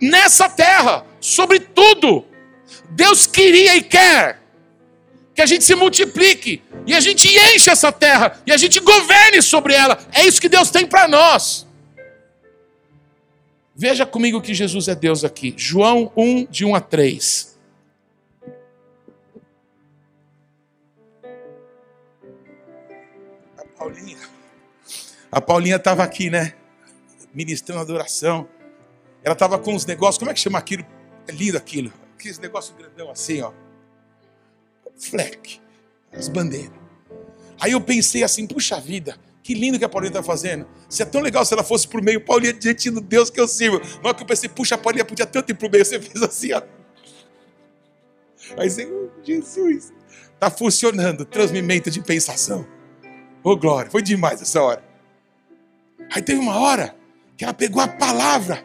nessa 0.01 0.49
terra 0.49 1.05
sobre 1.19 1.59
tudo. 1.59 2.25
Deus 2.89 3.25
queria 3.25 3.75
e 3.75 3.81
quer 3.81 4.41
que 5.33 5.41
a 5.41 5.45
gente 5.45 5.63
se 5.63 5.75
multiplique 5.75 6.61
e 6.85 6.95
a 6.95 6.99
gente 6.99 7.27
enche 7.27 7.69
essa 7.69 7.91
terra 7.91 8.41
e 8.45 8.51
a 8.51 8.57
gente 8.57 8.79
governe 8.79 9.41
sobre 9.41 9.73
ela. 9.73 9.97
É 10.11 10.25
isso 10.25 10.41
que 10.41 10.49
Deus 10.49 10.69
tem 10.69 10.85
para 10.85 11.07
nós. 11.07 11.65
Veja 13.75 14.05
comigo 14.05 14.41
que 14.41 14.53
Jesus 14.53 14.87
é 14.87 14.95
Deus 14.95 15.23
aqui. 15.23 15.53
João 15.55 16.11
1, 16.17 16.47
de 16.49 16.65
1 16.65 16.75
a 16.75 16.81
3. 16.81 17.56
Paulinha. 23.87 24.17
A 25.31 25.41
Paulinha 25.41 25.75
estava 25.77 26.03
aqui, 26.03 26.29
né? 26.29 26.53
Ministrando 27.33 27.81
adoração. 27.81 28.47
Ela 29.23 29.33
estava 29.33 29.57
com 29.57 29.73
uns 29.73 29.85
negócios, 29.85 30.17
como 30.17 30.29
é 30.29 30.33
que 30.33 30.39
chama 30.39 30.59
aquilo? 30.59 30.85
É 31.27 31.31
lindo 31.31 31.57
aquilo. 31.57 31.91
Aqueles 32.15 32.39
negócios 32.39 32.75
grandão 32.77 33.09
assim, 33.09 33.41
ó. 33.41 33.51
Fleck. 34.97 35.61
As 36.11 36.27
bandeiras. 36.27 36.71
Aí 37.59 37.71
eu 37.71 37.81
pensei 37.81 38.23
assim, 38.23 38.45
puxa 38.45 38.79
vida, 38.79 39.17
que 39.41 39.53
lindo 39.53 39.79
que 39.79 39.85
a 39.85 39.89
Paulinha 39.89 40.09
está 40.09 40.23
fazendo. 40.23 40.67
Se 40.89 41.01
é 41.01 41.05
tão 41.05 41.21
legal 41.21 41.43
se 41.45 41.53
ela 41.53 41.63
fosse 41.63 41.87
pro 41.87 42.03
meio, 42.03 42.23
Paulinha 42.23 42.53
diante 42.53 42.89
do 42.89 43.01
Deus 43.01 43.29
que 43.29 43.39
eu 43.39 43.47
sirvo. 43.47 43.81
Hora 44.03 44.13
que 44.13 44.23
eu 44.23 44.27
pensei, 44.27 44.49
puxa, 44.49 44.75
a 44.75 44.77
Paulinha 44.77 45.05
podia 45.05 45.25
tanto 45.25 45.51
ir 45.51 45.55
pro 45.55 45.69
meio, 45.69 45.85
você 45.85 45.99
fez 45.99 46.21
assim, 46.21 46.53
ó. 46.53 46.61
Aí 48.57 48.69
você, 48.69 48.85
oh, 48.85 49.09
Jesus, 49.23 49.91
está 50.33 50.49
funcionando, 50.49 51.25
transmimento 51.25 51.89
de 51.89 52.01
pensação. 52.01 52.65
Ô 53.47 53.51
oh, 53.51 53.55
glória, 53.55 53.89
foi 53.89 54.01
demais 54.01 54.41
essa 54.41 54.61
hora. 54.61 54.83
Aí 56.13 56.21
teve 56.21 56.37
uma 56.37 56.59
hora 56.59 56.93
que 57.37 57.45
ela 57.45 57.53
pegou 57.53 57.81
a 57.81 57.87
palavra 57.87 58.61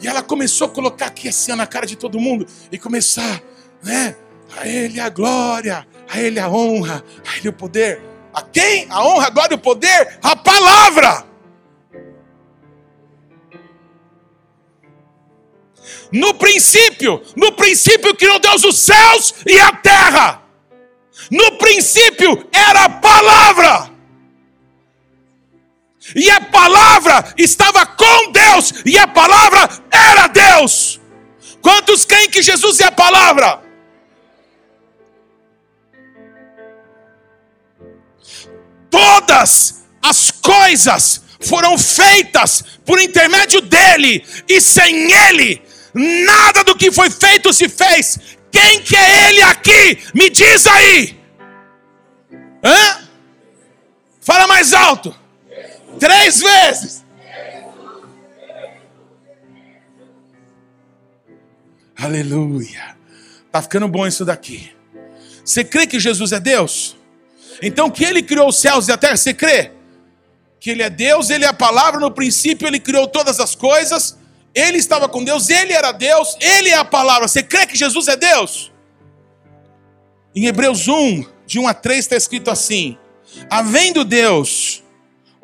e 0.00 0.08
ela 0.08 0.20
começou 0.20 0.66
a 0.66 0.70
colocar 0.70 1.06
aqui 1.06 1.28
assim 1.28 1.54
na 1.54 1.64
cara 1.64 1.86
de 1.86 1.94
todo 1.94 2.18
mundo 2.18 2.44
e 2.72 2.76
começar, 2.76 3.40
né? 3.84 4.16
A 4.58 4.66
Ele 4.66 4.98
a 4.98 5.08
glória, 5.10 5.86
a 6.12 6.20
Ele 6.20 6.40
a 6.40 6.50
honra, 6.50 7.04
a 7.24 7.38
Ele 7.38 7.50
o 7.50 7.52
poder. 7.52 8.02
A 8.34 8.42
quem? 8.42 8.88
A 8.90 9.06
honra, 9.06 9.28
a 9.28 9.30
glória 9.30 9.54
e 9.54 9.58
o 9.58 9.60
poder? 9.60 10.18
A 10.20 10.34
palavra. 10.34 11.24
No 16.10 16.34
princípio, 16.34 17.22
no 17.36 17.52
princípio 17.52 18.12
criou 18.16 18.40
Deus 18.40 18.64
os 18.64 18.76
céus 18.76 19.36
e 19.46 19.56
a 19.56 19.70
terra. 19.70 20.42
No 21.30 21.58
princípio 21.58 22.44
era 22.52 22.86
a 22.86 22.88
palavra. 22.88 23.95
E 26.14 26.30
a 26.30 26.40
palavra 26.40 27.34
estava 27.36 27.84
com 27.84 28.32
Deus, 28.32 28.72
e 28.84 28.96
a 28.98 29.08
palavra 29.08 29.68
era 29.90 30.28
Deus. 30.28 31.00
Quantos 31.60 32.04
creem 32.04 32.30
que 32.30 32.42
Jesus 32.42 32.78
é 32.80 32.84
a 32.84 32.92
palavra? 32.92 33.60
Todas 38.88 39.84
as 40.00 40.30
coisas 40.30 41.22
foram 41.40 41.76
feitas 41.76 42.62
por 42.84 43.00
intermédio 43.00 43.60
dele, 43.60 44.24
e 44.48 44.60
sem 44.60 45.12
ele, 45.12 45.62
nada 45.92 46.62
do 46.62 46.76
que 46.76 46.92
foi 46.92 47.10
feito 47.10 47.52
se 47.52 47.68
fez. 47.68 48.18
Quem 48.52 48.80
que 48.80 48.96
é 48.96 49.28
ele 49.28 49.42
aqui? 49.42 50.02
Me 50.14 50.30
diz 50.30 50.66
aí. 50.66 51.20
Hã? 52.64 53.08
Fala 54.20 54.46
mais 54.46 54.72
alto. 54.72 55.25
Três 55.98 56.40
vezes. 56.40 57.04
Aleluia. 61.98 62.96
Tá 63.50 63.62
ficando 63.62 63.88
bom 63.88 64.06
isso 64.06 64.24
daqui. 64.24 64.70
Você 65.44 65.64
crê 65.64 65.86
que 65.86 65.98
Jesus 65.98 66.32
é 66.32 66.40
Deus? 66.40 66.96
Então 67.62 67.90
que 67.90 68.04
ele 68.04 68.22
criou 68.22 68.48
os 68.48 68.58
céus 68.58 68.88
e 68.88 68.92
a 68.92 68.98
terra, 68.98 69.16
você 69.16 69.32
crê? 69.32 69.72
Que 70.60 70.70
ele 70.70 70.82
é 70.82 70.90
Deus, 70.90 71.30
ele 71.30 71.44
é 71.44 71.48
a 71.48 71.54
palavra, 71.54 72.00
no 72.00 72.10
princípio 72.10 72.66
ele 72.66 72.78
criou 72.78 73.06
todas 73.06 73.40
as 73.40 73.54
coisas, 73.54 74.18
ele 74.54 74.78
estava 74.78 75.08
com 75.08 75.24
Deus, 75.24 75.48
ele 75.48 75.72
era 75.72 75.92
Deus, 75.92 76.36
ele 76.40 76.68
é 76.68 76.76
a 76.76 76.84
palavra. 76.84 77.28
Você 77.28 77.42
crê 77.42 77.66
que 77.66 77.76
Jesus 77.76 78.08
é 78.08 78.16
Deus? 78.16 78.72
Em 80.34 80.46
Hebreus 80.46 80.86
1, 80.86 81.24
de 81.46 81.58
1 81.58 81.68
a 81.68 81.74
3 81.74 81.98
está 82.00 82.16
escrito 82.16 82.50
assim: 82.50 82.98
Havendo 83.48 84.04
Deus 84.04 84.82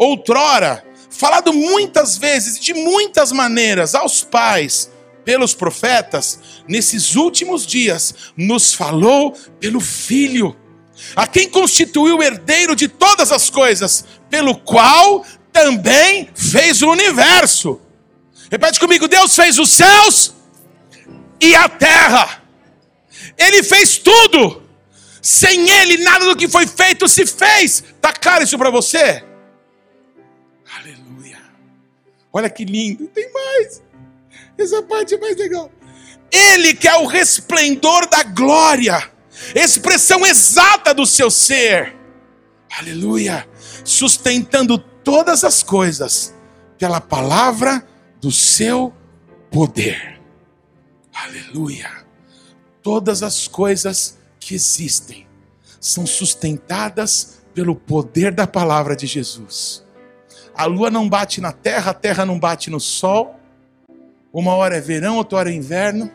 outrora, 0.03 0.85
falado 1.11 1.53
muitas 1.53 2.17
vezes, 2.17 2.59
de 2.59 2.75
muitas 2.75 3.33
maneiras, 3.33 3.95
aos 3.95 4.25
pais, 4.25 4.91
pelos 5.25 5.55
profetas, 5.55 6.41
nesses 6.67 7.15
últimos 7.15 7.65
dias, 7.67 8.15
nos 8.37 8.75
falou 8.75 9.33
pelo 9.61 9.81
Filho, 9.81 10.57
a 11.15 11.27
quem 11.27 11.49
constituiu 11.49 12.19
o 12.19 12.23
herdeiro 12.23 12.75
de 12.75 12.89
todas 12.89 13.31
as 13.33 13.49
coisas, 13.49 14.05
pelo 14.29 14.57
qual 14.57 15.25
também 15.53 16.29
fez 16.35 16.83
o 16.83 16.91
universo. 16.91 17.81
Repete 18.51 18.81
comigo: 18.81 19.09
Deus 19.09 19.35
fez 19.35 19.59
os 19.59 19.71
céus 19.71 20.35
e 21.41 21.55
a 21.55 21.69
terra, 21.69 22.43
Ele 23.39 23.63
fez 23.63 23.99
tudo. 23.99 24.61
Sem 25.21 25.71
Ele, 25.71 25.99
nada 25.99 26.25
do 26.25 26.35
que 26.35 26.49
foi 26.49 26.67
feito 26.67 27.09
se 27.09 27.25
fez. 27.25 27.85
Está 27.95 28.13
claro 28.13 28.43
isso 28.43 28.59
para 28.59 28.71
você? 28.71 29.23
Olha 32.33 32.49
que 32.49 32.65
lindo, 32.65 33.07
tem 33.09 33.31
mais. 33.33 33.83
Essa 34.57 34.83
parte 34.83 35.15
é 35.15 35.19
mais 35.19 35.37
legal. 35.37 35.71
Ele 36.31 36.75
que 36.75 36.89
é 36.89 36.97
o 36.97 37.07
resplendor 37.07 38.09
da 38.09 38.23
glória, 38.23 39.11
expressão 39.55 40.25
exata 40.25 40.95
do 40.95 41.05
seu 41.05 41.31
ser. 41.31 41.95
Aleluia. 42.79 43.47
Sustentando 43.85 44.79
todas 44.79 45.45
as 45.45 45.63
coisas 45.63 46.35
pela 46.79 47.01
palavra 47.01 47.87
do 48.21 48.33
seu 48.33 48.95
poder. 49.51 50.21
Aleluia. 51.13 51.91
Todas 52.83 53.23
as 53.23 53.47
coisas 53.47 54.19
que 54.41 54.55
existem 54.55 55.27
são 55.79 56.07
sustentadas 56.07 57.43
pelo 57.53 57.77
poder 57.77 58.33
da 58.33 58.47
palavra 58.47 58.97
de 58.97 59.07
Jesus. 59.07 59.85
A 60.55 60.67
lua 60.67 60.91
não 60.91 61.09
bate 61.09 61.41
na 61.41 61.53
terra, 61.53 61.91
a 61.91 61.95
terra 61.95 62.27
não 62.27 62.39
bate 62.39 62.71
no 62.71 62.81
sol. 62.81 63.39
Uma 64.33 64.55
hora 64.55 64.77
é 64.77 64.81
verão, 64.81 65.17
outra 65.17 65.39
hora 65.39 65.51
é 65.51 65.55
inverno. 65.55 66.11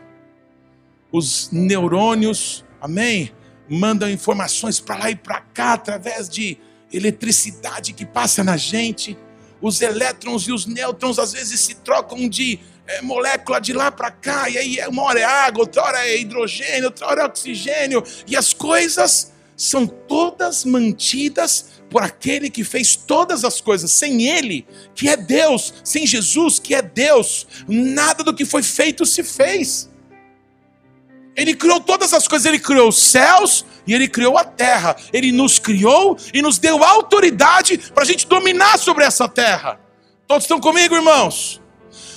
Os 1.10 1.50
neurônios, 1.50 2.64
amém? 2.80 3.32
Mandam 3.68 4.08
informações 4.08 4.80
para 4.80 4.98
lá 4.98 5.10
e 5.10 5.16
para 5.16 5.40
cá 5.40 5.74
através 5.74 6.28
de 6.28 6.58
eletricidade 6.92 7.92
que 7.92 8.06
passa 8.06 8.42
na 8.44 8.56
gente. 8.56 9.18
Os 9.60 9.80
elétrons 9.80 10.42
e 10.42 10.52
os 10.52 10.66
nêutrons 10.66 11.18
às 11.18 11.32
vezes 11.32 11.60
se 11.60 11.74
trocam 11.76 12.28
de 12.28 12.60
é, 12.86 13.02
molécula 13.02 13.60
de 13.60 13.72
lá 13.72 13.92
para 13.92 14.10
cá, 14.10 14.48
e 14.48 14.56
aí 14.56 14.78
uma 14.88 15.02
hora 15.02 15.20
é 15.20 15.24
água, 15.24 15.60
outra 15.60 15.82
hora 15.82 16.08
é 16.08 16.18
hidrogênio, 16.18 16.86
outra 16.86 17.06
hora 17.06 17.22
é 17.22 17.24
oxigênio, 17.26 18.02
e 18.26 18.34
as 18.34 18.54
coisas 18.54 19.32
são 19.54 19.86
todas 19.86 20.64
mantidas 20.64 21.77
por 21.90 22.02
aquele 22.02 22.50
que 22.50 22.64
fez 22.64 22.96
todas 22.96 23.44
as 23.44 23.60
coisas. 23.60 23.90
Sem 23.90 24.26
Ele, 24.28 24.66
que 24.94 25.08
é 25.08 25.16
Deus, 25.16 25.74
sem 25.84 26.06
Jesus, 26.06 26.58
que 26.58 26.74
é 26.74 26.82
Deus, 26.82 27.46
nada 27.66 28.22
do 28.22 28.34
que 28.34 28.44
foi 28.44 28.62
feito 28.62 29.06
se 29.06 29.22
fez. 29.22 29.88
Ele 31.36 31.54
criou 31.54 31.80
todas 31.80 32.12
as 32.12 32.26
coisas, 32.26 32.46
ele 32.46 32.58
criou 32.58 32.88
os 32.88 32.98
céus 32.98 33.64
e 33.86 33.94
ele 33.94 34.08
criou 34.08 34.36
a 34.36 34.44
terra. 34.44 34.96
Ele 35.12 35.30
nos 35.30 35.60
criou 35.60 36.18
e 36.34 36.42
nos 36.42 36.58
deu 36.58 36.82
autoridade 36.82 37.78
para 37.94 38.02
a 38.02 38.06
gente 38.06 38.26
dominar 38.26 38.76
sobre 38.76 39.04
essa 39.04 39.28
terra. 39.28 39.78
Todos 40.26 40.44
estão 40.44 40.58
comigo, 40.58 40.96
irmãos? 40.96 41.60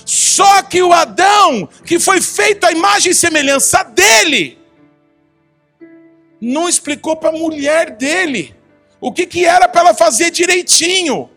Só 0.04 0.62
que 0.62 0.82
o 0.82 0.92
Adão, 0.92 1.68
que 1.86 2.00
foi 2.00 2.20
feito 2.20 2.64
à 2.64 2.72
imagem 2.72 3.12
e 3.12 3.14
semelhança 3.14 3.84
dele, 3.84 4.58
não 6.40 6.68
explicou 6.68 7.16
para 7.16 7.28
a 7.28 7.38
mulher 7.38 7.96
dele 7.96 8.52
o 9.02 9.12
que, 9.12 9.26
que 9.26 9.44
era 9.44 9.68
para 9.68 9.80
ela 9.80 9.94
fazer 9.94 10.30
direitinho. 10.30 11.28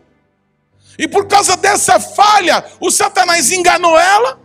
E 0.96 1.08
por 1.08 1.26
causa 1.26 1.56
dessa 1.56 1.98
falha, 1.98 2.64
o 2.80 2.92
Satanás 2.92 3.50
enganou 3.50 3.98
ela, 3.98 4.40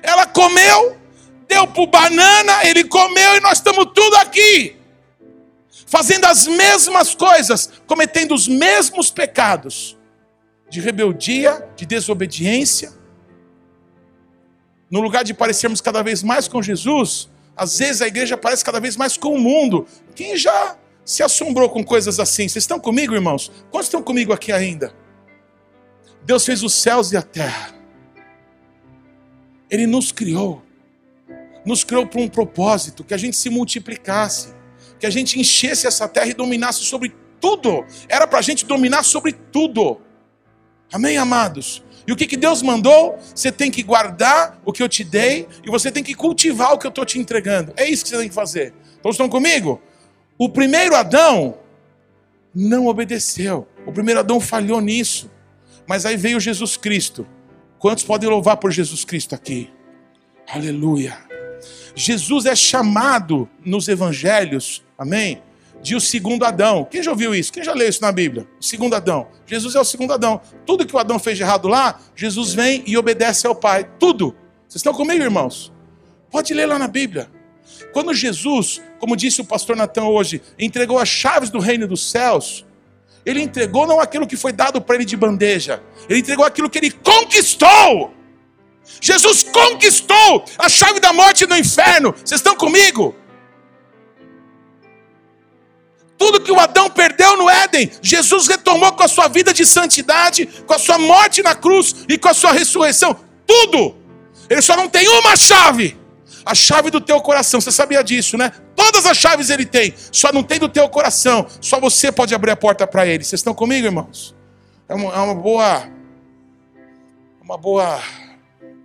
ela 0.00 0.24
comeu, 0.24 0.96
deu 1.48 1.66
para 1.66 1.86
banana, 1.86 2.64
ele 2.64 2.84
comeu 2.84 3.36
e 3.36 3.40
nós 3.40 3.58
estamos 3.58 3.86
tudo 3.92 4.14
aqui, 4.16 4.76
fazendo 5.84 6.24
as 6.26 6.46
mesmas 6.46 7.12
coisas, 7.12 7.70
cometendo 7.88 8.34
os 8.34 8.46
mesmos 8.46 9.10
pecados 9.10 9.98
de 10.70 10.80
rebeldia, 10.80 11.68
de 11.74 11.84
desobediência. 11.84 12.92
No 14.88 15.00
lugar 15.00 15.24
de 15.24 15.34
parecermos 15.34 15.80
cada 15.80 16.02
vez 16.02 16.22
mais 16.22 16.46
com 16.46 16.62
Jesus, 16.62 17.28
às 17.56 17.78
vezes 17.78 18.00
a 18.00 18.06
igreja 18.06 18.36
parece 18.36 18.64
cada 18.64 18.78
vez 18.78 18.96
mais 18.96 19.16
com 19.16 19.34
o 19.34 19.38
mundo. 19.38 19.86
Quem 20.14 20.36
já 20.36 20.76
se 21.04 21.22
assombrou 21.22 21.68
com 21.68 21.82
coisas 21.84 22.20
assim? 22.20 22.48
Vocês 22.48 22.62
estão 22.62 22.78
comigo, 22.78 23.14
irmãos? 23.14 23.50
Quantos 23.70 23.86
estão 23.86 24.02
comigo 24.02 24.32
aqui 24.32 24.52
ainda? 24.52 24.94
Deus 26.24 26.44
fez 26.44 26.62
os 26.62 26.72
céus 26.72 27.12
e 27.12 27.16
a 27.16 27.22
terra. 27.22 27.74
Ele 29.70 29.86
nos 29.86 30.12
criou. 30.12 30.62
Nos 31.64 31.84
criou 31.84 32.06
para 32.06 32.20
um 32.20 32.28
propósito, 32.28 33.04
que 33.04 33.14
a 33.14 33.16
gente 33.16 33.36
se 33.36 33.48
multiplicasse, 33.48 34.54
que 34.98 35.06
a 35.06 35.10
gente 35.10 35.38
enchesse 35.38 35.86
essa 35.86 36.08
terra 36.08 36.26
e 36.26 36.34
dominasse 36.34 36.84
sobre 36.84 37.14
tudo. 37.40 37.84
Era 38.08 38.26
para 38.26 38.38
a 38.38 38.42
gente 38.42 38.64
dominar 38.64 39.02
sobre 39.02 39.32
tudo. 39.32 40.00
Amém, 40.92 41.16
amados? 41.16 41.82
E 42.06 42.12
o 42.12 42.16
que, 42.16 42.26
que 42.26 42.36
Deus 42.36 42.62
mandou? 42.62 43.18
Você 43.34 43.50
tem 43.50 43.70
que 43.70 43.82
guardar 43.82 44.60
o 44.64 44.72
que 44.72 44.82
eu 44.82 44.88
te 44.88 45.04
dei 45.04 45.48
e 45.64 45.70
você 45.70 45.90
tem 45.90 46.02
que 46.02 46.14
cultivar 46.14 46.72
o 46.72 46.78
que 46.78 46.86
eu 46.86 46.90
estou 46.90 47.04
te 47.04 47.18
entregando. 47.18 47.72
É 47.76 47.88
isso 47.88 48.04
que 48.04 48.10
você 48.10 48.18
tem 48.18 48.28
que 48.28 48.34
fazer. 48.34 48.74
Todos 49.00 49.14
estão 49.14 49.28
comigo? 49.28 49.80
O 50.38 50.48
primeiro 50.48 50.94
Adão 50.94 51.58
não 52.54 52.86
obedeceu. 52.86 53.66
O 53.86 53.92
primeiro 53.92 54.20
Adão 54.20 54.40
falhou 54.40 54.80
nisso. 54.80 55.30
Mas 55.86 56.06
aí 56.06 56.16
veio 56.16 56.40
Jesus 56.40 56.76
Cristo. 56.76 57.26
Quantos 57.78 58.04
podem 58.04 58.28
louvar 58.28 58.56
por 58.56 58.70
Jesus 58.70 59.04
Cristo 59.04 59.34
aqui? 59.34 59.70
Aleluia. 60.48 61.18
Jesus 61.94 62.46
é 62.46 62.54
chamado 62.54 63.48
nos 63.64 63.88
evangelhos, 63.88 64.84
amém? 64.96 65.42
De 65.82 65.96
o 65.96 66.00
segundo 66.00 66.44
Adão. 66.44 66.84
Quem 66.84 67.02
já 67.02 67.10
ouviu 67.10 67.34
isso? 67.34 67.52
Quem 67.52 67.64
já 67.64 67.72
leu 67.72 67.88
isso 67.88 68.00
na 68.00 68.12
Bíblia? 68.12 68.46
O 68.60 68.62
segundo 68.62 68.94
Adão. 68.94 69.26
Jesus 69.46 69.74
é 69.74 69.80
o 69.80 69.84
segundo 69.84 70.12
Adão. 70.12 70.40
Tudo 70.64 70.86
que 70.86 70.94
o 70.94 70.98
Adão 70.98 71.18
fez 71.18 71.36
de 71.36 71.42
errado 71.42 71.66
lá, 71.66 71.98
Jesus 72.14 72.54
vem 72.54 72.84
e 72.86 72.96
obedece 72.96 73.46
ao 73.46 73.54
Pai. 73.54 73.90
Tudo. 73.98 74.34
Vocês 74.68 74.76
estão 74.76 74.94
comigo, 74.94 75.22
irmãos? 75.22 75.72
Pode 76.30 76.54
ler 76.54 76.66
lá 76.66 76.78
na 76.78 76.88
Bíblia. 76.88 77.28
Quando 77.92 78.14
Jesus, 78.14 78.80
como 79.02 79.16
disse 79.16 79.40
o 79.40 79.44
pastor 79.44 79.74
Natan 79.74 80.04
hoje, 80.04 80.40
entregou 80.56 80.96
as 80.96 81.08
chaves 81.08 81.50
do 81.50 81.58
reino 81.58 81.88
dos 81.88 82.08
céus, 82.08 82.64
ele 83.26 83.42
entregou 83.42 83.84
não 83.84 83.98
aquilo 83.98 84.28
que 84.28 84.36
foi 84.36 84.52
dado 84.52 84.80
para 84.80 84.94
ele 84.94 85.04
de 85.04 85.16
bandeja, 85.16 85.82
ele 86.08 86.20
entregou 86.20 86.44
aquilo 86.44 86.70
que 86.70 86.78
ele 86.78 86.92
conquistou. 86.92 88.14
Jesus 89.00 89.42
conquistou 89.42 90.44
a 90.56 90.68
chave 90.68 91.00
da 91.00 91.12
morte 91.12 91.42
e 91.42 91.46
do 91.48 91.56
inferno. 91.56 92.12
Vocês 92.12 92.38
estão 92.38 92.54
comigo? 92.54 93.12
Tudo 96.16 96.40
que 96.40 96.52
o 96.52 96.60
Adão 96.60 96.88
perdeu 96.88 97.36
no 97.36 97.50
Éden, 97.50 97.90
Jesus 98.00 98.46
retomou 98.46 98.92
com 98.92 99.02
a 99.02 99.08
sua 99.08 99.26
vida 99.26 99.52
de 99.52 99.66
santidade, 99.66 100.46
com 100.64 100.74
a 100.74 100.78
sua 100.78 100.96
morte 100.96 101.42
na 101.42 101.56
cruz 101.56 102.06
e 102.08 102.16
com 102.16 102.28
a 102.28 102.34
sua 102.34 102.52
ressurreição. 102.52 103.18
Tudo. 103.44 103.96
Ele 104.48 104.62
só 104.62 104.76
não 104.76 104.88
tem 104.88 105.08
uma 105.08 105.34
chave 105.34 106.00
a 106.44 106.54
chave 106.54 106.90
do 106.90 107.00
teu 107.00 107.20
coração. 107.20 107.60
Você 107.60 107.72
sabia 107.72 108.02
disso, 108.02 108.36
né? 108.36 108.52
Todas 108.74 109.06
as 109.06 109.16
chaves 109.16 109.50
ele 109.50 109.66
tem, 109.66 109.94
só 110.10 110.32
não 110.32 110.42
tem 110.42 110.58
do 110.58 110.68
teu 110.68 110.88
coração. 110.88 111.46
Só 111.60 111.78
você 111.78 112.10
pode 112.10 112.34
abrir 112.34 112.50
a 112.50 112.56
porta 112.56 112.86
para 112.86 113.06
ele. 113.06 113.24
Vocês 113.24 113.40
estão 113.40 113.54
comigo, 113.54 113.86
irmãos? 113.86 114.34
É 114.88 114.94
uma, 114.94 115.14
é 115.14 115.18
uma 115.18 115.34
boa. 115.34 115.88
Uma 117.42 117.58
boa 117.58 118.00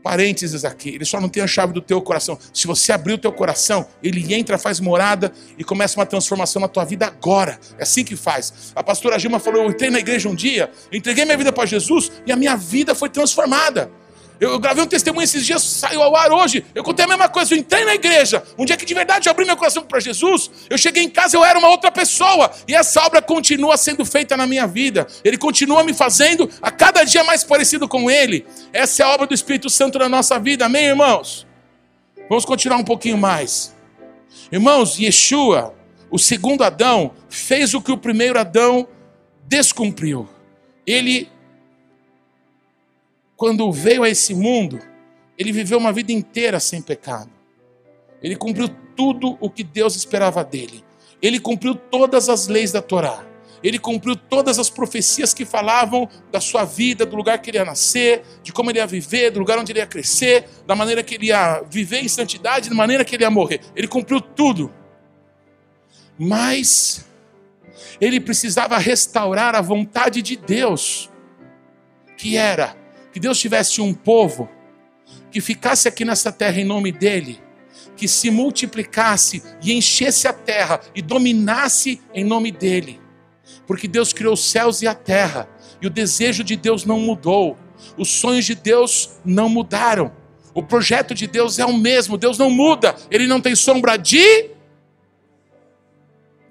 parênteses 0.07 0.63
aqui. 0.63 0.89
Ele 0.89 1.03
só 1.03 1.19
não 1.19 1.27
tem 1.27 1.43
a 1.43 1.47
chave 1.47 1.73
do 1.73 1.81
teu 1.81 2.01
coração. 2.01 2.39
Se 2.53 2.65
você 2.65 2.93
abrir 2.93 3.13
o 3.13 3.17
teu 3.17 3.31
coração, 3.31 3.85
ele 4.01 4.33
entra, 4.33 4.57
faz 4.57 4.79
morada 4.79 5.33
e 5.57 5.65
começa 5.65 5.99
uma 5.99 6.05
transformação 6.05 6.61
na 6.61 6.69
tua 6.69 6.85
vida 6.85 7.05
agora. 7.05 7.59
É 7.77 7.83
assim 7.83 8.05
que 8.05 8.15
faz. 8.15 8.71
A 8.73 8.81
pastora 8.81 9.19
Gilma 9.19 9.37
falou: 9.37 9.63
Eu 9.63 9.69
entrei 9.69 9.89
na 9.89 9.99
igreja 9.99 10.29
um 10.29 10.35
dia, 10.35 10.71
entreguei 10.93 11.25
minha 11.25 11.37
vida 11.37 11.51
para 11.51 11.65
Jesus 11.65 12.09
e 12.25 12.31
a 12.31 12.37
minha 12.37 12.55
vida 12.55 12.95
foi 12.95 13.09
transformada. 13.09 13.91
Eu, 14.39 14.59
gravei 14.59 14.83
um 14.83 14.87
testemunho 14.87 15.23
esses 15.23 15.45
dias, 15.45 15.63
saiu 15.63 16.01
ao 16.01 16.15
ar 16.15 16.31
hoje. 16.31 16.63
Eu 16.75 16.83
contei 16.83 17.05
a 17.05 17.07
mesma 17.07 17.27
coisa. 17.27 17.53
Eu 17.53 17.57
entrei 17.57 17.85
na 17.85 17.95
igreja. 17.95 18.43
Um 18.57 18.65
dia 18.65 18.77
que 18.77 18.85
de 18.85 18.93
verdade 18.93 19.27
eu 19.27 19.31
abri 19.31 19.45
meu 19.45 19.57
coração 19.57 19.83
para 19.83 19.99
Jesus. 19.99 20.51
Eu 20.69 20.77
cheguei 20.77 21.03
em 21.03 21.09
casa, 21.09 21.35
eu 21.35 21.43
era 21.43 21.57
uma 21.57 21.69
outra 21.69 21.91
pessoa. 21.91 22.51
E 22.67 22.75
essa 22.75 23.03
obra 23.03 23.21
continua 23.21 23.77
sendo 23.77 24.05
feita 24.05 24.37
na 24.37 24.45
minha 24.45 24.67
vida. 24.67 25.07
Ele 25.23 25.37
continua 25.37 25.83
me 25.83 25.93
fazendo 25.93 26.49
a 26.61 26.69
cada 26.69 27.03
dia 27.03 27.23
mais 27.23 27.43
parecido 27.43 27.87
com 27.87 28.09
Ele. 28.09 28.45
Essa 28.71 29.03
é 29.03 29.05
a 29.05 29.09
obra 29.09 29.27
do 29.27 29.33
Espírito 29.33 29.69
Santo 29.69 29.97
na 29.97 30.07
nossa 30.07 30.39
vida. 30.39 30.65
Amém, 30.65 30.85
irmãos? 30.85 31.47
Vamos 32.29 32.45
continuar 32.45 32.77
um 32.77 32.83
pouquinho 32.83 33.17
mais. 33.17 33.75
Irmãos, 34.51 34.99
Yeshua, 34.99 35.73
o 36.11 36.19
segundo 36.19 36.63
Adão, 36.63 37.11
fez 37.29 37.73
o 37.73 37.81
que 37.81 37.91
o 37.91 37.97
primeiro 37.97 38.39
Adão 38.39 38.87
descumpriu. 39.47 40.27
Ele 40.85 41.29
quando 43.37 43.71
veio 43.71 44.01
a 44.01 44.09
esse 44.09 44.33
mundo, 44.33 44.79
ele 45.37 45.51
viveu 45.51 45.77
uma 45.77 45.93
vida 45.93 46.11
inteira 46.11 46.59
sem 46.59 46.81
pecado. 46.81 47.29
Ele 48.21 48.35
cumpriu 48.35 48.67
tudo 48.95 49.37
o 49.39 49.47
que 49.47 49.63
Deus 49.63 49.95
esperava 49.95 50.43
dele. 50.43 50.83
Ele 51.21 51.39
cumpriu 51.39 51.75
todas 51.75 52.29
as 52.29 52.47
leis 52.47 52.71
da 52.71 52.81
Torá. 52.81 53.23
Ele 53.63 53.77
cumpriu 53.77 54.15
todas 54.15 54.57
as 54.57 54.69
profecias 54.69 55.33
que 55.33 55.45
falavam 55.45 56.09
da 56.31 56.39
sua 56.39 56.63
vida, 56.65 57.05
do 57.05 57.15
lugar 57.15 57.37
que 57.39 57.51
ele 57.51 57.57
ia 57.57 57.65
nascer, 57.65 58.23
de 58.41 58.51
como 58.51 58.71
ele 58.71 58.79
ia 58.79 58.87
viver, 58.87 59.31
do 59.31 59.39
lugar 59.39 59.59
onde 59.59 59.71
ele 59.71 59.79
ia 59.79 59.87
crescer, 59.87 60.47
da 60.65 60.75
maneira 60.75 61.03
que 61.03 61.15
ele 61.15 61.27
ia 61.27 61.61
viver 61.69 62.03
em 62.03 62.07
santidade, 62.07 62.69
da 62.69 62.75
maneira 62.75 63.05
que 63.05 63.15
ele 63.15 63.23
ia 63.23 63.31
morrer. 63.31 63.61
Ele 63.75 63.87
cumpriu 63.87 64.19
tudo. 64.19 64.73
Mas 66.17 67.05
ele 68.01 68.19
precisava 68.19 68.77
restaurar 68.79 69.55
a 69.55 69.61
vontade 69.61 70.23
de 70.23 70.35
Deus, 70.35 71.09
que 72.15 72.35
era 72.35 72.75
que 73.17 73.21
Deus 73.21 73.39
tivesse 73.39 73.81
um 73.81 73.95
povo 73.95 74.47
que 75.31 75.41
ficasse 75.41 75.87
aqui 75.87 76.05
nessa 76.05 76.31
terra 76.31 76.61
em 76.61 76.63
nome 76.63 76.91
dele, 76.91 77.41
que 77.95 78.07
se 78.07 78.29
multiplicasse 78.29 79.41
e 79.59 79.73
enchesse 79.73 80.27
a 80.27 80.33
terra 80.33 80.79
e 80.93 81.01
dominasse 81.01 81.99
em 82.13 82.23
nome 82.23 82.51
dele. 82.51 83.01
Porque 83.65 83.87
Deus 83.87 84.13
criou 84.13 84.35
os 84.35 84.51
céus 84.51 84.83
e 84.83 84.87
a 84.87 84.93
terra, 84.93 85.49
e 85.81 85.87
o 85.87 85.89
desejo 85.89 86.43
de 86.43 86.55
Deus 86.55 86.85
não 86.85 86.99
mudou, 86.99 87.57
os 87.97 88.07
sonhos 88.07 88.45
de 88.45 88.53
Deus 88.53 89.17
não 89.25 89.49
mudaram. 89.49 90.11
O 90.53 90.61
projeto 90.61 91.15
de 91.15 91.25
Deus 91.25 91.57
é 91.57 91.65
o 91.65 91.75
mesmo, 91.75 92.19
Deus 92.19 92.37
não 92.37 92.51
muda, 92.51 92.95
ele 93.09 93.25
não 93.25 93.41
tem 93.41 93.55
sombra 93.55 93.97
de. 93.97 94.51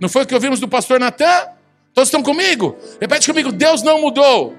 Não 0.00 0.08
foi 0.08 0.24
o 0.24 0.26
que 0.26 0.34
ouvimos 0.34 0.58
do 0.58 0.66
pastor 0.66 0.98
Natan? 0.98 1.46
Todos 1.94 2.08
estão 2.08 2.24
comigo? 2.24 2.76
Repete 3.00 3.28
comigo: 3.28 3.52
Deus 3.52 3.84
não 3.84 4.00
mudou, 4.00 4.52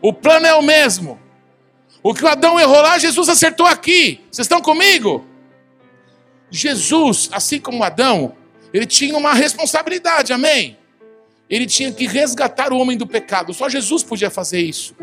o 0.00 0.12
plano 0.12 0.46
é 0.46 0.54
o 0.54 0.62
mesmo, 0.62 1.20
o 2.02 2.12
que 2.12 2.24
o 2.24 2.28
Adão 2.28 2.58
errou 2.58 2.82
lá, 2.82 2.98
Jesus 2.98 3.28
acertou 3.28 3.66
aqui. 3.66 4.20
Vocês 4.30 4.44
estão 4.44 4.60
comigo? 4.60 5.24
Jesus, 6.50 7.28
assim 7.32 7.60
como 7.60 7.84
Adão, 7.84 8.34
ele 8.72 8.86
tinha 8.86 9.16
uma 9.16 9.32
responsabilidade, 9.32 10.32
amém? 10.32 10.76
Ele 11.48 11.66
tinha 11.66 11.92
que 11.92 12.06
resgatar 12.06 12.72
o 12.72 12.78
homem 12.78 12.96
do 12.96 13.06
pecado. 13.06 13.54
Só 13.54 13.68
Jesus 13.68 14.02
podia 14.02 14.30
fazer 14.30 14.60
isso. 14.60 14.96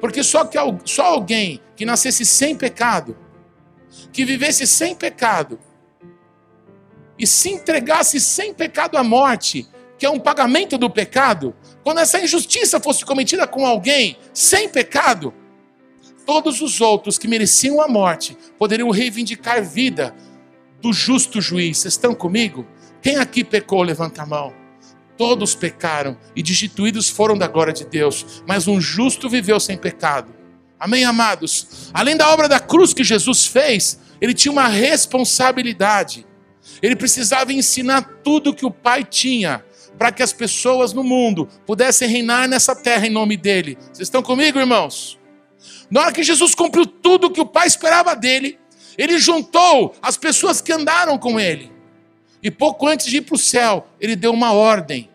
Porque 0.00 0.22
só, 0.22 0.44
que, 0.44 0.58
só 0.84 1.04
alguém 1.04 1.60
que 1.74 1.84
nascesse 1.84 2.24
sem 2.24 2.54
pecado, 2.54 3.16
que 4.12 4.24
vivesse 4.24 4.66
sem 4.66 4.94
pecado, 4.94 5.58
e 7.18 7.26
se 7.26 7.50
entregasse 7.50 8.18
sem 8.18 8.54
pecado 8.54 8.96
à 8.96 9.04
morte, 9.04 9.68
que 9.98 10.06
é 10.06 10.10
um 10.10 10.18
pagamento 10.18 10.78
do 10.78 10.88
pecado, 10.88 11.54
quando 11.84 11.98
essa 11.98 12.18
injustiça 12.18 12.80
fosse 12.80 13.04
cometida 13.04 13.46
com 13.46 13.66
alguém 13.66 14.16
sem 14.32 14.68
pecado, 14.68 15.34
todos 16.30 16.60
os 16.60 16.80
outros 16.80 17.18
que 17.18 17.26
mereciam 17.26 17.80
a 17.80 17.88
morte 17.88 18.38
poderiam 18.56 18.88
reivindicar 18.90 19.64
vida 19.64 20.14
do 20.80 20.92
justo 20.92 21.40
juiz. 21.40 21.78
Vocês 21.78 21.94
estão 21.94 22.14
comigo? 22.14 22.64
Quem 23.02 23.16
aqui 23.16 23.42
pecou? 23.42 23.82
Levanta 23.82 24.22
a 24.22 24.26
mão. 24.26 24.54
Todos 25.16 25.56
pecaram 25.56 26.16
e 26.36 26.40
destituídos 26.40 27.08
foram 27.08 27.36
da 27.36 27.48
glória 27.48 27.72
de 27.72 27.84
Deus, 27.84 28.44
mas 28.46 28.68
um 28.68 28.80
justo 28.80 29.28
viveu 29.28 29.58
sem 29.58 29.76
pecado. 29.76 30.32
Amém, 30.78 31.04
amados? 31.04 31.90
Além 31.92 32.16
da 32.16 32.30
obra 32.30 32.48
da 32.48 32.60
cruz 32.60 32.94
que 32.94 33.02
Jesus 33.02 33.46
fez, 33.46 33.98
ele 34.20 34.32
tinha 34.32 34.52
uma 34.52 34.68
responsabilidade. 34.68 36.24
Ele 36.80 36.94
precisava 36.94 37.52
ensinar 37.52 38.02
tudo 38.22 38.54
que 38.54 38.64
o 38.64 38.70
Pai 38.70 39.02
tinha 39.02 39.64
para 39.98 40.12
que 40.12 40.22
as 40.22 40.32
pessoas 40.32 40.92
no 40.92 41.02
mundo 41.02 41.48
pudessem 41.66 42.08
reinar 42.08 42.46
nessa 42.46 42.76
terra 42.76 43.04
em 43.04 43.10
nome 43.10 43.36
dele. 43.36 43.76
Vocês 43.80 44.06
estão 44.06 44.22
comigo, 44.22 44.60
irmãos? 44.60 45.19
Na 45.90 46.02
hora 46.02 46.12
que 46.12 46.22
Jesus 46.22 46.54
cumpriu 46.54 46.86
tudo 46.86 47.30
que 47.30 47.40
o 47.40 47.46
Pai 47.46 47.66
esperava 47.66 48.14
dele, 48.14 48.58
ele 48.96 49.18
juntou 49.18 49.94
as 50.00 50.16
pessoas 50.16 50.60
que 50.60 50.72
andaram 50.72 51.18
com 51.18 51.38
ele. 51.38 51.72
E 52.42 52.50
pouco 52.50 52.86
antes 52.86 53.06
de 53.06 53.18
ir 53.18 53.22
para 53.22 53.34
o 53.34 53.38
céu, 53.38 53.86
ele 54.00 54.16
deu 54.16 54.32
uma 54.32 54.52
ordem. 54.52 55.10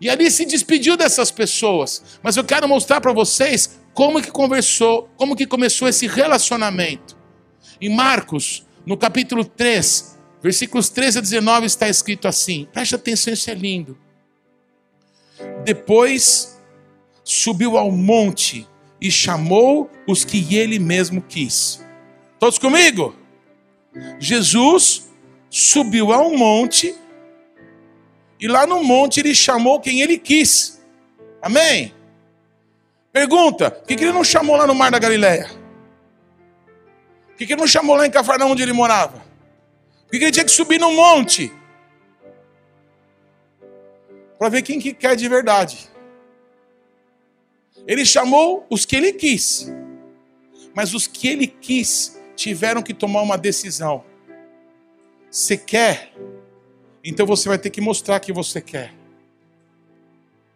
E 0.00 0.08
ali 0.08 0.30
se 0.30 0.44
despediu 0.44 0.96
dessas 0.96 1.30
pessoas. 1.30 2.02
Mas 2.22 2.36
eu 2.36 2.44
quero 2.44 2.68
mostrar 2.68 3.00
para 3.00 3.12
vocês 3.12 3.78
como 3.92 4.22
que 4.22 4.30
conversou, 4.30 5.08
como 5.16 5.36
que 5.36 5.46
começou 5.46 5.88
esse 5.88 6.06
relacionamento. 6.06 7.16
Em 7.80 7.94
Marcos, 7.94 8.66
no 8.86 8.96
capítulo 8.96 9.44
3, 9.44 10.18
versículos 10.42 10.88
13 10.88 11.18
a 11.18 11.20
19 11.20 11.66
está 11.66 11.88
escrito 11.88 12.26
assim. 12.26 12.66
Preste 12.72 12.94
atenção, 12.94 13.32
isso 13.32 13.50
é 13.50 13.54
lindo. 13.54 13.98
Depois 15.64 16.58
subiu 17.22 17.76
ao 17.76 17.90
monte 17.90 18.66
e 19.00 19.10
chamou 19.10 19.90
os 20.06 20.24
que 20.24 20.54
ele 20.54 20.78
mesmo 20.78 21.22
quis. 21.22 21.84
Todos 22.38 22.58
comigo? 22.58 23.14
Jesus 24.18 25.10
subiu 25.48 26.12
a 26.12 26.20
um 26.20 26.36
monte 26.36 26.94
e 28.38 28.48
lá 28.48 28.66
no 28.66 28.82
monte 28.82 29.20
ele 29.20 29.34
chamou 29.34 29.80
quem 29.80 30.00
ele 30.00 30.18
quis. 30.18 30.80
Amém? 31.42 31.94
Pergunta: 33.12 33.70
por 33.70 33.86
que, 33.86 33.94
ele 33.94 34.12
não 34.12 34.24
chamou 34.24 34.56
lá 34.56 34.66
no 34.66 34.74
Mar 34.74 34.90
da 34.90 34.98
Galileia? 34.98 35.50
Por 37.26 37.36
que, 37.36 37.52
ele 37.52 37.60
não 37.60 37.66
chamou 37.66 37.96
lá 37.96 38.06
em 38.06 38.10
Cafarnaum 38.10 38.52
onde 38.52 38.62
ele 38.62 38.72
morava? 38.72 39.18
Por 40.04 40.12
que, 40.12 40.18
que 40.18 40.24
ele 40.24 40.32
tinha 40.32 40.44
que 40.44 40.50
subir 40.50 40.78
no 40.78 40.92
monte? 40.92 41.52
Para 44.38 44.48
ver 44.48 44.62
quem 44.62 44.78
que 44.78 44.94
quer 44.94 45.16
de 45.16 45.28
verdade. 45.28 45.90
Ele 47.86 48.04
chamou 48.04 48.66
os 48.70 48.84
que 48.84 48.96
ele 48.96 49.12
quis, 49.12 49.72
mas 50.74 50.94
os 50.94 51.06
que 51.06 51.28
ele 51.28 51.46
quis 51.46 52.18
tiveram 52.36 52.82
que 52.82 52.94
tomar 52.94 53.22
uma 53.22 53.36
decisão. 53.36 54.04
Você 55.30 55.56
quer? 55.56 56.12
Então 57.04 57.26
você 57.26 57.48
vai 57.48 57.58
ter 57.58 57.70
que 57.70 57.80
mostrar 57.80 58.20
que 58.20 58.32
você 58.32 58.60
quer. 58.60 58.92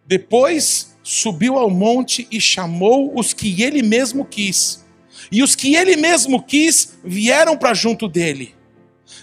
Depois 0.07 0.97
subiu 1.03 1.59
ao 1.59 1.71
monte 1.71 2.27
e 2.31 2.41
chamou 2.41 3.19
os 3.19 3.33
que 3.33 3.63
ele 3.63 3.83
mesmo 3.83 4.25
quis. 4.25 4.85
E 5.31 5.43
os 5.43 5.55
que 5.55 5.75
ele 5.75 5.97
mesmo 5.97 6.43
quis 6.43 6.99
vieram 7.05 7.57
para 7.57 7.75
junto 7.75 8.09
dele. 8.09 8.55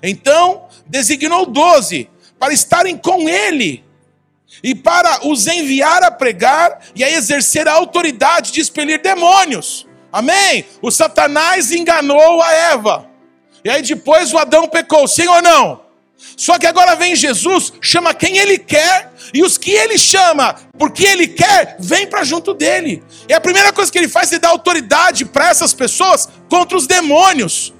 Então 0.01 0.67
designou 0.87 1.45
doze 1.45 2.09
para 2.39 2.53
estarem 2.53 2.97
com 2.97 3.29
ele 3.29 3.83
e 4.63 4.76
para 4.76 5.28
os 5.28 5.47
enviar 5.47 6.04
a 6.04 6.12
pregar 6.12 6.80
e 6.95 7.04
a 7.04 7.10
exercer 7.10 7.67
a 7.67 7.74
autoridade 7.74 8.52
de 8.52 8.62
expelir 8.62 9.02
demônios. 9.02 9.88
Amém? 10.12 10.65
O 10.82 10.91
Satanás 10.91 11.71
enganou 11.71 12.41
a 12.41 12.52
Eva. 12.54 13.08
E 13.63 13.69
aí 13.69 13.82
depois 13.82 14.34
o 14.34 14.38
Adão 14.38 14.67
pecou, 14.67 15.08
sim 15.08 15.28
ou 15.28 15.41
não? 15.41 15.82
Só 16.38 16.58
que 16.58 16.67
agora 16.67 16.95
vem 16.95 17.15
Jesus, 17.15 17.74
chama 17.82 18.13
quem 18.13 18.38
ele 18.38 18.58
quer, 18.58 19.12
e 19.34 19.43
os 19.43 19.58
que 19.58 19.71
ele 19.71 19.97
chama, 19.97 20.56
porque 20.78 21.04
ele 21.04 21.28
quer, 21.28 21.78
vem 21.80 22.06
para 22.08 22.24
junto 22.24 22.54
dele. 22.54 23.04
E 23.28 23.34
a 23.34 23.41
primeira 23.41 23.71
coisa 23.74 23.91
que 23.91 23.97
ele 23.97 24.08
faz 24.08 24.32
é 24.32 24.39
dar 24.39 24.50
autoridade 24.50 25.26
para 25.26 25.50
essas 25.50 25.74
pessoas 25.74 26.30
contra 26.50 26.78
os 26.78 26.86
demônios. 26.86 27.74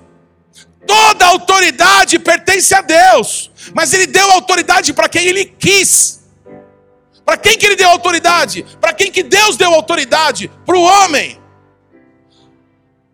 Toda 0.86 1.28
autoridade 1.28 2.17
pertence 2.17 2.74
a 2.74 2.82
Deus, 2.82 3.52
mas 3.74 3.94
ele 3.94 4.08
deu 4.08 4.32
autoridade 4.32 4.94
para 4.94 5.10
quem 5.10 5.26
ele 5.28 5.46
quis. 5.46 6.20
Para 7.25 7.38
quem 7.38 7.57
que 7.57 7.65
ele 7.65 7.75
deu 7.75 7.89
autoridade? 7.89 8.65
Para 8.79 8.93
quem 8.93 9.12
que 9.12 9.23
Deus 9.23 9.57
deu 9.57 9.73
autoridade? 9.73 10.49
Para 10.65 10.77
o 10.77 10.81
homem. 10.81 11.39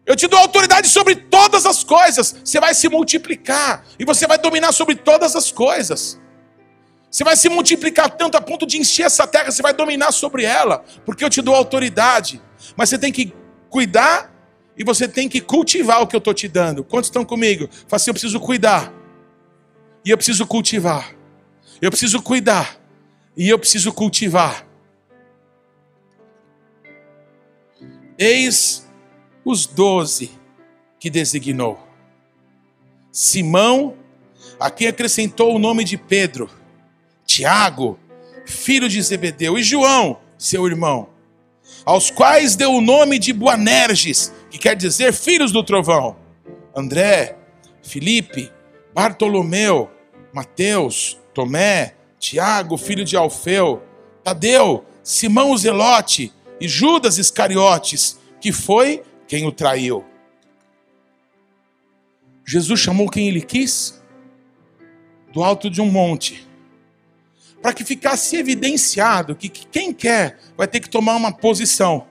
Eu 0.06 0.15
te 0.15 0.26
dou 0.28 0.39
autoridade 0.39 0.88
sobre 0.88 1.15
todas 1.15 1.65
as 1.65 1.84
coisas. 1.84 2.36
Você 2.43 2.60
vai 2.60 2.74
se 2.74 2.88
multiplicar 2.88 3.84
e 4.00 4.06
você 4.06 4.26
vai 4.26 4.38
dominar 4.38 4.72
sobre 4.72 4.96
todas 4.96 5.36
as 5.36 5.52
coisas. 5.52 6.20
Você 7.12 7.24
vai 7.24 7.36
se 7.36 7.50
multiplicar 7.50 8.10
tanto 8.12 8.38
a 8.38 8.41
ponto 8.41 8.65
de 8.65 8.78
encher 8.78 9.06
essa 9.06 9.26
terra, 9.26 9.52
você 9.52 9.62
vai 9.62 9.74
dominar 9.74 10.12
sobre 10.12 10.43
ela, 10.43 10.84
porque 11.06 11.24
eu 11.24 11.30
te 11.30 11.41
dou 11.41 11.56
autoridade. 11.56 12.41
Mas 12.76 12.89
você 12.89 12.98
tem 12.98 13.12
que 13.12 13.34
cuidar 13.70 14.34
e 14.78 14.84
você 14.84 15.08
tem 15.08 15.28
que 15.28 15.41
cultivar 15.41 16.02
o 16.02 16.08
que 16.08 16.15
eu 16.15 16.20
estou 16.20 16.34
te 16.34 16.48
dando. 16.48 16.84
Quantos 16.84 17.08
estão 17.08 17.26
comigo? 17.26 17.70
Fala 17.88 17.96
assim: 17.96 18.10
eu 18.10 18.13
preciso 18.13 18.39
cuidar 18.39 18.93
e 20.06 20.10
eu 20.10 20.17
preciso 20.17 20.46
cultivar. 20.46 21.13
Eu 21.82 21.89
preciso 21.89 22.22
cuidar 22.22 22.80
e 23.38 23.47
eu 23.47 23.60
preciso 23.60 23.93
cultivar. 23.93 24.65
Eis 28.17 28.89
os 29.45 29.67
doze 29.67 30.32
que 31.00 31.08
designou. 31.08 31.80
Simão, 33.12 33.95
a 34.60 34.71
quem 34.71 34.88
acrescentou 34.88 35.56
o 35.56 35.60
nome 35.60 35.84
de 35.84 35.97
Pedro, 35.97 36.50
Tiago, 37.26 38.00
filho 38.43 38.89
de 38.89 39.00
Zebedeu, 39.02 39.58
e 39.58 39.63
João, 39.63 40.19
seu 40.38 40.65
irmão, 40.65 41.10
aos 41.86 42.10
quais 42.10 42.56
deu 42.56 42.71
o 42.73 42.82
nome 42.82 43.19
de 43.19 43.32
Boanerges, 43.34 44.34
que 44.50 44.58
quer 44.58 44.76
dizer 44.76 45.13
filhos 45.13 45.52
do 45.52 45.63
trovão. 45.63 46.17
André, 46.76 47.38
Felipe, 47.84 48.52
Bartolomeu, 48.93 49.91
Mateus, 50.34 51.19
Tomé, 51.34 51.95
Tiago, 52.28 52.78
filho 52.78 53.06
de 53.06 53.16
Alfeu, 53.16 53.82
Tadeu, 54.22 54.86
Simão 55.02 55.52
o 55.52 55.58
Zelote 55.58 56.34
e 56.60 56.68
Judas 56.68 57.18
Iscariotes, 57.18 58.20
que 58.42 58.52
foi 58.52 59.02
quem 59.30 59.46
o 59.48 59.52
traiu. 59.52 60.04
Jesus 62.46 62.82
chamou 62.82 63.10
quem 63.10 63.30
ele 63.30 63.42
quis 63.42 64.04
do 65.32 65.42
alto 65.42 65.70
de 65.70 65.80
um 65.80 65.90
monte, 65.90 66.46
para 67.62 67.72
que 67.72 67.86
ficasse 67.86 68.36
evidenciado 68.36 69.34
que 69.34 69.48
quem 69.48 69.94
quer 69.94 70.38
vai 70.58 70.68
ter 70.68 70.82
que 70.82 70.90
tomar 70.90 71.16
uma 71.16 71.32
posição. 71.32 72.08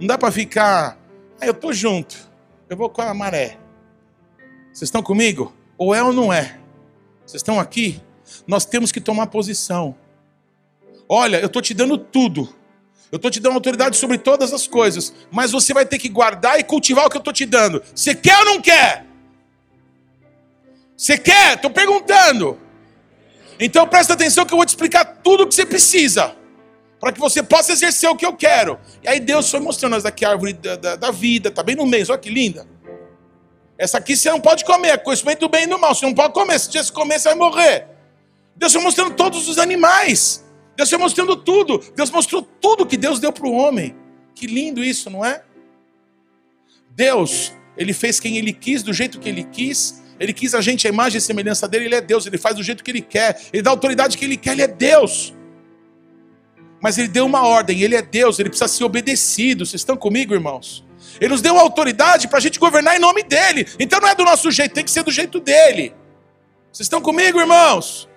Não 0.00 0.08
dá 0.08 0.18
para 0.18 0.32
ficar, 0.32 0.98
ah, 1.40 1.46
eu 1.46 1.52
estou 1.52 1.72
junto, 1.72 2.16
eu 2.68 2.76
vou 2.76 2.90
com 2.90 3.02
a 3.02 3.14
maré. 3.14 3.56
Vocês 4.72 4.88
estão 4.88 5.02
comigo? 5.02 5.54
Ou 5.78 5.94
é 5.94 6.02
ou 6.02 6.12
não 6.12 6.32
é? 6.32 6.58
Vocês 7.24 7.40
estão 7.40 7.60
aqui? 7.60 8.00
Nós 8.46 8.64
temos 8.64 8.92
que 8.92 9.00
tomar 9.00 9.26
posição. 9.26 9.94
Olha, 11.08 11.38
eu 11.38 11.46
estou 11.46 11.60
te 11.60 11.74
dando 11.74 11.98
tudo. 11.98 12.54
Eu 13.10 13.16
estou 13.16 13.30
te 13.30 13.40
dando 13.40 13.54
autoridade 13.54 13.96
sobre 13.96 14.18
todas 14.18 14.52
as 14.52 14.68
coisas, 14.68 15.12
mas 15.32 15.50
você 15.50 15.74
vai 15.74 15.84
ter 15.84 15.98
que 15.98 16.08
guardar 16.08 16.60
e 16.60 16.64
cultivar 16.64 17.06
o 17.06 17.10
que 17.10 17.16
eu 17.16 17.20
estou 17.20 17.32
te 17.32 17.44
dando. 17.44 17.82
Você 17.92 18.14
quer 18.14 18.38
ou 18.38 18.44
não 18.44 18.60
quer? 18.60 19.04
Você 20.96 21.18
quer? 21.18 21.56
Estou 21.56 21.70
perguntando. 21.70 22.58
Então 23.58 23.86
presta 23.86 24.12
atenção 24.12 24.46
que 24.46 24.52
eu 24.54 24.56
vou 24.56 24.64
te 24.64 24.70
explicar 24.70 25.04
tudo 25.04 25.42
o 25.42 25.46
que 25.46 25.54
você 25.54 25.66
precisa. 25.66 26.36
Para 27.00 27.12
que 27.12 27.18
você 27.18 27.42
possa 27.42 27.72
exercer 27.72 28.08
o 28.08 28.14
que 28.14 28.24
eu 28.24 28.34
quero. 28.34 28.78
E 29.02 29.08
aí 29.08 29.18
Deus 29.18 29.50
foi 29.50 29.58
mostrando 29.58 29.96
essa 29.96 30.08
aqui 30.08 30.24
a 30.24 30.30
árvore 30.30 30.52
da, 30.52 30.76
da, 30.76 30.96
da 30.96 31.10
vida, 31.10 31.48
está 31.48 31.62
bem 31.62 31.74
no 31.74 31.86
meio, 31.86 32.06
olha 32.08 32.18
que 32.18 32.30
linda. 32.30 32.66
Essa 33.76 33.98
aqui 33.98 34.14
você 34.14 34.30
não 34.30 34.40
pode 34.40 34.64
comer, 34.64 34.88
é 34.88 34.96
conhecimento 34.98 35.40
do 35.40 35.48
bem 35.48 35.64
e 35.64 35.66
do 35.66 35.78
mal. 35.78 35.94
Você 35.94 36.04
não 36.04 36.14
pode 36.14 36.34
comer, 36.34 36.60
se 36.60 36.70
você 36.70 36.92
comer, 36.92 37.18
você 37.18 37.30
vai 37.30 37.38
morrer. 37.38 37.88
Deus 38.60 38.74
foi 38.74 38.82
mostrando 38.82 39.14
todos 39.14 39.48
os 39.48 39.56
animais. 39.56 40.44
Deus 40.76 40.90
foi 40.90 40.98
mostrando 40.98 41.34
tudo. 41.34 41.82
Deus 41.96 42.10
mostrou 42.10 42.42
tudo 42.42 42.84
que 42.84 42.98
Deus 42.98 43.18
deu 43.18 43.32
para 43.32 43.46
o 43.46 43.52
homem. 43.52 43.96
Que 44.34 44.46
lindo 44.46 44.84
isso, 44.84 45.08
não 45.08 45.24
é? 45.24 45.42
Deus, 46.90 47.54
Ele 47.74 47.94
fez 47.94 48.20
quem 48.20 48.36
Ele 48.36 48.52
quis, 48.52 48.82
do 48.82 48.92
jeito 48.92 49.18
que 49.18 49.30
Ele 49.30 49.44
quis. 49.44 50.02
Ele 50.20 50.34
quis 50.34 50.54
a 50.54 50.60
gente, 50.60 50.86
a 50.86 50.90
imagem 50.90 51.16
e 51.16 51.20
semelhança 51.22 51.66
dele. 51.66 51.86
Ele 51.86 51.94
é 51.94 52.02
Deus, 52.02 52.26
Ele 52.26 52.36
faz 52.36 52.54
do 52.54 52.62
jeito 52.62 52.84
que 52.84 52.90
Ele 52.90 53.00
quer. 53.00 53.40
Ele 53.50 53.62
dá 53.62 53.70
a 53.70 53.72
autoridade 53.72 54.18
que 54.18 54.26
Ele 54.26 54.36
quer, 54.36 54.52
Ele 54.52 54.62
é 54.62 54.68
Deus. 54.68 55.34
Mas 56.82 56.98
Ele 56.98 57.08
deu 57.08 57.24
uma 57.24 57.46
ordem, 57.46 57.80
Ele 57.80 57.96
é 57.96 58.02
Deus, 58.02 58.38
Ele 58.38 58.50
precisa 58.50 58.68
ser 58.68 58.84
obedecido. 58.84 59.64
Vocês 59.64 59.80
estão 59.80 59.96
comigo, 59.96 60.34
irmãos? 60.34 60.84
Ele 61.18 61.30
nos 61.30 61.40
deu 61.40 61.58
autoridade 61.58 62.28
para 62.28 62.36
a 62.36 62.42
gente 62.42 62.58
governar 62.58 62.94
em 62.94 62.98
nome 62.98 63.22
dEle. 63.22 63.66
Então 63.78 63.98
não 64.00 64.08
é 64.08 64.14
do 64.14 64.24
nosso 64.24 64.50
jeito, 64.50 64.74
tem 64.74 64.84
que 64.84 64.90
ser 64.90 65.02
do 65.02 65.10
jeito 65.10 65.40
dEle. 65.40 65.94
Vocês 66.70 66.84
estão 66.84 67.00
comigo, 67.00 67.40
irmãos? 67.40 68.09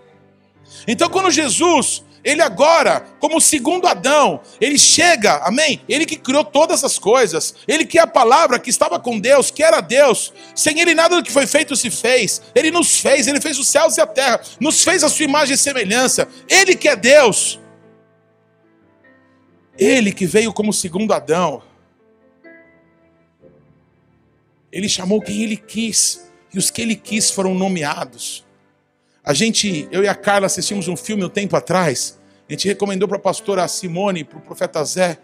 Então 0.87 1.09
quando 1.09 1.31
Jesus 1.31 2.03
ele 2.23 2.41
agora, 2.41 3.05
como 3.19 3.37
o 3.37 3.41
segundo 3.41 3.85
Adão, 3.85 4.39
ele 4.61 4.79
chega, 4.79 5.35
amém? 5.45 5.81
Ele 5.89 6.05
que 6.05 6.15
criou 6.15 6.45
todas 6.45 6.83
as 6.83 6.97
coisas, 6.97 7.53
ele 7.67 7.85
que 7.85 7.99
é 7.99 8.01
a 8.01 8.07
palavra 8.07 8.57
que 8.57 8.69
estava 8.69 8.97
com 8.97 9.19
Deus, 9.19 9.51
que 9.51 9.61
era 9.61 9.81
Deus, 9.81 10.31
sem 10.55 10.79
ele 10.79 10.95
nada 10.95 11.17
do 11.17 11.23
que 11.23 11.31
foi 11.31 11.45
feito 11.45 11.75
se 11.75 11.89
fez, 11.89 12.41
ele 12.55 12.71
nos 12.71 12.99
fez, 13.01 13.27
ele 13.27 13.41
fez 13.41 13.59
os 13.59 13.67
céus 13.67 13.97
e 13.97 14.01
a 14.01 14.07
terra, 14.07 14.41
nos 14.57 14.83
fez 14.83 15.03
a 15.03 15.09
sua 15.09 15.25
imagem 15.25 15.55
e 15.55 15.57
semelhança, 15.57 16.25
ele 16.47 16.75
que 16.75 16.87
é 16.87 16.95
Deus, 16.95 17.59
ele 19.77 20.13
que 20.13 20.25
veio 20.25 20.53
como 20.53 20.71
segundo 20.71 21.13
Adão, 21.13 21.61
ele 24.71 24.87
chamou 24.87 25.21
quem 25.21 25.43
ele 25.43 25.57
quis, 25.57 26.25
e 26.53 26.57
os 26.57 26.69
que 26.69 26.81
ele 26.81 26.95
quis 26.95 27.29
foram 27.29 27.53
nomeados. 27.53 28.45
A 29.25 29.33
gente, 29.33 29.87
eu 29.89 30.03
e 30.03 30.07
a 30.07 30.15
Carla 30.15 30.47
assistimos 30.47 30.89
um 30.89 30.97
filme 30.97 31.23
um 31.23 31.29
tempo 31.29 31.55
atrás. 31.55 32.19
A 32.47 32.51
gente 32.51 32.67
recomendou 32.67 33.07
para 33.07 33.15
a 33.15 33.21
pastora 33.21 33.65
Simone, 33.69 34.25
para 34.25 34.37
o 34.37 34.41
profeta 34.41 34.83
Zé. 34.83 35.17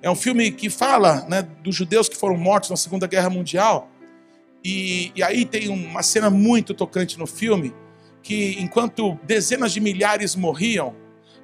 É 0.00 0.10
um 0.10 0.14
filme 0.14 0.50
que 0.50 0.70
fala 0.70 1.26
né, 1.28 1.42
dos 1.62 1.74
judeus 1.74 2.08
que 2.08 2.16
foram 2.16 2.36
mortos 2.38 2.70
na 2.70 2.76
Segunda 2.76 3.06
Guerra 3.06 3.28
Mundial. 3.28 3.90
E, 4.64 5.12
e 5.14 5.22
aí 5.22 5.44
tem 5.44 5.68
uma 5.68 6.02
cena 6.02 6.30
muito 6.30 6.72
tocante 6.72 7.18
no 7.18 7.26
filme, 7.26 7.74
que 8.22 8.56
enquanto 8.58 9.18
dezenas 9.22 9.72
de 9.72 9.80
milhares 9.80 10.34
morriam, 10.34 10.94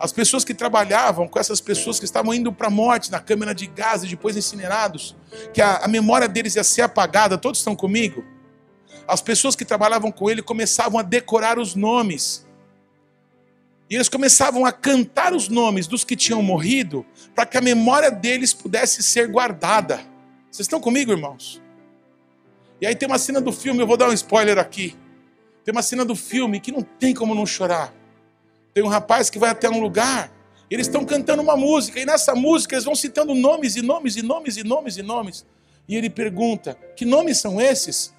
as 0.00 0.10
pessoas 0.10 0.44
que 0.44 0.54
trabalhavam 0.54 1.28
com 1.28 1.38
essas 1.38 1.60
pessoas 1.60 1.98
que 1.98 2.06
estavam 2.06 2.32
indo 2.32 2.50
para 2.52 2.68
a 2.68 2.70
morte 2.70 3.10
na 3.10 3.20
câmara 3.20 3.54
de 3.54 3.66
gás 3.66 4.02
e 4.02 4.06
depois 4.06 4.34
incinerados, 4.34 5.14
que 5.52 5.60
a, 5.60 5.78
a 5.78 5.88
memória 5.88 6.28
deles 6.28 6.54
ia 6.54 6.64
ser 6.64 6.82
apagada, 6.82 7.36
todos 7.36 7.58
estão 7.58 7.76
comigo? 7.76 8.24
As 9.08 9.22
pessoas 9.22 9.56
que 9.56 9.64
trabalhavam 9.64 10.12
com 10.12 10.28
ele 10.28 10.42
começavam 10.42 11.00
a 11.00 11.02
decorar 11.02 11.58
os 11.58 11.74
nomes. 11.74 12.46
E 13.88 13.94
eles 13.94 14.08
começavam 14.10 14.66
a 14.66 14.70
cantar 14.70 15.32
os 15.32 15.48
nomes 15.48 15.86
dos 15.86 16.04
que 16.04 16.14
tinham 16.14 16.42
morrido, 16.42 17.06
para 17.34 17.46
que 17.46 17.56
a 17.56 17.60
memória 17.62 18.10
deles 18.10 18.52
pudesse 18.52 19.02
ser 19.02 19.26
guardada. 19.28 19.96
Vocês 20.50 20.66
estão 20.66 20.78
comigo, 20.78 21.10
irmãos? 21.10 21.62
E 22.82 22.86
aí 22.86 22.94
tem 22.94 23.08
uma 23.08 23.18
cena 23.18 23.40
do 23.40 23.50
filme, 23.50 23.80
eu 23.80 23.86
vou 23.86 23.96
dar 23.96 24.10
um 24.10 24.12
spoiler 24.12 24.58
aqui. 24.58 24.94
Tem 25.64 25.72
uma 25.72 25.82
cena 25.82 26.04
do 26.04 26.14
filme 26.14 26.60
que 26.60 26.70
não 26.70 26.82
tem 26.82 27.14
como 27.14 27.34
não 27.34 27.46
chorar. 27.46 27.94
Tem 28.74 28.84
um 28.84 28.88
rapaz 28.88 29.30
que 29.30 29.38
vai 29.38 29.48
até 29.48 29.70
um 29.70 29.80
lugar, 29.80 30.30
eles 30.70 30.86
estão 30.86 31.02
cantando 31.02 31.42
uma 31.42 31.56
música, 31.56 31.98
e 31.98 32.04
nessa 32.04 32.34
música 32.34 32.74
eles 32.74 32.84
vão 32.84 32.94
citando 32.94 33.34
nomes 33.34 33.74
e 33.74 33.80
nomes 33.80 34.16
e 34.16 34.22
nomes 34.22 34.58
e 34.58 34.62
nomes 34.62 34.98
e 34.98 35.02
nomes. 35.02 35.46
E 35.88 35.96
ele 35.96 36.10
pergunta: 36.10 36.74
Que 36.94 37.06
nomes 37.06 37.38
são 37.38 37.58
esses? 37.58 38.12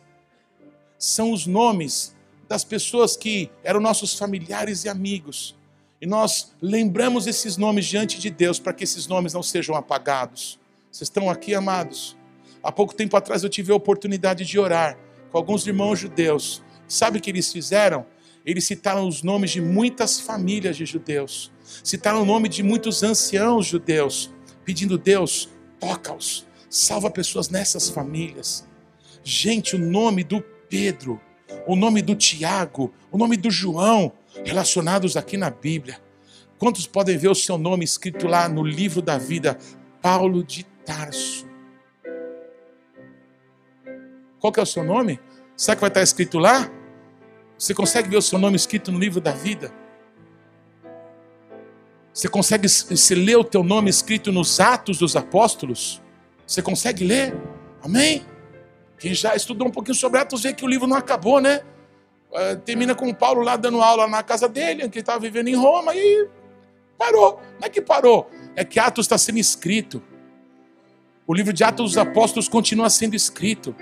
São 1.00 1.32
os 1.32 1.48
nomes 1.48 2.14
das 2.50 2.66
pessoas 2.66 3.16
que 3.16 3.50
eram 3.64 3.80
nossos 3.80 4.14
familiares 4.14 4.84
e 4.84 4.90
amigos. 4.90 5.56
E 6.02 6.06
nós 6.06 6.52
lembramos 6.62 7.26
esses 7.26 7.56
nomes 7.56 7.86
diante 7.86 8.20
de 8.20 8.30
Deus 8.30 8.60
para 8.60 8.74
que 8.74 8.84
esses 8.84 9.08
nomes 9.08 9.34
não 9.34 9.42
sejam 9.42 9.76
apagados. 9.76 10.60
Vocês 10.92 11.08
estão 11.08 11.30
aqui, 11.30 11.56
amados? 11.56 12.18
Há 12.62 12.72
pouco 12.72 12.94
tempo 12.94 13.16
atrás 13.16 13.44
eu 13.44 13.50
tive 13.50 13.72
a 13.72 13.76
oportunidade 13.76 14.44
de 14.44 14.60
orar 14.60 14.98
com 15.32 15.38
alguns 15.38 15.66
irmãos 15.66 16.00
judeus. 16.00 16.62
Sabe 16.88 17.20
o 17.20 17.22
que 17.22 17.30
eles 17.30 17.52
fizeram? 17.52 18.06
Eles 18.46 18.66
citaram 18.66 19.08
os 19.08 19.24
nomes 19.24 19.52
de 19.52 19.62
muitas 19.62 20.20
famílias 20.20 20.76
de 20.76 20.86
judeus, 20.86 21.52
citaram 21.84 22.24
o 22.24 22.26
nome 22.26 22.50
de 22.50 22.64
muitos 22.64 23.04
anciãos 23.04 23.66
judeus, 23.68 24.32
pedindo: 24.66 24.98
Deus, 24.98 25.50
toca-os, 25.80 26.46
salva 26.70 27.10
pessoas 27.10 27.50
nessas 27.50 27.90
famílias. 27.90 28.68
Gente, 29.24 29.76
o 29.76 29.80
nome 29.80 30.24
do 30.24 30.44
Pedro, 30.70 31.20
o 31.66 31.76
nome 31.76 32.02
do 32.02 32.16
Tiago, 32.16 32.94
o 33.12 33.18
nome 33.18 33.36
do 33.36 33.50
João, 33.50 34.14
relacionados 34.46 35.18
aqui 35.18 35.36
na 35.36 35.50
Bíblia. 35.50 36.00
Quantos 36.58 36.86
podem 36.86 37.18
ver 37.18 37.30
o 37.30 37.36
seu 37.36 37.58
nome 37.58 37.84
escrito 37.84 38.28
lá 38.28 38.48
no 38.48 38.64
livro 38.64 39.02
da 39.02 39.18
vida? 39.18 39.58
Paulo 40.02 40.44
de 40.44 40.64
Tarso. 40.86 41.48
Qual 44.40 44.54
que 44.54 44.60
é 44.60 44.64
o 44.64 44.66
seu 44.66 44.84
nome? 44.84 45.20
Sabe 45.56 45.78
que 45.78 45.82
vai 45.82 45.90
estar 45.90 46.02
escrito 46.02 46.38
lá? 46.38 46.70
Você 47.58 47.74
consegue 47.74 48.10
ver 48.10 48.18
o 48.18 48.22
seu 48.22 48.40
nome 48.40 48.56
escrito 48.56 48.92
no 48.92 49.00
livro 49.00 49.20
da 49.20 49.32
vida? 49.32 49.74
Você 52.14 52.28
consegue 52.28 52.68
se 52.68 53.16
ler 53.16 53.38
o 53.38 53.44
teu 53.44 53.64
nome 53.64 53.90
escrito 53.90 54.32
nos 54.32 54.60
Atos 54.60 54.98
dos 54.98 55.16
Apóstolos? 55.16 56.02
Você 56.46 56.62
consegue 56.62 57.04
ler? 57.04 57.36
Amém? 57.82 58.26
Quem 59.00 59.14
já 59.14 59.36
estudou 59.36 59.68
um 59.68 59.72
pouquinho 59.72 59.96
sobre 59.96 60.20
Atos 60.20 60.44
vê 60.44 60.54
que 60.54 60.66
o 60.66 60.68
livro 60.68 60.86
não 60.86 60.98
acabou, 60.98 61.40
né? 61.40 61.62
Uh, 62.32 62.58
termina 62.64 62.94
com 62.94 63.12
Paulo 63.14 63.42
lá 63.42 63.56
dando 63.56 63.82
aula 63.82 64.08
na 64.08 64.22
casa 64.22 64.48
dele, 64.48 64.88
que 64.90 65.00
estava 65.00 65.20
vivendo 65.20 65.48
em 65.48 65.56
Roma, 65.56 65.96
e 65.96 66.28
parou. 66.98 67.42
Não 67.60 67.66
é 67.66 67.70
que 67.70 67.82
parou, 67.82 68.30
é 68.56 68.64
que 68.64 68.80
Atos 68.80 69.06
está 69.06 69.18
sendo 69.18 69.40
escrito. 69.40 70.04
O 71.26 71.34
livro 71.34 71.54
de 71.54 71.64
Atos 71.64 71.92
dos 71.92 71.98
Apóstolos 71.98 72.50
continua 72.50 72.90
sendo 72.90 73.16
escrito. 73.16 73.76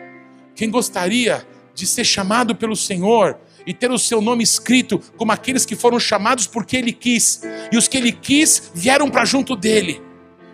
Quem 0.56 0.70
gostaria 0.70 1.46
de 1.74 1.88
ser 1.88 2.04
chamado 2.04 2.56
pelo 2.56 2.76
Senhor 2.76 3.38
e 3.66 3.74
ter 3.74 3.92
o 3.92 4.00
seu 4.00 4.22
nome 4.22 4.44
escrito 4.44 5.00
como 5.18 5.32
aqueles 5.32 5.66
que 5.66 5.76
foram 5.76 6.00
chamados 6.00 6.48
porque 6.48 6.78
ele 6.78 6.94
quis, 6.94 7.42
e 7.72 7.78
os 7.78 7.88
que 7.88 7.98
ele 7.98 8.12
quis 8.12 8.72
vieram 8.74 9.10
para 9.10 9.26
junto 9.26 9.56
dele. 9.56 10.02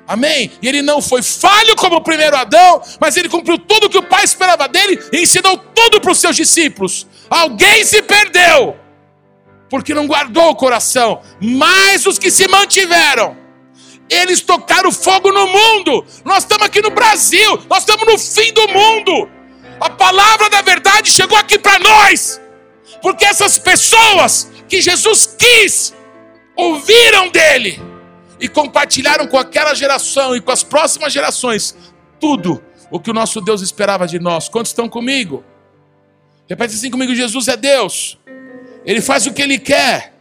Amém? 0.08 0.52
E 0.62 0.68
ele 0.68 0.82
não 0.82 1.02
foi 1.02 1.22
falho 1.22 1.76
como 1.76 1.96
o 1.96 2.02
primeiro 2.02 2.36
Adão, 2.36 2.82
mas 3.00 3.16
ele 3.16 3.30
cumpriu 3.30 3.58
tudo 3.58 3.90
que 3.90 3.98
o 3.98 4.04
Pai 4.04 4.24
esperava 4.24 4.68
dele 4.68 5.02
e 5.12 5.22
ensinou 5.22 5.58
tudo 5.58 6.02
para 6.02 6.12
os 6.12 6.18
seus 6.18 6.36
discípulos. 6.36 7.08
Alguém 7.30 7.86
se 7.86 8.02
perdeu, 8.02 8.76
porque 9.70 9.94
não 9.94 10.06
guardou 10.06 10.50
o 10.50 10.56
coração, 10.56 11.22
mas 11.42 12.06
os 12.06 12.20
que 12.20 12.30
se 12.30 12.48
mantiveram, 12.50 13.38
eles 14.10 14.42
tocaram 14.42 14.92
fogo 14.92 15.32
no 15.32 15.48
mundo. 15.48 16.06
Nós 16.26 16.44
estamos 16.44 16.66
aqui 16.66 16.82
no 16.82 16.92
Brasil, 16.92 17.64
nós 17.70 17.80
estamos 17.80 18.06
no 18.06 18.20
fim 18.20 18.52
do 18.52 18.68
mundo. 18.68 19.30
A 19.80 19.90
palavra 19.90 20.50
da 20.50 20.62
verdade 20.62 21.10
chegou 21.10 21.38
aqui 21.38 21.58
para 21.58 21.80
nós. 21.80 22.42
Porque 23.02 23.26
essas 23.26 23.58
pessoas 23.58 24.52
que 24.68 24.82
Jesus 24.82 25.36
quis 25.38 25.94
ouviram 26.56 27.30
dele 27.30 27.93
e 28.40 28.48
compartilharam 28.48 29.28
com 29.28 29.38
aquela 29.38 29.74
geração 29.74 30.36
e 30.36 30.42
com 30.42 30.52
as 30.52 30.64
próximas 30.64 31.14
gerações 31.14 31.76
tudo 32.20 32.64
o 32.90 33.00
que 33.00 33.10
o 33.10 33.14
nosso 33.14 33.42
Deus 33.42 33.62
esperava 33.62 34.08
de 34.08 34.20
nós. 34.20 34.50
Quantos 34.50 34.72
estão 34.72 34.88
comigo? 34.90 35.44
Repete 36.48 36.76
assim 36.76 36.92
comigo: 36.92 37.14
Jesus 37.16 37.48
é 37.48 37.58
Deus, 37.58 38.18
Ele 38.86 39.02
faz 39.02 39.26
o 39.26 39.34
que 39.34 39.42
Ele 39.42 39.58
quer. 39.58 40.14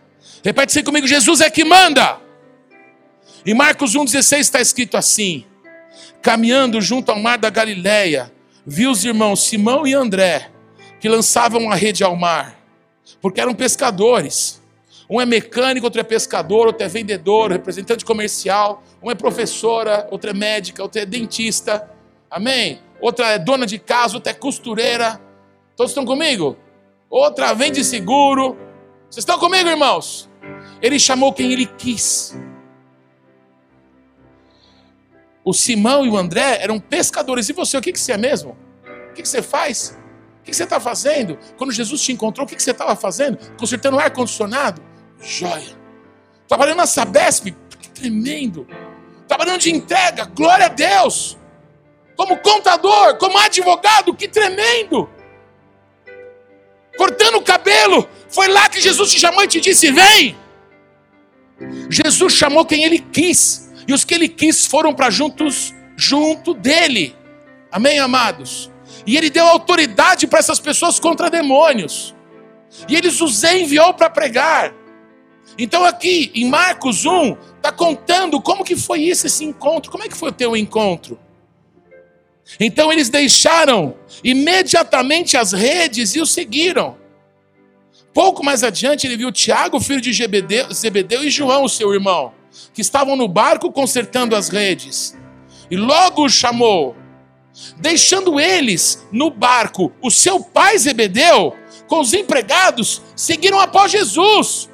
Repete 0.44 0.78
assim 0.78 0.84
comigo: 0.84 1.06
Jesus 1.06 1.40
é 1.40 1.50
que 1.50 1.64
manda. 1.64 2.18
Em 3.44 3.54
Marcos 3.54 3.94
1,16 3.94 4.38
está 4.38 4.60
escrito 4.60 4.96
assim: 4.96 5.44
caminhando 6.20 6.80
junto 6.80 7.10
ao 7.10 7.18
mar 7.18 7.38
da 7.38 7.50
Galileia, 7.50 8.32
viu 8.66 8.90
os 8.90 9.04
irmãos 9.04 9.44
Simão 9.44 9.86
e 9.86 9.94
André 9.94 10.50
que 11.00 11.08
lançavam 11.08 11.68
a 11.70 11.74
rede 11.74 12.04
ao 12.04 12.14
mar 12.14 12.62
porque 13.20 13.40
eram 13.40 13.54
pescadores. 13.54 14.61
Um 15.12 15.20
é 15.20 15.26
mecânico, 15.26 15.84
outro 15.84 16.00
é 16.00 16.04
pescador, 16.04 16.68
outro 16.68 16.86
é 16.86 16.88
vendedor, 16.88 17.52
representante 17.52 18.02
comercial, 18.02 18.82
um 19.02 19.10
é 19.10 19.14
professora, 19.14 20.08
outra 20.10 20.30
é 20.30 20.32
médica, 20.32 20.82
outra 20.82 21.02
é 21.02 21.04
dentista. 21.04 21.86
Amém? 22.30 22.80
Outra 22.98 23.26
é 23.26 23.38
dona 23.38 23.66
de 23.66 23.78
casa, 23.78 24.14
outra 24.14 24.30
é 24.30 24.34
costureira. 24.34 25.20
Todos 25.76 25.90
estão 25.90 26.06
comigo? 26.06 26.56
Outra 27.10 27.52
vende 27.52 27.84
seguro. 27.84 28.56
Vocês 29.10 29.18
estão 29.18 29.38
comigo, 29.38 29.68
irmãos? 29.68 30.30
Ele 30.80 30.98
chamou 30.98 31.30
quem 31.30 31.52
ele 31.52 31.66
quis. 31.66 32.34
O 35.44 35.52
Simão 35.52 36.06
e 36.06 36.08
o 36.08 36.16
André 36.16 36.56
eram 36.62 36.80
pescadores. 36.80 37.50
E 37.50 37.52
você, 37.52 37.76
o 37.76 37.82
que, 37.82 37.92
que 37.92 38.00
você 38.00 38.12
é 38.12 38.16
mesmo? 38.16 38.56
O 39.10 39.12
que, 39.12 39.20
que 39.20 39.28
você 39.28 39.42
faz? 39.42 39.94
O 40.40 40.44
que 40.44 40.54
você 40.54 40.64
está 40.64 40.80
fazendo? 40.80 41.38
Quando 41.58 41.70
Jesus 41.70 42.00
te 42.00 42.12
encontrou, 42.12 42.46
o 42.46 42.48
que 42.48 42.62
você 42.62 42.70
estava 42.70 42.96
fazendo? 42.96 43.36
Consertando 43.58 43.98
o 43.98 44.00
ar-condicionado? 44.00 44.91
Joia. 45.22 45.76
Trabalhando 46.48 46.78
na 46.78 46.86
Sabesp? 46.86 47.54
Que 47.80 47.88
tremendo. 47.90 48.66
Trabalhando 49.28 49.60
de 49.60 49.70
entrega? 49.70 50.24
Glória 50.24 50.66
a 50.66 50.68
Deus. 50.68 51.38
Como 52.16 52.36
contador, 52.38 53.16
como 53.16 53.38
advogado? 53.38 54.14
Que 54.14 54.28
tremendo. 54.28 55.08
Cortando 56.96 57.36
o 57.36 57.42
cabelo? 57.42 58.08
Foi 58.28 58.48
lá 58.48 58.68
que 58.68 58.80
Jesus 58.80 59.10
te 59.10 59.18
chamou 59.18 59.44
e 59.44 59.48
te 59.48 59.60
disse: 59.60 59.90
Vem. 59.90 60.36
Jesus 61.88 62.34
chamou 62.34 62.66
quem 62.66 62.84
ele 62.84 62.98
quis. 62.98 63.70
E 63.86 63.92
os 63.92 64.04
que 64.04 64.14
ele 64.14 64.28
quis 64.28 64.66
foram 64.66 64.94
para 64.94 65.10
juntos, 65.10 65.74
junto 65.96 66.54
dele. 66.54 67.16
Amém, 67.70 67.98
amados? 67.98 68.70
E 69.06 69.16
ele 69.16 69.30
deu 69.30 69.46
autoridade 69.46 70.26
para 70.26 70.38
essas 70.38 70.60
pessoas 70.60 71.00
contra 71.00 71.30
demônios. 71.30 72.14
E 72.88 72.94
eles 72.94 73.20
os 73.20 73.42
enviou 73.42 73.94
para 73.94 74.08
pregar. 74.08 74.72
Então 75.58 75.84
aqui 75.84 76.30
em 76.34 76.48
Marcos 76.48 77.04
1 77.04 77.36
está 77.56 77.70
contando 77.70 78.40
como 78.40 78.64
que 78.64 78.76
foi 78.76 79.00
isso, 79.00 79.26
esse 79.26 79.44
encontro. 79.44 79.90
Como 79.90 80.04
é 80.04 80.08
que 80.08 80.16
foi 80.16 80.30
o 80.30 80.32
teu 80.32 80.56
encontro? 80.56 81.18
Então 82.58 82.92
eles 82.92 83.08
deixaram 83.08 83.94
imediatamente 84.22 85.36
as 85.36 85.52
redes 85.52 86.14
e 86.14 86.20
o 86.20 86.26
seguiram. 86.26 86.96
Pouco 88.12 88.44
mais 88.44 88.62
adiante 88.62 89.06
ele 89.06 89.16
viu 89.16 89.32
Tiago, 89.32 89.80
filho 89.80 90.00
de 90.00 90.12
Zebedeu, 90.12 91.24
e 91.24 91.30
João, 91.30 91.66
seu 91.66 91.94
irmão, 91.94 92.32
que 92.74 92.82
estavam 92.82 93.16
no 93.16 93.26
barco 93.26 93.72
consertando 93.72 94.36
as 94.36 94.48
redes. 94.48 95.16
E 95.70 95.76
logo 95.76 96.24
o 96.24 96.28
chamou 96.28 96.96
deixando 97.76 98.40
eles 98.40 99.06
no 99.12 99.30
barco, 99.30 99.92
o 100.00 100.10
seu 100.10 100.40
pai 100.40 100.76
Zebedeu, 100.78 101.54
com 101.86 102.00
os 102.00 102.12
empregados, 102.14 103.02
seguiram 103.14 103.60
após 103.60 103.92
Jesus. 103.92 104.70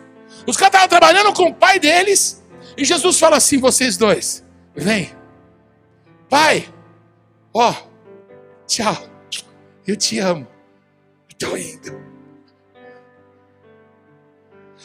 Os 0.49 0.57
caras 0.57 0.73
estavam 0.73 0.89
trabalhando 0.89 1.31
com 1.35 1.51
o 1.51 1.55
pai 1.55 1.79
deles, 1.79 2.43
e 2.75 2.83
Jesus 2.83 3.19
fala 3.19 3.37
assim: 3.37 3.59
vocês 3.59 3.99
dois, 3.99 4.43
vem, 4.75 5.11
pai, 6.27 6.67
ó, 7.53 7.75
tchau, 8.67 8.97
eu 9.87 9.95
te 9.95 10.19
amo, 10.19 10.49
estou 11.29 11.55
indo. 11.59 12.09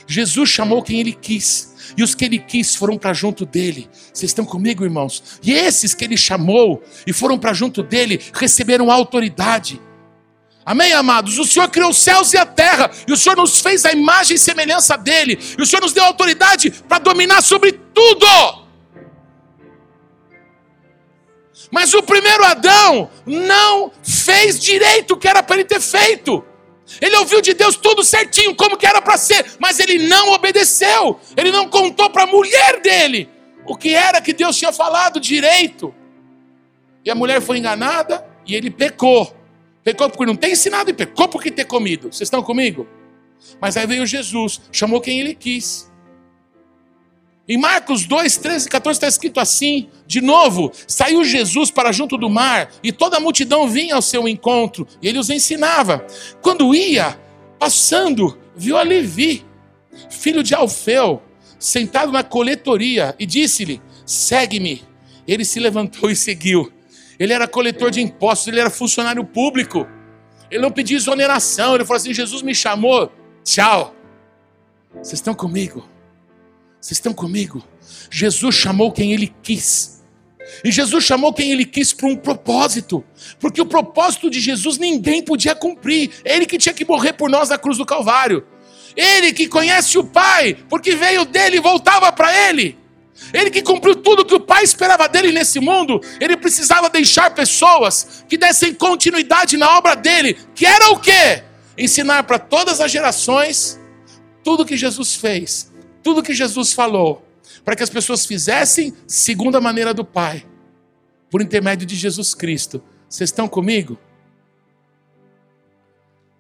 Jesus 0.06 0.50
chamou 0.50 0.84
quem 0.84 1.00
ele 1.00 1.14
quis. 1.14 1.72
E 1.96 2.04
os 2.04 2.14
que 2.14 2.26
ele 2.26 2.40
quis 2.40 2.76
foram 2.76 2.98
para 2.98 3.14
junto 3.14 3.46
dele. 3.46 3.90
Vocês 4.14 4.32
estão 4.32 4.44
comigo, 4.44 4.84
irmãos? 4.84 5.40
E 5.42 5.54
esses 5.54 5.94
que 5.94 6.04
ele 6.04 6.18
chamou 6.18 6.84
e 7.08 7.14
foram 7.14 7.40
para 7.40 7.54
junto 7.54 7.82
dele 7.82 8.20
receberam 8.34 8.92
autoridade. 8.92 9.82
Amém, 10.66 10.94
amados? 10.94 11.38
O 11.38 11.46
Senhor 11.46 11.70
criou 11.70 11.90
os 11.90 11.98
céus 11.98 12.34
e 12.34 12.38
a 12.38 12.46
terra, 12.46 12.90
e 13.08 13.12
o 13.12 13.18
Senhor 13.18 13.36
nos 13.36 13.60
fez 13.60 13.86
a 13.86 13.92
imagem 13.92 14.36
e 14.36 14.40
semelhança 14.40 14.98
dele, 14.98 15.38
e 15.58 15.62
o 15.62 15.66
Senhor 15.66 15.82
nos 15.82 15.94
deu 15.94 16.04
autoridade 16.04 16.72
para 16.72 17.00
dominar 17.00 17.42
sobre 17.42 17.74
tudo. 17.74 18.64
Mas 21.72 21.94
o 21.94 22.04
primeiro 22.04 22.46
Adão 22.46 23.10
não 23.26 23.92
fez 24.04 24.60
direito 24.60 25.16
o 25.16 25.18
que 25.18 25.28
era 25.28 25.42
para 25.42 25.56
ele 25.56 25.66
ter 25.66 25.82
feito. 25.82 26.46
Ele 27.02 27.16
ouviu 27.18 27.42
de 27.42 27.54
Deus 27.54 27.76
tudo 27.76 28.04
certinho, 28.04 28.56
como 28.56 28.78
que 28.78 28.86
era 28.86 29.02
para 29.02 29.18
ser, 29.18 29.46
mas 29.60 29.80
ele 29.80 30.08
não 30.08 30.32
obedeceu. 30.32 31.20
Ele 31.36 31.52
não 31.52 31.68
contou 31.68 32.10
para 32.10 32.24
a 32.24 32.28
mulher 32.28 32.80
dele 32.82 33.30
o 33.66 33.76
que 33.76 33.94
era 33.94 34.22
que 34.22 34.34
Deus 34.34 34.58
tinha 34.58 34.72
falado 34.72 35.20
direito. 35.20 35.94
E 37.04 37.10
a 37.10 37.16
mulher 37.16 37.42
foi 37.42 37.58
enganada 37.58 38.26
e 38.46 38.56
ele 38.56 38.70
pecou. 38.70 39.36
Pecou 39.84 40.10
porque 40.10 40.26
não 40.26 40.36
tem 40.36 40.54
ensinado 40.54 40.90
e 40.90 40.94
pecou 40.94 41.28
porque 41.28 41.52
ter 41.52 41.66
comido. 41.66 42.04
Vocês 42.12 42.28
estão 42.28 42.42
comigo? 42.42 42.88
Mas 43.60 43.76
aí 43.76 43.86
veio 43.86 44.06
Jesus, 44.06 44.62
chamou 44.72 45.02
quem 45.02 45.20
ele 45.20 45.36
quis. 45.36 45.92
Em 47.48 47.58
Marcos 47.58 48.06
2, 48.06 48.38
13 48.38 48.68
e 48.68 48.70
14 48.70 48.98
está 48.98 49.08
escrito 49.08 49.40
assim: 49.40 49.90
de 50.08 50.22
novo, 50.22 50.72
saiu 50.88 51.24
Jesus 51.26 51.70
para 51.70 51.92
junto 51.92 52.18
do 52.18 52.30
mar, 52.30 52.72
e 52.82 52.92
toda 52.92 53.18
a 53.18 53.20
multidão 53.20 53.68
vinha 53.68 53.96
ao 53.96 54.02
seu 54.02 54.28
encontro, 54.28 54.88
e 55.02 55.08
ele 55.10 55.20
os 55.20 55.30
ensinava. 55.30 56.06
Quando 56.42 56.74
ia, 56.74 57.20
passando, 57.60 58.38
viu 58.56 58.78
a 58.78 58.84
Levi, 58.84 59.46
filho 60.10 60.42
de 60.42 60.56
Alfeu, 60.56 61.22
sentado 61.60 62.14
na 62.14 62.24
coletoria, 62.24 63.14
e 63.20 63.26
disse-lhe: 63.26 63.82
Segue-me. 64.06 64.84
Ele 65.28 65.46
se 65.46 65.60
levantou 65.60 66.10
e 66.10 66.16
seguiu. 66.16 66.72
Ele 67.20 67.34
era 67.34 67.48
coletor 67.48 67.92
de 67.92 68.02
impostos, 68.02 68.48
ele 68.48 68.60
era 68.60 68.70
funcionário 68.70 69.24
público. 69.24 69.88
Ele 70.50 70.62
não 70.62 70.72
pediu 70.72 70.98
exoneração, 70.98 71.76
ele 71.76 71.86
falou 71.86 71.98
assim: 71.98 72.14
Jesus 72.14 72.42
me 72.42 72.54
chamou, 72.54 73.12
tchau. 73.44 73.96
Vocês 74.94 75.14
estão 75.14 75.34
comigo? 75.34 75.88
Vocês 76.80 76.98
estão 76.98 77.14
comigo? 77.14 77.64
Jesus 78.12 78.56
chamou 78.56 78.92
quem 78.92 79.14
ele 79.14 79.34
quis. 79.42 80.04
E 80.64 80.72
Jesus 80.72 81.04
chamou 81.04 81.34
quem 81.34 81.52
ele 81.52 81.66
quis 81.66 81.94
para 81.94 82.08
um 82.08 82.16
propósito. 82.16 83.04
Porque 83.40 83.62
o 83.62 83.66
propósito 83.66 84.30
de 84.30 84.40
Jesus 84.40 84.78
ninguém 84.78 85.24
podia 85.24 85.56
cumprir. 85.56 86.12
Ele 86.24 86.46
que 86.46 86.58
tinha 86.58 86.74
que 86.74 86.86
morrer 86.86 87.14
por 87.14 87.30
nós 87.30 87.50
na 87.50 87.58
cruz 87.58 87.78
do 87.78 87.86
Calvário. 87.86 88.46
Ele 88.96 89.34
que 89.34 89.48
conhece 89.48 89.98
o 89.98 90.04
Pai, 90.04 90.56
porque 90.70 90.96
veio 90.96 91.26
dele 91.26 91.58
e 91.58 91.62
voltava 91.62 92.12
para 92.12 92.32
ele. 92.50 92.78
Ele 93.32 93.52
que 93.52 93.62
cumpriu 93.62 93.96
tudo 93.96 94.26
que 94.26 94.36
o 94.36 94.40
Pai 94.40 94.64
esperava 94.64 95.08
dele 95.08 95.32
nesse 95.32 95.60
mundo, 95.60 96.02
ele 96.20 96.36
precisava 96.36 96.90
deixar 96.90 97.34
pessoas 97.34 98.26
que 98.28 98.38
dessem 98.38 98.74
continuidade 98.74 99.58
na 99.58 99.78
obra 99.78 99.96
dele, 99.96 100.38
que 100.56 100.66
era 100.66 100.90
o 100.92 101.00
quê? 101.00 101.44
Ensinar 101.78 102.24
para 102.24 102.40
todas 102.40 102.82
as 102.82 102.92
gerações 102.92 103.80
tudo 104.44 104.66
que 104.66 104.76
Jesus 104.76 105.16
fez 105.16 105.72
tudo 106.04 106.22
que 106.22 106.34
Jesus 106.34 106.74
falou, 106.74 107.26
para 107.64 107.76
que 107.76 107.82
as 107.82 107.90
pessoas 107.90 108.26
fizessem 108.26 108.94
segundo 109.08 109.56
a 109.56 109.62
maneira 109.62 109.94
do 109.94 110.04
Pai, 110.04 110.46
por 111.32 111.42
intermédio 111.42 111.88
de 111.88 111.96
Jesus 111.96 112.36
Cristo. 112.36 112.84
Vocês 113.10 113.30
estão 113.30 113.48
comigo? 113.48 113.98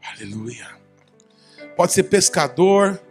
Aleluia. 0.05 0.67
Pode 1.77 1.93
ser 1.93 2.03
pescador, 2.03 3.01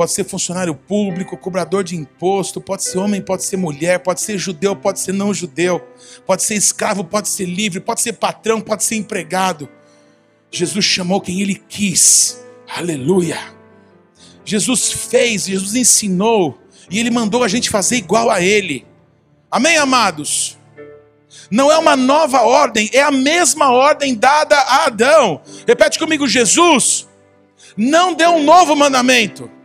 pode 0.00 0.12
ser 0.12 0.24
funcionário 0.24 0.74
público, 0.74 1.36
cobrador 1.36 1.84
de 1.84 1.94
imposto, 1.94 2.58
pode 2.58 2.84
ser 2.84 2.96
homem, 2.96 3.20
pode 3.20 3.44
ser 3.44 3.58
mulher, 3.58 3.98
pode 3.98 4.22
ser 4.22 4.38
judeu, 4.38 4.74
pode 4.74 4.98
ser 4.98 5.12
não 5.12 5.34
judeu, 5.34 5.78
pode 6.24 6.42
ser 6.42 6.54
escravo, 6.54 7.04
pode 7.04 7.28
ser 7.28 7.44
livre, 7.44 7.80
pode 7.80 8.00
ser 8.00 8.14
patrão, 8.14 8.62
pode 8.62 8.82
ser 8.82 8.94
empregado. 8.94 9.68
Jesus 10.50 10.86
chamou 10.86 11.20
quem 11.20 11.42
ele 11.42 11.62
quis. 11.68 12.42
Aleluia. 12.66 13.38
Jesus 14.42 14.90
fez, 14.90 15.44
Jesus 15.44 15.74
ensinou, 15.74 16.58
e 16.90 16.98
Ele 16.98 17.10
mandou 17.10 17.44
a 17.44 17.48
gente 17.48 17.68
fazer 17.68 17.96
igual 17.96 18.30
a 18.30 18.40
Ele. 18.40 18.86
Amém, 19.50 19.76
amados? 19.76 20.56
Não 21.50 21.70
é 21.70 21.76
uma 21.76 21.94
nova 21.94 22.40
ordem, 22.40 22.88
é 22.94 23.02
a 23.02 23.10
mesma 23.10 23.70
ordem 23.70 24.14
dada 24.14 24.56
a 24.56 24.86
Adão. 24.86 25.42
Repete 25.66 25.98
comigo: 25.98 26.26
Jesus 26.26 27.06
não 27.76 28.14
deu 28.14 28.30
um 28.30 28.42
novo 28.42 28.74
mandamento. 28.74 29.59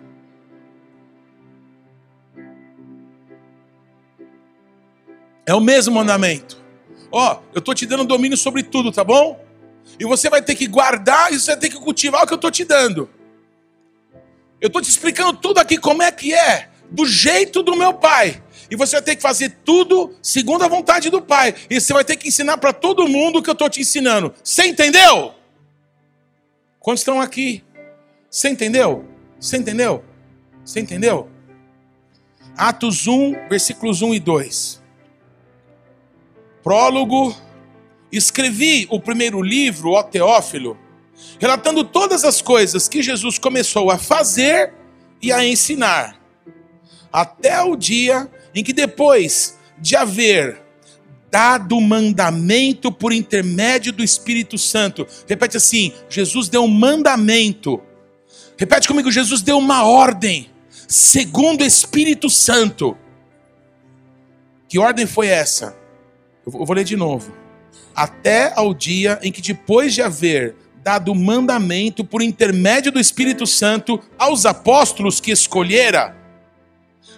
É 5.46 5.54
o 5.54 5.60
mesmo 5.60 5.94
mandamento. 5.94 6.64
Ó, 7.12 7.34
oh, 7.34 7.44
eu 7.54 7.60
estou 7.60 7.74
te 7.74 7.86
dando 7.86 8.04
domínio 8.04 8.38
sobre 8.38 8.64
tudo, 8.64 8.92
tá 8.92 9.04
bom? 9.04 9.40
E 10.00 10.06
você 10.06 10.30
vai 10.30 10.42
ter 10.42 10.56
que 10.56 10.68
guardar 10.68 11.32
e 11.32 11.40
você 11.40 11.52
vai 11.52 11.60
ter 11.60 11.70
que 11.70 11.80
cultivar 11.80 12.24
o 12.24 12.28
que 12.28 12.34
eu 12.34 12.38
estou 12.38 12.52
te 12.52 12.66
dando. 12.66 13.10
Eu 14.60 14.68
estou 14.68 14.82
te 14.82 14.90
explicando 14.90 15.34
tudo 15.34 15.60
aqui 15.60 15.78
como 15.78 16.02
é 16.02 16.12
que 16.12 16.34
é, 16.34 16.70
do 16.90 17.06
jeito 17.06 17.62
do 17.62 17.76
meu 17.76 17.94
pai. 17.94 18.42
E 18.70 18.76
você 18.76 18.96
vai 18.96 19.04
ter 19.04 19.16
que 19.16 19.22
fazer 19.22 19.58
tudo 19.64 20.16
segundo 20.22 20.64
a 20.64 20.68
vontade 20.68 21.10
do 21.10 21.22
pai. 21.22 21.54
E 21.70 21.80
você 21.80 21.94
vai 21.94 22.04
ter 22.04 22.16
que 22.16 22.28
ensinar 22.28 22.58
para 22.58 22.74
todo 22.74 23.08
mundo 23.08 23.40
o 23.40 23.44
que 23.44 23.50
eu 23.50 23.54
estou 23.54 23.70
te 23.70 23.82
ensinando. 23.82 24.34
Você 24.44 24.66
entendeu? 24.66 25.36
Quantos 26.80 27.02
estão 27.02 27.22
aqui? 27.22 27.64
Você 28.30 28.50
entendeu? 28.50 29.06
Você 29.40 29.58
entendeu? 29.58 30.04
Você 30.64 30.80
entendeu? 30.80 31.30
Atos 32.58 33.08
1, 33.08 33.48
versículos 33.50 34.02
1 34.02 34.16
e 34.16 34.20
2. 34.20 34.85
Prólogo. 36.66 37.38
Escrevi 38.12 38.88
o 38.90 39.00
primeiro 39.00 39.40
livro, 39.40 39.92
ó 39.92 40.02
Teófilo, 40.02 40.76
relatando 41.40 41.84
todas 41.84 42.24
as 42.24 42.42
coisas 42.42 42.90
que 42.90 43.04
Jesus 43.04 43.38
começou 43.38 43.92
a 43.92 44.00
fazer 44.00 44.74
e 45.22 45.32
a 45.32 45.46
ensinar, 45.46 46.20
até 47.14 47.62
o 47.62 47.76
dia 47.76 48.30
em 48.54 48.64
que, 48.64 48.74
depois 48.74 49.60
de 49.78 49.96
haver 49.96 50.60
dado 51.30 51.80
mandamento 51.80 52.92
por 52.92 53.14
intermédio 53.14 53.94
do 53.94 54.04
Espírito 54.04 54.58
Santo, 54.58 55.06
repete 55.28 55.58
assim: 55.58 55.94
Jesus 56.10 56.50
deu 56.50 56.64
um 56.64 56.68
mandamento. 56.68 57.80
Repete 58.58 58.88
comigo: 58.88 59.12
Jesus 59.12 59.44
deu 59.44 59.60
uma 59.60 59.84
ordem, 59.86 60.50
segundo 60.88 61.62
o 61.62 61.66
Espírito 61.66 62.28
Santo. 62.28 62.98
Que 64.68 64.80
ordem 64.80 65.06
foi 65.06 65.28
essa? 65.28 65.85
Eu 66.46 66.66
vou 66.66 66.76
ler 66.76 66.84
de 66.84 66.96
novo. 66.96 67.34
Até 67.96 68.54
ao 68.56 68.74
dia 68.74 69.20
em 69.24 69.32
que, 69.32 69.42
depois 69.42 69.94
de 69.94 70.02
haver 70.02 70.56
dado 70.84 71.16
mandamento 71.16 72.06
por 72.06 72.22
intermédio 72.22 72.92
do 72.92 73.00
Espírito 73.00 73.48
Santo 73.48 74.00
aos 74.20 74.46
apóstolos 74.46 75.20
que 75.20 75.32
escolhera, 75.32 76.16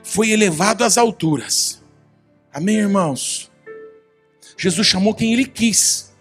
foi 0.03 0.31
elevado 0.31 0.85
às 0.85 0.97
alturas. 0.97 1.83
Amém, 2.53 2.77
irmãos? 2.77 3.51
Jesus 4.57 4.87
chamou 4.87 5.13
quem 5.13 5.33
ele 5.33 5.45
quis. 5.45 6.15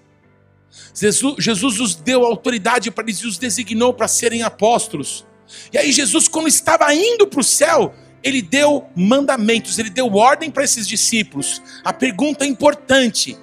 Jesus, 0.93 1.37
Jesus 1.39 1.81
os 1.81 1.95
deu 1.95 2.25
autoridade 2.25 2.91
para 2.91 3.05
eles 3.05 3.23
os 3.23 3.39
designou 3.39 3.95
para 3.95 4.09
serem 4.09 4.43
apóstolos. 4.43 5.25
E 5.73 5.79
aí, 5.79 5.93
Jesus, 5.93 6.27
quando 6.27 6.49
estava 6.49 6.93
indo 6.93 7.27
para 7.27 7.41
o 7.41 7.45
céu, 7.45 7.95
ele 8.27 8.43
deu 8.43 8.85
mandamentos, 8.97 9.79
ele 9.79 9.89
deu 9.89 10.13
ordem 10.15 10.51
para 10.51 10.65
esses 10.65 10.89
discípulos. 10.89 11.63
A 11.85 11.93
pergunta 11.93 12.45
é 12.45 12.49
importante: 12.49 13.39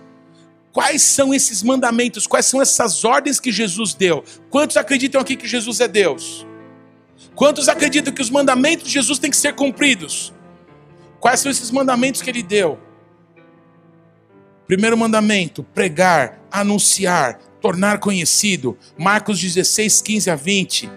Quais 0.74 1.02
são 1.04 1.34
esses 1.34 1.64
mandamentos? 1.64 2.28
Quais 2.28 2.48
são 2.48 2.62
essas 2.62 3.06
ordens 3.06 3.40
que 3.40 3.50
Jesus 3.50 3.94
deu? 3.94 4.26
Quantos 4.50 4.76
acreditam 4.76 5.22
aqui 5.22 5.38
que 5.38 5.48
Jesus 5.48 5.80
é 5.80 5.88
Deus? 5.88 6.46
Quantos 7.34 7.70
acreditam 7.70 8.14
que 8.14 8.22
os 8.22 8.30
mandamentos 8.30 8.88
de 8.88 8.94
Jesus 8.94 9.20
têm 9.20 9.32
que 9.32 9.38
ser 9.38 9.54
cumpridos? 9.54 10.34
Quais 11.20 11.40
são 11.40 11.50
esses 11.50 11.72
mandamentos 11.72 12.22
que 12.22 12.30
ele 12.30 12.44
deu? 12.44 12.78
Primeiro 14.68 14.98
mandamento: 14.98 15.64
pregar, 15.64 16.42
anunciar, 16.52 17.40
tornar 17.62 18.00
conhecido. 18.00 18.78
Marcos 18.98 19.40
16, 19.40 20.02
15 20.02 20.30
a 20.30 20.36
20. 20.36 20.92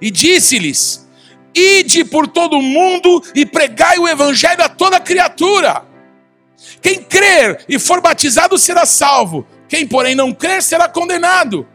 E 0.00 0.10
disse-lhes: 0.10 1.05
Ide 1.56 2.04
por 2.04 2.28
todo 2.28 2.58
o 2.58 2.62
mundo 2.62 3.24
e 3.34 3.46
pregai 3.46 3.98
o 3.98 4.06
evangelho 4.06 4.62
a 4.62 4.68
toda 4.68 5.00
criatura. 5.00 5.82
Quem 6.82 7.02
crer 7.02 7.64
e 7.66 7.78
for 7.78 8.02
batizado 8.02 8.58
será 8.58 8.84
salvo, 8.84 9.46
quem, 9.66 9.86
porém, 9.86 10.14
não 10.14 10.34
crer 10.34 10.62
será 10.62 10.86
condenado. 10.86 11.66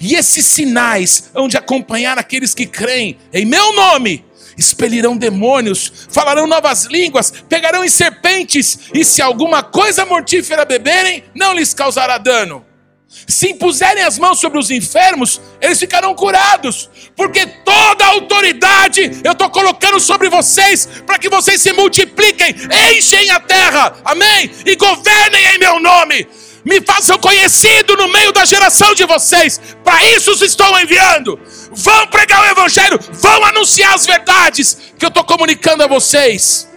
E 0.00 0.14
esses 0.14 0.46
sinais 0.46 1.30
hão 1.34 1.48
de 1.48 1.56
acompanhar 1.56 2.16
aqueles 2.18 2.54
que 2.54 2.66
creem 2.66 3.18
em 3.32 3.44
meu 3.44 3.72
nome. 3.74 4.24
Expelirão 4.56 5.16
demônios, 5.16 6.08
falarão 6.10 6.46
novas 6.46 6.84
línguas, 6.86 7.32
pegarão 7.48 7.84
em 7.84 7.88
serpentes, 7.88 8.90
e 8.92 9.04
se 9.04 9.22
alguma 9.22 9.62
coisa 9.62 10.04
mortífera 10.04 10.64
beberem, 10.64 11.24
não 11.34 11.52
lhes 11.52 11.72
causará 11.72 12.18
dano. 12.18 12.64
Se 13.08 13.50
impuserem 13.50 14.04
as 14.04 14.18
mãos 14.18 14.38
sobre 14.38 14.58
os 14.58 14.70
enfermos, 14.70 15.40
eles 15.60 15.78
ficarão 15.78 16.14
curados, 16.14 16.90
porque 17.16 17.46
toda 17.46 18.04
a 18.04 18.08
autoridade 18.08 19.20
eu 19.24 19.32
estou 19.32 19.48
colocando 19.48 19.98
sobre 19.98 20.28
vocês, 20.28 20.86
para 21.06 21.18
que 21.18 21.28
vocês 21.28 21.60
se 21.60 21.72
multipliquem, 21.72 22.54
enchem 22.94 23.30
a 23.30 23.40
terra, 23.40 23.96
amém? 24.04 24.50
E 24.66 24.76
governem 24.76 25.54
em 25.54 25.58
meu 25.58 25.80
nome. 25.80 26.28
me 26.64 26.82
façam 26.82 27.18
conhecido 27.18 27.96
no 27.96 28.08
meio 28.08 28.30
da 28.30 28.44
geração 28.44 28.94
de 28.94 29.04
vocês. 29.06 29.58
Para 29.82 30.04
isso 30.10 30.32
os 30.32 30.42
estou 30.42 30.78
enviando. 30.78 31.40
Vão 31.72 32.06
pregar 32.08 32.42
o 32.42 32.50
Evangelho, 32.50 33.00
vão 33.12 33.42
anunciar 33.46 33.94
as 33.94 34.04
verdades 34.04 34.76
que 34.98 35.04
eu 35.04 35.08
estou 35.08 35.24
comunicando 35.24 35.82
a 35.82 35.86
vocês. 35.86 36.68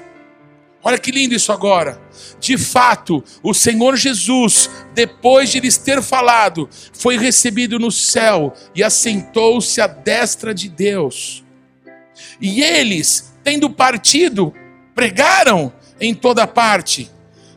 Olha 0.84 0.98
que 0.98 1.12
lindo 1.12 1.36
isso 1.36 1.52
agora. 1.52 2.02
De 2.40 2.58
fato, 2.58 3.24
o 3.44 3.54
Senhor 3.54 3.96
Jesus, 3.96 4.70
depois 4.94 5.50
de 5.52 5.60
lhes 5.60 5.78
ter 5.78 6.02
falado, 6.02 6.68
foi 6.92 7.18
recebido 7.18 7.78
no 7.78 7.92
céu 7.92 8.54
e 8.74 8.84
assentou-se 8.84 9.80
à 9.80 9.88
destra 9.88 10.54
de 10.54 10.68
Deus. 10.68 11.44
E 12.40 12.64
eles, 12.64 13.34
tendo 13.44 13.70
partido, 13.70 14.54
pregaram 14.96 15.72
em 16.00 16.16
toda 16.16 16.48
parte, 16.48 17.12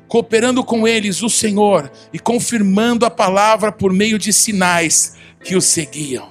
cooperando 0.07 0.63
com 0.63 0.87
eles 0.87 1.23
o 1.23 1.31
Senhor 1.31 1.91
e 2.13 2.19
confirmando 2.19 3.07
a 3.07 3.11
palavra 3.11 3.73
por 3.73 3.93
meio 3.93 4.19
de 4.19 4.33
sinais 4.33 5.17
que 5.43 5.57
o 5.57 5.63
seguiam. 5.63 6.31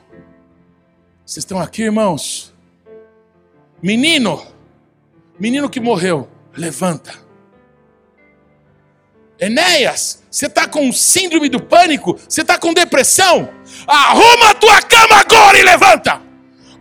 Vocês 1.25 1.43
estão 1.43 1.59
aqui, 1.59 1.81
irmãos? 1.81 2.53
Menino, 3.81 4.45
menino 5.39 5.69
que 5.69 5.79
morreu, 5.79 6.29
levanta. 6.55 7.13
Enéas, 9.39 10.23
você 10.29 10.45
está 10.45 10.67
com 10.67 10.91
síndrome 10.91 11.49
do 11.49 11.61
pânico? 11.61 12.19
Você 12.27 12.41
está 12.41 12.57
com 12.57 12.73
depressão? 12.73 13.49
Arruma 13.87 14.51
a 14.51 14.53
tua 14.53 14.81
cama 14.81 15.17
agora 15.17 15.59
e 15.59 15.63
levanta. 15.63 16.21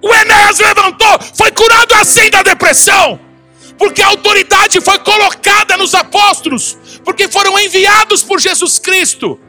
O 0.00 0.12
Enéas 0.14 0.58
levantou, 0.58 1.20
foi 1.34 1.52
curado 1.52 1.94
assim 1.94 2.28
da 2.28 2.42
depressão, 2.42 3.20
porque 3.78 4.02
a 4.02 4.08
autoridade 4.08 4.80
foi 4.80 4.98
colocada 4.98 5.76
nos 5.76 5.94
apóstolos, 5.94 6.76
porque 7.04 7.28
foram 7.28 7.58
enviados 7.58 8.22
por 8.24 8.40
Jesus 8.40 8.80
Cristo 8.80 9.40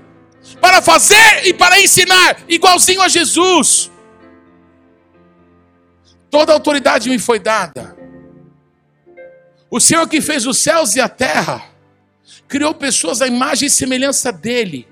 para 0.62 0.82
fazer 0.82 1.48
e 1.48 1.54
para 1.54 1.82
ensinar, 1.82 2.38
igualzinho 2.48 3.02
a 3.02 3.08
Jesus. 3.08 3.92
Toda 6.30 6.52
a 6.52 6.56
autoridade 6.56 7.10
me 7.10 7.18
foi 7.18 7.40
dada. 7.40 8.03
O 9.76 9.80
Senhor 9.80 10.08
que 10.08 10.22
fez 10.22 10.46
os 10.46 10.60
céus 10.60 10.96
e 10.96 11.02
a 11.02 11.10
terra, 11.10 11.66
criou 12.48 12.76
pessoas 12.76 13.24
à 13.24 13.28
imagem 13.28 13.66
e 13.66 13.72
semelhança 13.72 14.32
dele, 14.32 14.88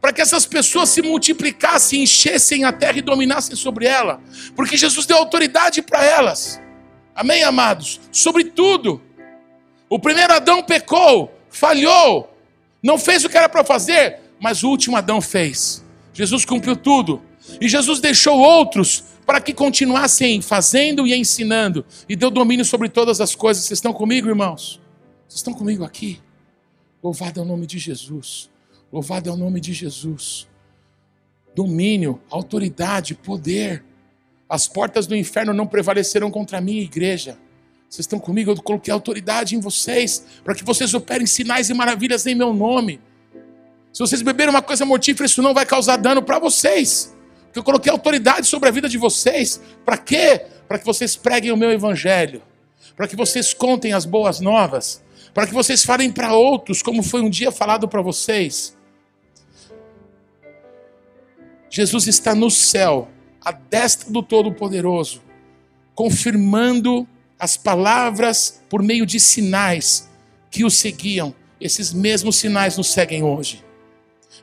para 0.00 0.12
que 0.12 0.20
essas 0.20 0.46
pessoas 0.46 0.90
se 0.90 1.02
multiplicassem, 1.02 2.04
enchessem 2.04 2.62
a 2.62 2.70
terra 2.70 2.98
e 2.98 3.02
dominassem 3.02 3.56
sobre 3.56 3.84
ela, 3.84 4.20
porque 4.54 4.76
Jesus 4.76 5.06
deu 5.06 5.16
autoridade 5.16 5.82
para 5.82 6.04
elas. 6.04 6.60
Amém, 7.12 7.42
amados? 7.42 8.00
Sobre 8.12 8.44
tudo. 8.44 9.02
O 9.90 9.98
primeiro 9.98 10.34
Adão 10.34 10.62
pecou, 10.62 11.36
falhou, 11.50 12.32
não 12.80 12.96
fez 12.96 13.24
o 13.24 13.28
que 13.28 13.36
era 13.36 13.48
para 13.48 13.64
fazer, 13.64 14.20
mas 14.38 14.62
o 14.62 14.68
último 14.68 14.96
Adão 14.96 15.20
fez. 15.20 15.84
Jesus 16.14 16.44
cumpriu 16.44 16.76
tudo. 16.76 17.20
E 17.60 17.68
Jesus 17.68 17.98
deixou 17.98 18.38
outros 18.38 19.02
para 19.28 19.42
que 19.42 19.52
continuassem 19.52 20.40
fazendo 20.40 21.06
e 21.06 21.14
ensinando, 21.14 21.84
e 22.08 22.16
deu 22.16 22.30
domínio 22.30 22.64
sobre 22.64 22.88
todas 22.88 23.20
as 23.20 23.34
coisas. 23.34 23.62
Vocês 23.62 23.76
estão 23.76 23.92
comigo, 23.92 24.26
irmãos? 24.26 24.80
Vocês 25.28 25.40
estão 25.40 25.52
comigo 25.52 25.84
aqui? 25.84 26.18
Louvado 27.02 27.38
é 27.38 27.42
o 27.42 27.44
nome 27.44 27.66
de 27.66 27.78
Jesus. 27.78 28.48
Louvado 28.90 29.28
é 29.28 29.32
o 29.32 29.36
nome 29.36 29.60
de 29.60 29.74
Jesus. 29.74 30.48
Domínio, 31.54 32.18
autoridade, 32.30 33.14
poder. 33.14 33.84
As 34.48 34.66
portas 34.66 35.06
do 35.06 35.14
inferno 35.14 35.52
não 35.52 35.66
prevaleceram 35.66 36.30
contra 36.30 36.56
a 36.56 36.60
minha 36.62 36.80
igreja. 36.80 37.36
Vocês 37.86 38.06
estão 38.06 38.18
comigo? 38.18 38.50
Eu 38.50 38.62
coloquei 38.62 38.90
autoridade 38.90 39.54
em 39.54 39.60
vocês, 39.60 40.24
para 40.42 40.54
que 40.54 40.64
vocês 40.64 40.94
operem 40.94 41.26
sinais 41.26 41.68
e 41.68 41.74
maravilhas 41.74 42.26
em 42.26 42.34
meu 42.34 42.54
nome. 42.54 42.98
Se 43.92 43.98
vocês 43.98 44.22
beberem 44.22 44.48
uma 44.48 44.62
coisa 44.62 44.86
mortífera, 44.86 45.26
isso 45.26 45.42
não 45.42 45.52
vai 45.52 45.66
causar 45.66 45.98
dano 45.98 46.22
para 46.22 46.38
vocês. 46.38 47.14
Eu 47.58 47.64
coloquei 47.64 47.90
autoridade 47.90 48.46
sobre 48.46 48.68
a 48.68 48.72
vida 48.72 48.88
de 48.88 48.98
vocês. 48.98 49.60
Para 49.84 49.98
quê? 49.98 50.46
Para 50.66 50.78
que 50.78 50.86
vocês 50.86 51.16
preguem 51.16 51.52
o 51.52 51.56
meu 51.56 51.70
evangelho. 51.70 52.42
Para 52.96 53.06
que 53.06 53.16
vocês 53.16 53.52
contem 53.52 53.92
as 53.92 54.04
boas 54.04 54.40
novas 54.40 55.02
para 55.38 55.46
que 55.46 55.54
vocês 55.54 55.84
falem 55.84 56.10
para 56.10 56.34
outros, 56.34 56.82
como 56.82 57.00
foi 57.00 57.20
um 57.20 57.30
dia 57.30 57.52
falado 57.52 57.86
para 57.86 58.02
vocês. 58.02 58.76
Jesus 61.70 62.08
está 62.08 62.34
no 62.34 62.50
céu, 62.50 63.08
à 63.40 63.52
destra 63.52 64.10
do 64.10 64.20
Todo-Poderoso, 64.20 65.22
confirmando 65.94 67.06
as 67.38 67.56
palavras 67.56 68.60
por 68.68 68.82
meio 68.82 69.06
de 69.06 69.20
sinais 69.20 70.10
que 70.50 70.64
o 70.64 70.70
seguiam. 70.70 71.32
Esses 71.60 71.92
mesmos 71.92 72.34
sinais 72.34 72.76
nos 72.76 72.90
seguem 72.90 73.22
hoje. 73.22 73.64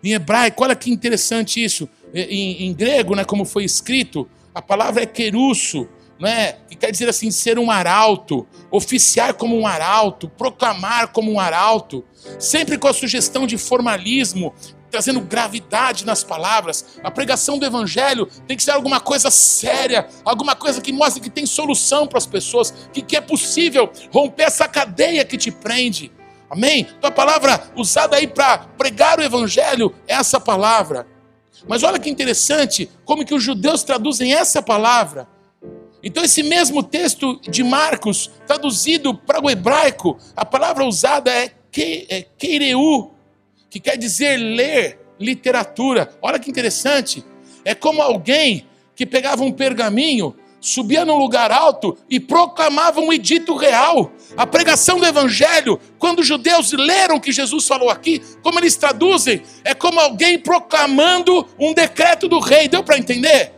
Em 0.02 0.14
hebraico, 0.14 0.64
olha 0.64 0.78
que 0.78 0.90
interessante 0.90 1.62
isso. 1.62 1.90
Em, 2.16 2.66
em 2.66 2.74
grego, 2.74 3.14
né, 3.14 3.26
como 3.26 3.44
foi 3.44 3.66
escrito, 3.66 4.28
a 4.54 4.62
palavra 4.62 5.04
é 5.04 5.06
querusso, 5.06 5.86
né, 6.18 6.54
que 6.70 6.76
quer 6.78 6.92
dizer 6.92 7.10
assim, 7.10 7.30
ser 7.30 7.60
um 7.60 7.70
arauto, 7.70 8.48
oficiar 8.72 9.34
como 9.34 9.58
um 9.60 9.68
arauto, 9.68 10.30
proclamar 10.30 11.10
como 11.10 11.30
um 11.30 11.40
arauto, 11.40 12.06
sempre 12.40 12.78
com 12.78 12.88
a 12.88 12.94
sugestão 12.94 13.46
de 13.46 13.58
formalismo, 13.58 14.54
trazendo 14.90 15.20
gravidade 15.20 16.06
nas 16.06 16.24
palavras. 16.24 17.00
A 17.04 17.12
pregação 17.12 17.60
do 17.60 17.66
evangelho 17.66 18.28
tem 18.48 18.56
que 18.56 18.64
ser 18.64 18.72
alguma 18.72 19.02
coisa 19.02 19.30
séria, 19.30 20.08
alguma 20.24 20.56
coisa 20.56 20.80
que 20.80 20.94
mostre 20.94 21.22
que 21.22 21.30
tem 21.30 21.46
solução 21.46 22.08
para 22.08 22.18
as 22.18 22.26
pessoas, 22.26 22.74
que, 22.94 23.02
que 23.02 23.18
é 23.18 23.22
possível 23.22 23.92
romper 24.10 24.44
essa 24.44 24.70
cadeia 24.70 25.26
que 25.26 25.38
te 25.38 25.52
prende. 25.52 26.14
Amém? 26.50 26.88
Então 26.98 27.10
a 27.10 27.14
palavra 27.14 27.72
usada 27.76 28.16
aí 28.16 28.26
para 28.28 28.60
pregar 28.60 29.20
o 29.20 29.24
evangelho 29.24 29.94
é 30.08 30.14
essa 30.14 30.40
palavra. 30.40 31.06
Mas 31.68 31.84
olha 31.84 32.00
que 32.00 32.10
interessante 32.10 32.90
como 33.04 33.26
que 33.26 33.34
os 33.34 33.44
judeus 33.44 33.84
traduzem 33.84 34.34
essa 34.34 34.62
palavra. 34.62 35.28
Então, 36.04 36.24
esse 36.24 36.44
mesmo 36.44 36.84
texto 36.84 37.40
de 37.42 37.64
Marcos, 37.64 38.30
traduzido 38.46 39.16
para 39.16 39.44
o 39.44 39.50
hebraico, 39.50 40.18
a 40.36 40.46
palavra 40.46 40.86
usada 40.86 41.32
é, 41.32 41.52
é 42.10 42.22
keireu, 42.38 43.16
que 43.70 43.80
quer 43.80 43.98
dizer 43.98 44.38
ler, 44.38 45.00
literatura. 45.20 46.16
Olha 46.22 46.38
que 46.38 46.50
interessante. 46.50 47.26
É 47.64 47.74
como 47.74 48.02
alguém 48.02 48.68
que 48.96 49.06
pegava 49.06 49.44
um 49.44 49.52
pergaminho, 49.52 50.36
subia 50.66 51.06
num 51.06 51.18
lugar 51.18 51.52
alto 51.52 51.96
e 52.10 52.20
proclamava 52.20 53.00
um 53.00 53.14
edito 53.14 53.56
real. 53.56 54.12
A 54.36 54.48
pregação 54.48 55.00
do 55.00 55.06
evangelho, 55.06 55.80
quando 56.00 56.20
os 56.20 56.28
judeus 56.28 56.72
leram 56.72 57.18
o 57.18 57.22
que 57.22 57.32
Jesus 57.32 57.68
falou 57.68 57.90
aqui, 57.90 58.20
como 58.42 58.60
eles 58.60 58.76
traduzem, 58.76 59.44
é 59.64 59.76
como 59.76 60.00
alguém 60.00 60.40
proclamando 60.40 61.48
um 61.60 61.72
decreto 61.72 62.28
do 62.28 62.40
rei. 62.40 62.68
Deu 62.68 62.84
para 62.84 62.98
entender? 62.98 63.54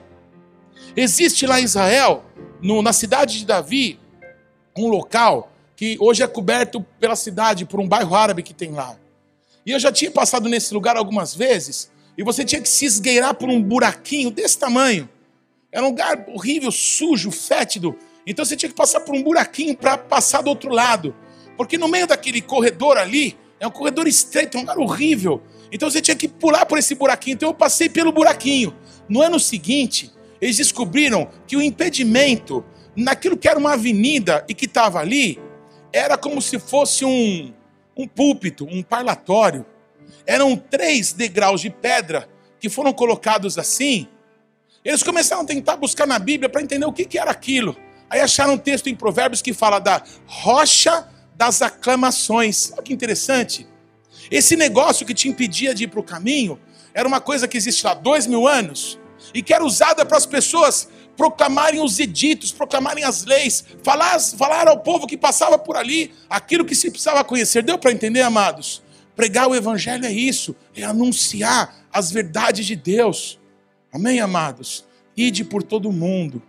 Existe 0.98 1.48
lá 1.48 1.62
em 1.62 1.64
Israel 1.64 2.26
no, 2.62 2.82
na 2.82 2.92
cidade 2.92 3.40
de 3.40 3.46
Davi, 3.46 3.98
um 4.78 4.88
local 4.88 5.50
que 5.78 5.96
hoje 6.02 6.24
é 6.24 6.28
coberto 6.28 6.86
pela 7.00 7.16
cidade, 7.16 7.66
por 7.66 7.80
um 7.80 7.88
bairro 7.88 8.16
árabe 8.16 8.44
que 8.44 8.54
tem 8.54 8.72
lá. 8.72 8.98
E 9.66 9.72
eu 9.72 9.80
já 9.80 9.94
tinha 9.94 10.12
passado 10.12 10.50
nesse 10.50 10.74
lugar 10.74 10.98
algumas 10.98 11.34
vezes, 11.34 11.90
e 12.18 12.24
você 12.24 12.44
tinha 12.44 12.62
que 12.62 12.68
se 12.68 12.84
esgueirar 12.84 13.36
por 13.36 13.48
um 13.48 13.62
buraquinho 13.62 14.30
desse 14.30 14.58
tamanho. 14.58 15.08
Era 15.78 15.86
um 15.86 15.90
lugar 15.90 16.26
horrível, 16.30 16.72
sujo, 16.72 17.30
fétido. 17.30 17.96
Então 18.26 18.44
você 18.44 18.56
tinha 18.56 18.68
que 18.68 18.76
passar 18.76 19.02
por 19.02 19.14
um 19.14 19.22
buraquinho 19.22 19.78
para 19.78 19.96
passar 19.96 20.42
do 20.42 20.50
outro 20.50 20.72
lado. 20.72 21.16
Porque 21.56 21.78
no 21.78 21.88
meio 21.88 22.08
daquele 22.08 22.42
corredor 22.42 22.98
ali, 22.98 23.38
é 23.60 23.68
um 23.68 23.70
corredor 23.70 24.08
estreito, 24.08 24.58
é 24.58 24.60
um 24.60 24.62
lugar 24.64 24.80
horrível. 24.80 25.40
Então 25.72 25.88
você 25.88 26.02
tinha 26.02 26.18
que 26.18 26.28
pular 26.28 26.66
por 26.66 26.80
esse 26.80 26.96
buraquinho. 26.96 27.36
Então 27.36 27.50
eu 27.50 27.54
passei 27.54 27.88
pelo 27.90 28.12
buraquinho. 28.12 28.76
No 29.08 29.22
ano 29.22 29.40
seguinte, 29.40 30.12
eles 30.42 30.58
descobriram 30.58 31.30
que 31.46 31.56
o 31.56 31.62
impedimento 31.62 32.66
naquilo 32.96 33.38
que 33.38 33.48
era 33.48 33.60
uma 33.60 33.74
avenida 33.74 34.44
e 34.50 34.56
que 34.56 34.66
estava 34.66 35.00
ali 35.00 35.40
era 35.94 36.18
como 36.18 36.42
se 36.42 36.58
fosse 36.58 37.06
um, 37.06 37.54
um 37.96 38.08
púlpito, 38.08 38.66
um 38.66 38.82
parlatório. 38.82 39.64
Eram 40.26 40.56
três 40.58 41.14
degraus 41.14 41.62
de 41.62 41.70
pedra 41.70 42.28
que 42.60 42.68
foram 42.68 42.92
colocados 42.92 43.60
assim. 43.60 44.08
Eles 44.88 45.04
começaram 45.04 45.42
a 45.42 45.46
tentar 45.46 45.76
buscar 45.76 46.08
na 46.08 46.18
Bíblia 46.18 46.48
para 46.48 46.62
entender 46.62 46.86
o 46.86 46.94
que, 46.94 47.04
que 47.04 47.20
era 47.20 47.30
aquilo. 47.30 47.76
Aí 48.10 48.22
acharam 48.22 48.54
um 48.54 48.58
texto 48.58 48.88
em 48.88 48.96
Provérbios 48.96 49.42
que 49.42 49.54
fala 49.54 49.80
da 49.80 50.02
rocha 50.26 51.06
das 51.36 51.62
aclamações. 51.62 52.72
Olha 52.72 52.82
que 52.82 52.94
interessante. 52.94 53.68
Esse 54.32 54.56
negócio 54.56 55.06
que 55.06 55.14
te 55.14 55.28
impedia 55.28 55.76
de 55.76 55.84
ir 55.84 55.88
para 55.88 56.00
o 56.00 56.04
caminho 56.04 56.58
era 56.94 57.06
uma 57.06 57.20
coisa 57.20 57.50
que 57.50 57.58
existe 57.58 57.86
lá 57.86 57.94
dois 57.94 58.26
mil 58.28 58.48
anos 58.48 58.98
e 59.34 59.44
que 59.44 59.54
era 59.54 59.62
usada 59.62 60.06
para 60.06 60.18
as 60.18 60.26
pessoas 60.26 60.88
proclamarem 61.18 61.84
os 61.84 62.00
editos, 62.00 62.54
proclamarem 62.54 63.04
as 63.04 63.26
leis, 63.26 63.66
falar, 63.84 64.18
falar 64.22 64.70
ao 64.70 64.80
povo 64.80 65.06
que 65.06 65.18
passava 65.18 65.60
por 65.60 65.76
ali 65.76 66.14
aquilo 66.30 66.64
que 66.64 66.74
se 66.74 66.90
precisava 66.90 67.26
conhecer. 67.26 67.62
Deu 67.62 67.78
para 67.78 67.92
entender, 67.92 68.22
amados? 68.22 68.82
Pregar 69.18 69.50
o 69.50 69.56
evangelho 69.56 70.06
é 70.06 70.12
isso, 70.14 70.56
é 70.74 70.84
anunciar 70.84 71.76
as 71.92 72.10
verdades 72.10 72.66
de 72.66 72.78
Deus. 72.78 73.37
Amém, 73.98 74.20
amados? 74.20 74.86
Ide 75.18 75.44
por 75.44 75.64
todo 75.64 75.90
o 75.90 75.92
mundo 75.92 76.40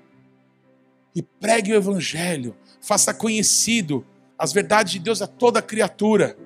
e 1.16 1.22
pregue 1.22 1.72
o 1.72 1.76
evangelho, 1.76 2.54
faça 2.78 3.14
conhecido 3.14 4.04
as 4.36 4.52
verdades 4.52 4.92
de 4.92 4.98
Deus 4.98 5.22
a 5.22 5.26
toda 5.26 5.62
criatura. 5.62 6.36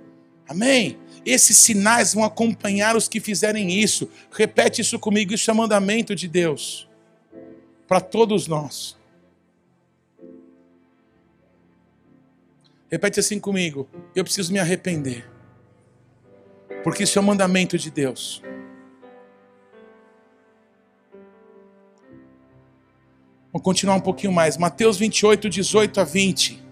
Amém? 0.49 0.97
Esses 1.27 1.57
sinais 1.57 2.15
vão 2.15 2.23
acompanhar 2.23 2.95
os 2.95 3.09
que 3.09 3.19
fizerem 3.19 3.81
isso. 3.81 4.09
Repete 4.31 4.81
isso 4.81 4.97
comigo, 4.97 5.35
isso 5.35 5.51
é 5.51 5.55
mandamento 5.55 6.15
de 6.15 6.29
Deus 6.29 6.89
para 7.89 8.01
todos 8.01 8.47
nós. 8.47 8.97
Repete 12.89 13.19
assim 13.19 13.41
comigo. 13.41 13.89
Eu 14.15 14.23
preciso 14.23 14.53
me 14.53 14.61
arrepender. 14.61 15.29
Porque 16.85 17.03
isso 17.03 17.19
é 17.19 17.23
o 17.23 17.25
mandamento 17.25 17.77
de 17.77 17.91
Deus. 17.91 18.41
Vamos 23.53 23.65
continuar 23.65 23.97
um 23.97 24.01
pouquinho 24.01 24.33
mais. 24.33 24.57
Mateus 24.57 24.97
28, 24.97 25.51
18 25.51 26.01
a 26.01 26.05
20. 26.05 26.63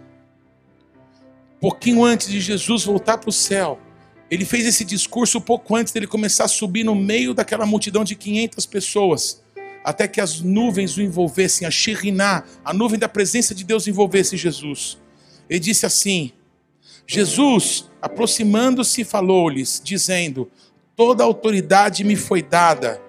Um 1.56 1.60
pouquinho 1.60 2.02
antes 2.02 2.28
de 2.28 2.40
Jesus 2.40 2.84
voltar 2.84 3.18
para 3.18 3.28
o 3.28 3.32
céu, 3.32 3.78
ele 4.30 4.46
fez 4.46 4.64
esse 4.64 4.82
discurso 4.82 5.42
pouco 5.42 5.76
antes 5.76 5.92
dele 5.92 6.06
começar 6.06 6.44
a 6.44 6.48
subir 6.48 6.82
no 6.82 6.94
meio 6.94 7.34
daquela 7.34 7.66
multidão 7.66 8.02
de 8.02 8.14
500 8.14 8.64
pessoas, 8.64 9.42
até 9.84 10.08
que 10.08 10.22
as 10.22 10.40
nuvens 10.40 10.96
o 10.96 11.02
envolvessem, 11.02 11.68
a 11.68 11.70
Shiriná, 11.70 12.44
a 12.64 12.72
nuvem 12.72 12.98
da 12.98 13.08
presença 13.08 13.54
de 13.54 13.62
Deus 13.62 13.86
envolvesse 13.86 14.38
Jesus. 14.38 14.96
Ele 15.50 15.60
disse 15.60 15.84
assim: 15.84 16.32
Jesus, 17.06 17.90
aproximando-se, 18.00 19.04
falou-lhes, 19.04 19.82
dizendo: 19.84 20.50
Toda 20.96 21.24
autoridade 21.24 22.04
me 22.04 22.16
foi 22.16 22.40
dada 22.40 23.02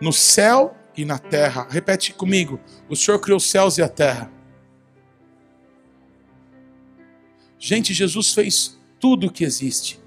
no 0.00 0.12
céu 0.12 0.74
e 0.96 1.04
na 1.04 1.18
terra. 1.18 1.66
Repete 1.70 2.12
comigo: 2.12 2.60
O 2.88 2.96
Senhor 2.96 3.18
criou 3.18 3.38
os 3.38 3.50
céus 3.50 3.78
e 3.78 3.82
a 3.82 3.88
terra. 3.88 4.30
Gente, 7.58 7.94
Jesus 7.94 8.34
fez 8.34 8.78
tudo 8.98 9.28
o 9.28 9.30
que 9.30 9.44
existe. 9.44 10.00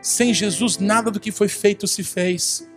Sem 0.00 0.32
Jesus, 0.32 0.78
nada 0.78 1.10
do 1.10 1.20
que 1.20 1.32
foi 1.32 1.48
feito 1.48 1.86
se 1.86 2.04
fez. 2.04 2.68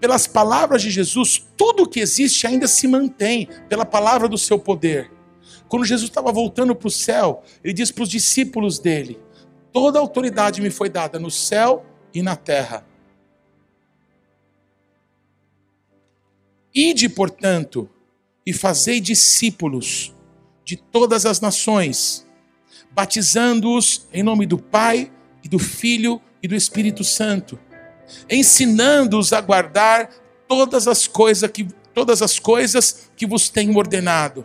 Pelas 0.00 0.26
palavras 0.26 0.82
de 0.82 0.90
Jesus, 0.90 1.46
tudo 1.56 1.84
o 1.84 1.88
que 1.88 2.00
existe 2.00 2.46
ainda 2.46 2.66
se 2.66 2.86
mantém, 2.86 3.48
pela 3.68 3.86
palavra 3.86 4.28
do 4.28 4.36
seu 4.36 4.58
poder. 4.58 5.10
Quando 5.68 5.84
Jesus 5.84 6.10
estava 6.10 6.30
voltando 6.30 6.74
para 6.74 6.88
o 6.88 6.90
céu, 6.90 7.42
ele 7.62 7.72
disse 7.72 7.92
para 7.92 8.02
os 8.02 8.08
discípulos 8.08 8.78
dele: 8.78 9.18
Toda 9.72 9.98
autoridade 9.98 10.60
me 10.60 10.70
foi 10.70 10.88
dada 10.88 11.18
no 11.18 11.30
céu 11.30 11.84
e 12.12 12.22
na 12.22 12.36
terra. 12.36 12.86
Ide, 16.74 17.08
portanto, 17.08 17.88
e 18.44 18.52
fazei 18.52 19.00
discípulos 19.00 20.14
de 20.64 20.76
todas 20.76 21.24
as 21.24 21.40
nações, 21.40 22.26
batizando-os 22.90 24.06
em 24.12 24.22
nome 24.22 24.46
do 24.46 24.58
Pai 24.58 25.12
e 25.42 25.48
do 25.48 25.58
Filho 25.58 26.20
e 26.42 26.48
do 26.48 26.54
Espírito 26.54 27.04
Santo, 27.04 27.58
ensinando-os 28.28 29.32
a 29.32 29.40
guardar 29.40 30.10
todas 30.48 30.88
as 30.88 31.06
coisas 31.06 31.50
que 31.50 31.68
todas 31.94 32.20
as 32.20 32.40
coisas 32.40 33.08
que 33.16 33.24
vos 33.24 33.48
tenho 33.48 33.76
ordenado. 33.76 34.44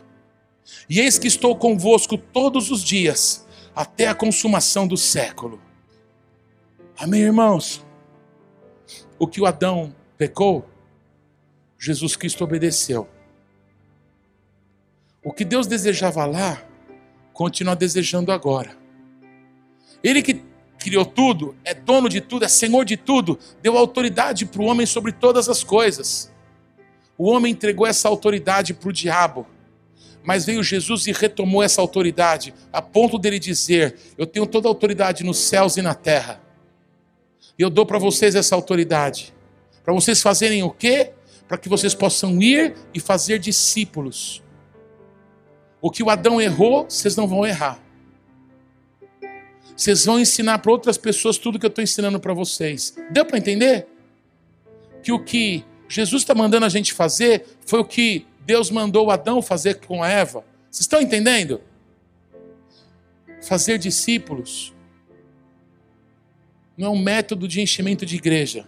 E 0.87 0.99
eis 0.99 1.17
que 1.17 1.27
estou 1.27 1.55
convosco 1.55 2.15
todos 2.15 2.69
os 2.69 2.83
dias, 2.83 3.45
até 3.75 4.07
a 4.07 4.13
consumação 4.13 4.87
do 4.87 4.95
século. 4.95 5.59
Amém, 6.97 7.21
irmãos? 7.21 7.83
O 9.17 9.25
que 9.25 9.41
o 9.41 9.47
Adão 9.47 9.95
pecou, 10.17 10.69
Jesus 11.79 12.17
Cristo 12.17 12.43
obedeceu. 12.43 13.07
O 15.23 15.31
que 15.31 15.45
Deus 15.45 15.65
desejava 15.65 16.25
lá, 16.25 16.61
continua 17.31 17.75
desejando 17.75 18.31
agora. 18.31 18.77
Ele 20.03 20.21
que 20.21 20.43
criou 20.77 21.05
tudo, 21.05 21.55
é 21.63 21.73
dono 21.73 22.09
de 22.09 22.19
tudo, 22.19 22.43
é 22.43 22.47
senhor 22.47 22.83
de 22.83 22.97
tudo, 22.97 23.39
deu 23.61 23.77
autoridade 23.77 24.45
para 24.45 24.61
o 24.61 24.65
homem 24.65 24.85
sobre 24.85 25.13
todas 25.13 25.47
as 25.47 25.63
coisas. 25.63 26.31
O 27.17 27.29
homem 27.29 27.53
entregou 27.53 27.87
essa 27.87 28.09
autoridade 28.09 28.73
para 28.73 28.89
o 28.89 28.93
diabo. 28.93 29.47
Mas 30.23 30.45
veio 30.45 30.61
Jesus 30.61 31.07
e 31.07 31.13
retomou 31.13 31.63
essa 31.63 31.81
autoridade, 31.81 32.53
a 32.73 32.81
ponto 32.81 33.17
dele 33.17 33.39
dizer: 33.39 33.95
Eu 34.17 34.27
tenho 34.27 34.45
toda 34.45 34.67
a 34.67 34.71
autoridade 34.71 35.23
nos 35.23 35.39
céus 35.39 35.77
e 35.77 35.81
na 35.81 35.95
terra. 35.95 36.41
E 37.57 37.61
eu 37.61 37.69
dou 37.69 37.85
para 37.85 37.97
vocês 37.97 38.35
essa 38.35 38.53
autoridade. 38.53 39.33
Para 39.83 39.93
vocês 39.93 40.21
fazerem 40.21 40.61
o 40.61 40.69
quê? 40.69 41.13
Para 41.49 41.57
que 41.57 41.67
vocês 41.67 41.95
possam 41.95 42.39
ir 42.39 42.75
e 42.93 42.99
fazer 42.99 43.39
discípulos. 43.39 44.43
O 45.81 45.89
que 45.89 46.03
o 46.03 46.09
Adão 46.11 46.39
errou, 46.39 46.85
vocês 46.87 47.15
não 47.15 47.27
vão 47.27 47.43
errar. 47.43 47.81
Vocês 49.75 50.05
vão 50.05 50.19
ensinar 50.19 50.59
para 50.59 50.71
outras 50.71 50.95
pessoas 50.95 51.39
tudo 51.39 51.57
que 51.57 51.65
eu 51.65 51.69
estou 51.69 51.83
ensinando 51.83 52.19
para 52.19 52.35
vocês. 52.35 52.95
Deu 53.09 53.25
para 53.25 53.39
entender? 53.39 53.87
Que 55.01 55.11
o 55.11 55.23
que 55.23 55.65
Jesus 55.87 56.21
está 56.21 56.35
mandando 56.35 56.67
a 56.67 56.69
gente 56.69 56.93
fazer 56.93 57.43
foi 57.65 57.79
o 57.79 57.85
que 57.85 58.27
Deus 58.45 58.69
mandou 58.69 59.09
Adão 59.09 59.41
fazer 59.41 59.79
com 59.79 60.05
Eva. 60.05 60.45
Vocês 60.69 60.81
estão 60.81 61.01
entendendo? 61.01 61.61
Fazer 63.41 63.79
discípulos 63.79 64.71
não 66.77 66.89
é 66.89 66.91
um 66.91 67.01
método 67.01 67.47
de 67.47 67.59
enchimento 67.59 68.05
de 68.05 68.17
igreja 68.17 68.67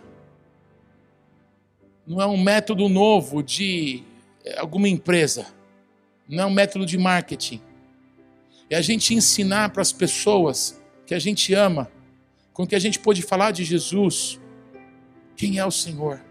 não 2.12 2.22
é 2.22 2.28
um 2.28 2.36
método 2.36 2.89
novo 2.89 3.41
de 3.41 4.03
eh, 4.43 4.59
alguma 4.59 4.89
empresa, 4.89 5.47
não 6.28 6.43
é 6.43 6.45
um 6.45 6.51
método 6.51 6.86
de 6.86 6.97
marketing. 6.97 7.62
É 8.70 8.76
a 8.76 8.82
gente 8.82 9.14
ensinar 9.14 9.70
para 9.70 9.82
as 9.82 9.93
pessoas 9.93 10.78
que 11.05 11.14
a 11.14 11.20
gente 11.20 11.53
ama, 11.53 11.89
com 12.51 12.68
que 12.68 12.76
a 12.76 12.80
gente 12.80 12.99
pode 12.99 13.22
falar 13.22 13.51
de 13.51 13.64
Jesus, 13.64 14.41
quem 15.38 15.57
é 15.57 15.66
o 15.66 15.72
Senhor. 15.72 16.22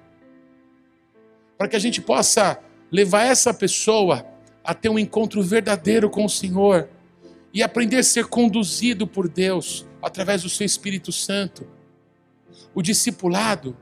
Para 1.57 1.67
que 1.67 1.77
a 1.77 1.81
gente 1.81 2.03
possa 2.03 2.63
levar 2.93 3.25
essa 3.25 3.55
pessoa 3.55 4.27
a 4.63 4.75
ter 4.75 4.91
um 4.91 4.99
encontro 4.99 5.43
verdadeiro 5.43 6.11
com 6.11 6.27
o 6.27 6.31
Senhor 6.31 6.91
e 7.55 7.63
aprender 7.63 7.97
a 7.97 8.05
ser 8.05 8.27
conduzido 8.27 9.07
por 9.07 9.31
Deus 9.31 9.87
através 10.03 10.43
do 10.43 10.51
seu 10.51 10.67
Espírito 10.67 11.11
Santo. 11.11 11.67
O 12.75 12.83
discipulado, 12.83 13.75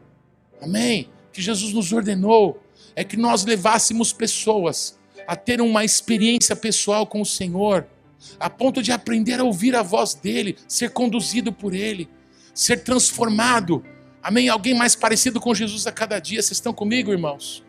amém? 0.62 1.10
Que 1.38 1.42
Jesus 1.42 1.72
nos 1.72 1.92
ordenou 1.92 2.60
é 2.96 3.04
que 3.04 3.16
nós 3.16 3.44
levássemos 3.44 4.12
pessoas 4.12 4.98
a 5.24 5.36
ter 5.36 5.60
uma 5.60 5.84
experiência 5.84 6.56
pessoal 6.56 7.06
com 7.06 7.20
o 7.20 7.24
Senhor, 7.24 7.86
a 8.40 8.50
ponto 8.50 8.82
de 8.82 8.90
aprender 8.90 9.38
a 9.38 9.44
ouvir 9.44 9.76
a 9.76 9.82
voz 9.82 10.14
dele, 10.14 10.56
ser 10.66 10.90
conduzido 10.90 11.52
por 11.52 11.74
ele, 11.74 12.08
ser 12.52 12.78
transformado. 12.78 13.84
Amém? 14.20 14.48
Alguém 14.48 14.74
mais 14.74 14.96
parecido 14.96 15.40
com 15.40 15.54
Jesus 15.54 15.86
a 15.86 15.92
cada 15.92 16.18
dia. 16.18 16.42
Vocês 16.42 16.56
estão 16.56 16.72
comigo, 16.72 17.12
irmãos? 17.12 17.62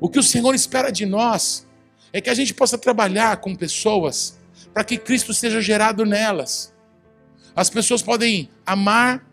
O 0.00 0.08
que 0.08 0.18
o 0.18 0.22
Senhor 0.24 0.52
espera 0.52 0.90
de 0.90 1.06
nós 1.06 1.64
é 2.12 2.20
que 2.20 2.28
a 2.28 2.34
gente 2.34 2.52
possa 2.52 2.76
trabalhar 2.76 3.36
com 3.36 3.54
pessoas 3.54 4.36
para 4.74 4.82
que 4.82 4.98
Cristo 4.98 5.32
seja 5.32 5.60
gerado 5.60 6.04
nelas. 6.04 6.74
As 7.54 7.70
pessoas 7.70 8.02
podem 8.02 8.50
amar 8.66 9.24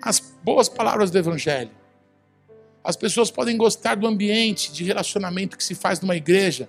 as 0.00 0.20
boas 0.44 0.68
palavras 0.68 1.10
do 1.10 1.18
Evangelho, 1.18 1.76
as 2.82 2.96
pessoas 2.96 3.30
podem 3.30 3.56
gostar 3.56 3.96
do 3.96 4.06
ambiente 4.06 4.72
de 4.72 4.84
relacionamento 4.84 5.56
que 5.56 5.64
se 5.64 5.74
faz 5.74 6.00
numa 6.00 6.16
igreja, 6.16 6.68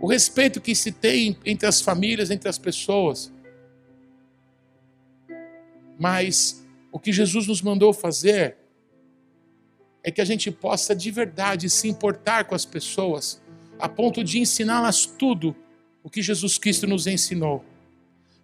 o 0.00 0.06
respeito 0.06 0.60
que 0.60 0.74
se 0.74 0.92
tem 0.92 1.36
entre 1.44 1.66
as 1.66 1.80
famílias, 1.80 2.30
entre 2.30 2.48
as 2.48 2.58
pessoas. 2.58 3.32
Mas 5.98 6.64
o 6.92 6.98
que 6.98 7.12
Jesus 7.12 7.46
nos 7.46 7.62
mandou 7.62 7.92
fazer 7.92 8.56
é 10.02 10.10
que 10.10 10.20
a 10.20 10.24
gente 10.24 10.50
possa 10.50 10.94
de 10.94 11.10
verdade 11.10 11.68
se 11.68 11.88
importar 11.88 12.44
com 12.44 12.54
as 12.54 12.64
pessoas, 12.64 13.42
a 13.78 13.88
ponto 13.88 14.22
de 14.22 14.38
ensiná-las 14.38 15.06
tudo 15.06 15.56
o 16.02 16.08
que 16.08 16.22
Jesus 16.22 16.58
Cristo 16.58 16.86
nos 16.86 17.06
ensinou. 17.06 17.64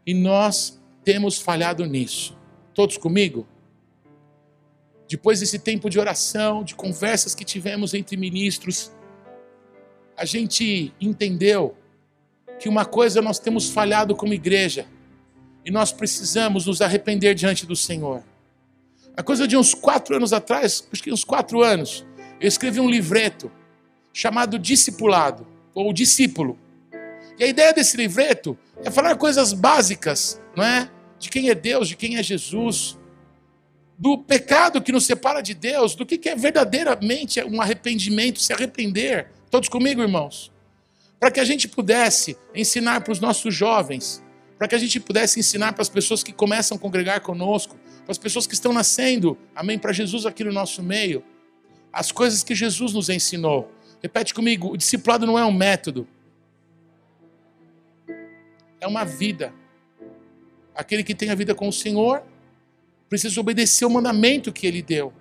E 0.05 0.13
nós 0.13 0.81
temos 1.05 1.39
falhado 1.39 1.87
nisso. 1.87 2.37
Todos 2.75 2.97
comigo? 2.97 3.47
Depois 5.13 5.41
desse 5.41 5.59
tempo 5.59 5.91
de 5.91 6.01
oração, 6.01 6.65
de 6.65 6.75
conversas 6.75 7.35
que 7.35 7.45
tivemos 7.45 7.93
entre 7.93 8.17
ministros, 8.17 8.91
a 10.17 10.25
gente 10.25 10.91
entendeu 10.99 11.77
que 12.59 12.67
uma 12.67 12.87
coisa 12.87 13.21
nós 13.21 13.39
temos 13.39 13.69
falhado 13.69 14.17
como 14.17 14.33
igreja 14.33 14.87
e 15.67 15.71
nós 15.71 15.93
precisamos 15.93 16.65
nos 16.65 16.81
arrepender 16.81 17.35
diante 17.35 17.67
do 17.67 17.77
Senhor. 17.77 18.23
A 19.15 19.23
coisa 19.23 19.47
de 19.47 19.55
uns 19.55 19.75
quatro 19.75 20.17
anos 20.17 20.33
atrás, 20.33 20.89
acho 20.91 21.03
que 21.03 21.13
uns 21.13 21.25
quatro 21.25 21.63
anos, 21.63 22.07
eu 22.41 22.49
escrevi 22.49 22.81
um 22.81 22.89
livreto 22.89 23.53
chamado 24.15 24.59
Discipulado, 24.59 25.47
ou 25.75 25.93
Discípulo. 25.93 26.59
E 27.39 27.45
a 27.45 27.47
ideia 27.47 27.75
desse 27.75 27.99
livreto 27.99 28.59
é 28.83 28.91
falar 28.91 29.15
coisas 29.17 29.53
básicas, 29.53 30.41
não 30.57 30.65
é? 30.65 30.91
De 31.19 31.29
quem 31.29 31.51
é 31.51 31.55
Deus, 31.55 31.87
de 31.87 31.97
quem 31.97 32.17
é 32.17 32.23
Jesus, 32.23 32.97
do 34.03 34.19
pecado 34.19 34.83
que 34.83 34.91
nos 34.91 35.07
separa 35.07 35.41
de 35.41 35.55
Deus, 35.55 35.95
do 35.95 36.05
que 36.05 36.29
é 36.29 36.35
verdadeiramente 36.35 37.41
um 37.45 37.63
arrependimento, 37.63 38.41
se 38.41 38.53
arrepender. 38.53 39.29
Todos 39.49 39.69
comigo, 39.69 40.03
irmãos? 40.03 40.51
Para 41.21 41.31
que 41.31 41.39
a 41.39 41.45
gente 41.45 41.69
pudesse 41.69 42.37
ensinar 42.53 43.03
para 43.03 43.13
os 43.13 43.21
nossos 43.21 43.55
jovens, 43.55 44.21
para 44.59 44.67
que 44.67 44.75
a 44.75 44.79
gente 44.79 44.99
pudesse 44.99 45.39
ensinar 45.39 45.73
para 45.73 45.83
as 45.83 45.89
pessoas 45.89 46.25
que 46.25 46.33
começam 46.33 46.77
a 46.77 46.81
congregar 46.81 47.21
conosco, 47.21 47.79
para 48.03 48.11
as 48.11 48.19
pessoas 48.19 48.45
que 48.45 48.55
estão 48.55 48.73
nascendo, 48.73 49.39
amém, 49.55 49.79
para 49.79 49.93
Jesus 49.93 50.27
aqui 50.27 50.43
no 50.43 50.51
nosso 50.51 50.83
meio, 50.83 51.23
as 51.93 52.11
coisas 52.11 52.43
que 52.43 52.57
Jesus 52.57 52.93
nos 52.93 53.09
ensinou. 53.09 53.71
Repete 54.03 54.35
comigo: 54.35 54.73
o 54.73 54.77
discipulado 54.77 55.25
não 55.27 55.39
é 55.39 55.45
um 55.45 55.53
método, 55.53 56.09
é 58.81 58.87
uma 58.89 59.05
vida. 59.05 59.55
Aquele 60.75 61.05
que 61.05 61.15
tem 61.15 61.31
a 61.31 61.37
vida 61.37 61.55
com 61.55 61.69
o 61.69 61.73
Senhor 61.73 62.32
precisa 63.13 63.39
obedecer 63.39 63.85
o 63.85 63.91
mandamento 63.91 64.51
que 64.51 64.67
ele 64.67 64.81
deu, 64.81 65.13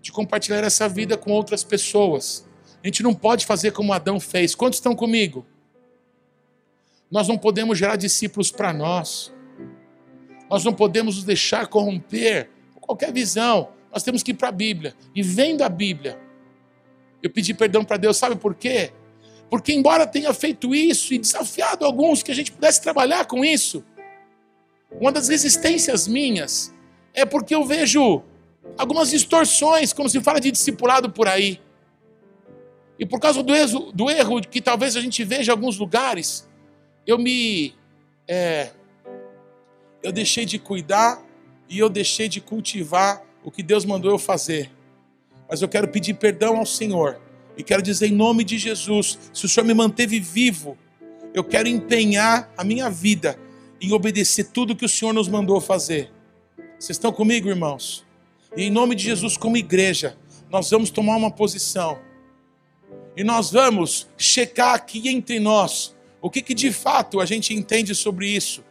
de 0.00 0.12
compartilhar 0.12 0.62
essa 0.62 0.88
vida 0.88 1.16
com 1.16 1.32
outras 1.32 1.64
pessoas. 1.64 2.46
A 2.80 2.86
gente 2.86 3.02
não 3.02 3.12
pode 3.12 3.44
fazer 3.44 3.72
como 3.72 3.92
Adão 3.92 4.20
fez. 4.20 4.54
Quantos 4.54 4.78
estão 4.78 4.94
comigo? 4.94 5.44
Nós 7.10 7.26
não 7.26 7.36
podemos 7.36 7.76
gerar 7.76 7.96
discípulos 7.96 8.52
para 8.52 8.72
nós. 8.72 9.34
Nós 10.48 10.64
não 10.64 10.72
podemos 10.72 11.16
nos 11.16 11.24
deixar 11.24 11.66
corromper 11.66 12.50
por 12.72 12.82
qualquer 12.82 13.12
visão. 13.12 13.70
Nós 13.92 14.04
temos 14.04 14.22
que 14.22 14.30
ir 14.30 14.34
para 14.34 14.50
a 14.50 14.52
Bíblia. 14.52 14.94
E 15.12 15.20
vendo 15.20 15.62
a 15.62 15.68
Bíblia, 15.68 16.16
eu 17.20 17.30
pedi 17.30 17.52
perdão 17.52 17.84
para 17.84 17.96
Deus, 17.96 18.16
sabe 18.16 18.36
por 18.36 18.54
quê? 18.54 18.92
Porque, 19.50 19.72
embora 19.72 20.06
tenha 20.06 20.32
feito 20.32 20.72
isso 20.72 21.12
e 21.12 21.18
desafiado 21.18 21.84
alguns 21.84 22.22
que 22.22 22.30
a 22.30 22.34
gente 22.34 22.52
pudesse 22.52 22.80
trabalhar 22.80 23.24
com 23.24 23.44
isso, 23.44 23.84
uma 25.00 25.10
das 25.10 25.26
resistências 25.26 26.06
minhas 26.06 26.72
é 27.14 27.24
porque 27.24 27.54
eu 27.54 27.64
vejo 27.64 28.22
algumas 28.76 29.10
distorções 29.10 29.92
quando 29.92 30.08
se 30.08 30.20
fala 30.20 30.40
de 30.40 30.50
discipulado 30.50 31.10
por 31.10 31.28
aí. 31.28 31.60
E 32.98 33.06
por 33.06 33.20
causa 33.20 33.42
do 33.42 33.54
erro, 33.54 33.92
do 33.92 34.10
erro 34.10 34.40
que 34.40 34.60
talvez 34.60 34.96
a 34.96 35.00
gente 35.00 35.22
veja 35.24 35.52
em 35.52 35.54
alguns 35.54 35.78
lugares, 35.78 36.48
eu 37.06 37.18
me. 37.18 37.74
É, 38.26 38.70
eu 40.02 40.12
deixei 40.12 40.44
de 40.44 40.58
cuidar 40.58 41.22
e 41.68 41.78
eu 41.78 41.88
deixei 41.88 42.28
de 42.28 42.40
cultivar 42.40 43.22
o 43.42 43.50
que 43.50 43.62
Deus 43.62 43.84
mandou 43.84 44.10
eu 44.10 44.18
fazer. 44.18 44.70
Mas 45.48 45.62
eu 45.62 45.68
quero 45.68 45.88
pedir 45.88 46.14
perdão 46.14 46.56
ao 46.56 46.66
Senhor 46.66 47.20
e 47.56 47.62
quero 47.62 47.82
dizer 47.82 48.08
em 48.08 48.12
nome 48.12 48.44
de 48.44 48.58
Jesus: 48.58 49.18
se 49.32 49.44
o 49.44 49.48
Senhor 49.48 49.66
me 49.66 49.74
manteve 49.74 50.20
vivo, 50.20 50.78
eu 51.32 51.42
quero 51.42 51.68
empenhar 51.68 52.52
a 52.56 52.64
minha 52.64 52.88
vida 52.88 53.38
em 53.80 53.92
obedecer 53.92 54.44
tudo 54.44 54.76
que 54.76 54.84
o 54.84 54.88
Senhor 54.88 55.12
nos 55.12 55.28
mandou 55.28 55.60
fazer. 55.60 56.13
Vocês 56.78 56.96
estão 56.96 57.12
comigo, 57.12 57.48
irmãos? 57.48 58.04
E 58.56 58.64
em 58.64 58.70
nome 58.70 58.94
de 58.94 59.04
Jesus, 59.04 59.36
como 59.36 59.56
igreja, 59.56 60.16
nós 60.50 60.70
vamos 60.70 60.90
tomar 60.90 61.16
uma 61.16 61.30
posição. 61.30 61.98
E 63.16 63.24
nós 63.24 63.50
vamos 63.50 64.08
checar 64.16 64.74
aqui 64.74 65.08
entre 65.08 65.38
nós 65.38 65.94
o 66.24 66.30
que, 66.30 66.40
que 66.40 66.54
de 66.54 66.72
fato 66.72 67.20
a 67.20 67.26
gente 67.26 67.52
entende 67.52 67.94
sobre 67.94 68.26
isso? 68.26 68.64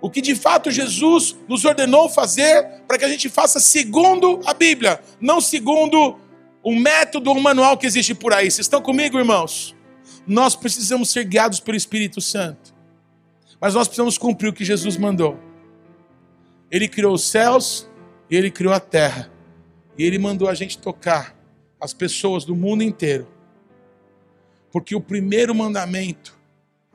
O 0.00 0.10
que 0.10 0.20
de 0.20 0.34
fato 0.34 0.72
Jesus 0.72 1.36
nos 1.48 1.64
ordenou 1.64 2.08
fazer 2.08 2.82
para 2.86 2.98
que 2.98 3.04
a 3.04 3.08
gente 3.08 3.28
faça 3.28 3.60
segundo 3.60 4.40
a 4.44 4.52
Bíblia, 4.52 5.00
não 5.20 5.40
segundo 5.40 6.18
um 6.64 6.76
método 6.76 7.30
ou 7.30 7.36
um 7.36 7.40
manual 7.40 7.78
que 7.78 7.86
existe 7.86 8.12
por 8.12 8.32
aí. 8.32 8.50
Vocês 8.50 8.66
estão 8.66 8.82
comigo, 8.82 9.18
irmãos? 9.18 9.72
Nós 10.26 10.56
precisamos 10.56 11.10
ser 11.10 11.24
guiados 11.24 11.60
pelo 11.60 11.76
Espírito 11.76 12.20
Santo. 12.20 12.74
Mas 13.60 13.74
nós 13.74 13.86
precisamos 13.86 14.18
cumprir 14.18 14.48
o 14.48 14.52
que 14.52 14.64
Jesus 14.64 14.96
mandou. 14.96 15.38
Ele 16.70 16.88
criou 16.88 17.14
os 17.14 17.24
céus 17.24 17.88
e 18.30 18.36
ele 18.36 18.50
criou 18.50 18.72
a 18.72 18.80
terra. 18.80 19.30
E 19.96 20.04
ele 20.04 20.18
mandou 20.18 20.48
a 20.48 20.54
gente 20.54 20.78
tocar 20.78 21.36
as 21.80 21.92
pessoas 21.92 22.44
do 22.44 22.54
mundo 22.54 22.82
inteiro. 22.82 23.26
Porque 24.70 24.94
o 24.94 25.00
primeiro 25.00 25.54
mandamento 25.54 26.38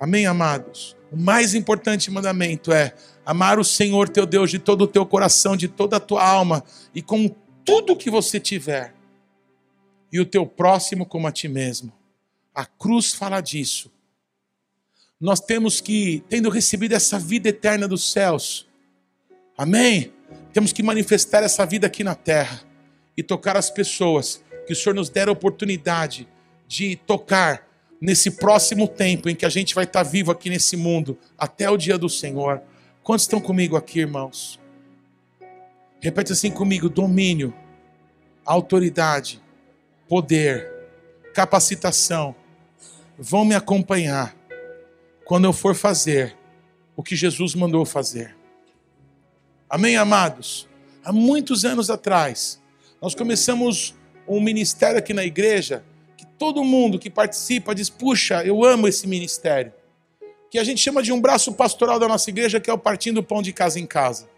Amém, 0.04 0.26
amados? 0.26 0.98
O 1.12 1.16
mais 1.16 1.54
importante 1.54 2.12
mandamento 2.12 2.74
é 2.74 2.94
amar 3.26 3.58
o 3.58 3.64
Senhor 3.64 4.10
teu 4.10 4.26
Deus 4.26 4.52
de 4.52 4.60
todo 4.60 4.82
o 4.82 4.88
teu 4.88 5.06
coração, 5.06 5.56
de 5.56 5.70
toda 5.70 5.96
a 5.96 6.00
tua 6.00 6.28
alma 6.28 6.62
e 6.94 7.02
com 7.02 7.34
tudo 7.64 7.96
que 7.96 8.10
você 8.10 8.38
tiver, 8.38 8.94
e 10.12 10.20
o 10.20 10.26
teu 10.26 10.46
próximo 10.46 11.06
como 11.06 11.26
a 11.26 11.32
ti 11.32 11.48
mesmo. 11.48 11.94
A 12.54 12.66
cruz 12.66 13.14
fala 13.14 13.40
disso. 13.40 13.90
Nós 15.22 15.40
temos 15.40 15.80
que, 15.80 16.22
tendo 16.28 16.50
recebido 16.50 16.94
essa 16.94 17.18
vida 17.18 17.48
eterna 17.48 17.88
dos 17.88 18.12
céus, 18.12 18.68
amém? 19.58 20.12
Temos 20.52 20.72
que 20.72 20.84
manifestar 20.84 21.44
essa 21.44 21.66
vida 21.66 21.88
aqui 21.88 22.04
na 22.04 22.16
terra 22.16 22.62
e 23.16 23.24
tocar 23.24 23.58
as 23.58 23.70
pessoas 23.70 24.44
que 24.66 24.74
o 24.74 24.76
Senhor 24.76 24.96
nos 24.96 25.10
der 25.10 25.28
a 25.28 25.32
oportunidade 25.32 26.28
de 26.68 26.96
tocar 26.96 27.68
nesse 28.00 28.32
próximo 28.32 28.88
tempo 28.88 29.30
em 29.30 29.36
que 29.36 29.46
a 29.46 29.50
gente 29.50 29.74
vai 29.74 29.86
estar 29.86 30.04
vivo 30.04 30.32
aqui 30.32 30.50
nesse 30.50 30.76
mundo, 30.76 31.18
até 31.38 31.70
o 31.70 31.78
dia 31.78 31.98
do 31.98 32.10
Senhor. 32.10 32.62
Quantos 33.02 33.24
estão 33.24 33.40
comigo 33.40 33.76
aqui, 33.76 34.00
irmãos? 34.00 34.60
Repete 36.02 36.34
assim 36.34 36.52
comigo: 36.52 36.90
domínio, 36.90 37.54
autoridade, 38.46 39.42
poder, 40.08 40.70
capacitação 41.34 42.36
vão 43.18 43.46
me 43.46 43.56
acompanhar 43.56 44.36
quando 45.26 45.46
eu 45.46 45.54
for 45.54 45.74
fazer 45.74 46.36
o 46.96 47.02
que 47.02 47.16
Jesus 47.16 47.56
mandou 47.56 47.86
fazer. 47.86 48.36
Amém, 49.74 49.98
amados? 49.98 50.70
Há 51.04 51.12
muitos 51.12 51.66
anos 51.66 51.90
atrás, 51.90 52.62
nós 53.02 53.16
começamos 53.16 53.96
um 54.28 54.40
ministério 54.40 55.00
aqui 55.00 55.16
na 55.16 55.26
igreja 55.26 55.84
todo 56.38 56.64
mundo 56.64 57.00
que 57.00 57.10
participa 57.10 57.74
diz: 57.74 57.90
puxa, 57.90 58.46
eu 58.46 58.64
amo 58.64 58.88
esse 58.88 59.08
ministério. 59.08 59.74
Que 60.52 60.60
a 60.60 60.64
gente 60.64 60.80
chama 60.80 61.02
de 61.02 61.12
um 61.12 61.20
braço 61.20 61.54
pastoral 61.54 61.98
da 61.98 62.08
nossa 62.08 62.30
igreja, 62.30 62.60
que 62.60 62.70
é 62.70 62.74
o 62.74 62.78
partindo 62.78 63.16
do 63.16 63.24
pão 63.24 63.42
de 63.42 63.52
casa 63.52 63.80
em 63.80 63.88
casa. 63.88 64.30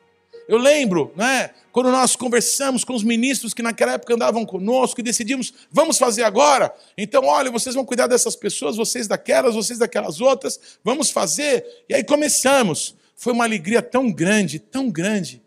Eu 0.47 0.57
lembro, 0.57 1.11
né, 1.17 1.49
quando 1.73 1.91
nós 1.91 2.15
conversamos 2.15 2.85
com 2.85 2.93
os 2.93 3.03
ministros 3.03 3.53
que 3.53 3.61
naquela 3.61 3.91
época 3.91 4.13
andavam 4.13 4.45
conosco 4.45 5.01
e 5.01 5.03
decidimos, 5.03 5.53
vamos 5.69 5.97
fazer 5.97 6.23
agora? 6.23 6.73
Então, 6.97 7.25
olha, 7.25 7.51
vocês 7.51 7.75
vão 7.75 7.83
cuidar 7.83 8.07
dessas 8.07 8.37
pessoas, 8.37 8.77
vocês 8.77 9.05
daquelas, 9.05 9.53
vocês 9.53 9.79
daquelas 9.79 10.21
outras, 10.21 10.79
vamos 10.81 11.09
fazer. 11.09 11.65
E 11.89 11.93
aí 11.93 12.05
começamos. 12.05 12.95
Foi 13.15 13.33
uma 13.33 13.43
alegria 13.43 13.81
tão 13.81 14.11
grande, 14.11 14.59
tão 14.59 14.89
grande. 14.91 15.41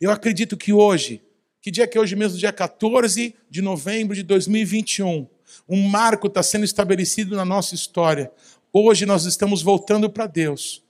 Eu 0.00 0.10
acredito 0.10 0.56
que 0.56 0.72
hoje 0.72 1.22
que 1.60 1.72
dia 1.72 1.86
que 1.86 1.98
é 1.98 2.00
hoje 2.00 2.14
mesmo? 2.14 2.38
Dia 2.38 2.52
14 2.52 3.34
de 3.50 3.60
novembro 3.60 4.14
de 4.14 4.22
2021. 4.22 5.26
Um 5.68 5.88
marco 5.88 6.26
está 6.28 6.42
sendo 6.42 6.64
estabelecido 6.64 7.36
na 7.36 7.44
nossa 7.44 7.74
história. 7.74 8.30
Hoje 8.72 9.04
nós 9.04 9.24
estamos 9.24 9.60
voltando 9.60 10.08
para 10.08 10.26
Deus. 10.26 10.82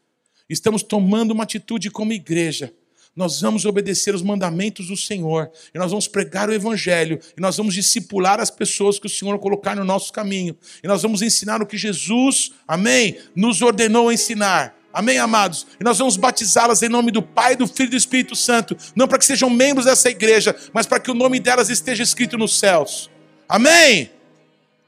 Estamos 0.49 0.83
tomando 0.83 1.33
uma 1.33 1.43
atitude 1.43 1.91
como 1.91 2.13
igreja. 2.13 2.73
Nós 3.17 3.41
vamos 3.41 3.65
obedecer 3.65 4.15
os 4.15 4.23
mandamentos 4.23 4.87
do 4.87 4.97
Senhor. 4.97 5.51
E 5.75 5.79
nós 5.79 5.91
vamos 5.91 6.07
pregar 6.07 6.49
o 6.49 6.55
Evangelho. 6.55 7.19
E 7.37 7.41
nós 7.41 7.57
vamos 7.57 7.75
discipular 7.75 8.39
as 8.39 8.51
pessoas 8.51 9.01
que 9.01 9.07
o 9.07 9.11
Senhor 9.11 9.37
colocar 9.41 9.75
no 9.75 9.85
nosso 9.85 10.13
caminho. 10.13 10.57
E 10.81 10.87
nós 10.87 11.03
vamos 11.03 11.23
ensinar 11.23 11.61
o 11.61 11.67
que 11.67 11.77
Jesus, 11.77 12.53
amém, 12.69 13.19
nos 13.35 13.63
ordenou 13.63 14.13
ensinar. 14.13 14.78
Amém, 14.93 15.19
amados? 15.19 15.67
E 15.79 15.85
nós 15.85 15.99
vamos 15.99 16.17
batizá-las 16.17 16.83
em 16.83 16.89
nome 16.89 17.11
do 17.11 17.23
Pai, 17.23 17.55
do 17.55 17.67
Filho 17.67 17.89
e 17.89 17.91
do 17.91 17.97
Espírito 17.97 18.35
Santo, 18.35 18.77
não 18.97 19.07
para 19.07 19.19
que 19.19 19.25
sejam 19.25 19.51
membros 19.51 19.85
dessa 19.85 20.09
igreja, 20.09 20.57
mas 20.73 20.87
para 20.87 20.99
que 20.99 21.11
o 21.11 21.15
nome 21.15 21.39
delas 21.39 21.69
esteja 21.69 22.03
escrito 22.03 22.39
nos 22.39 22.59
céus. 22.59 23.11
Amém? 23.49 24.11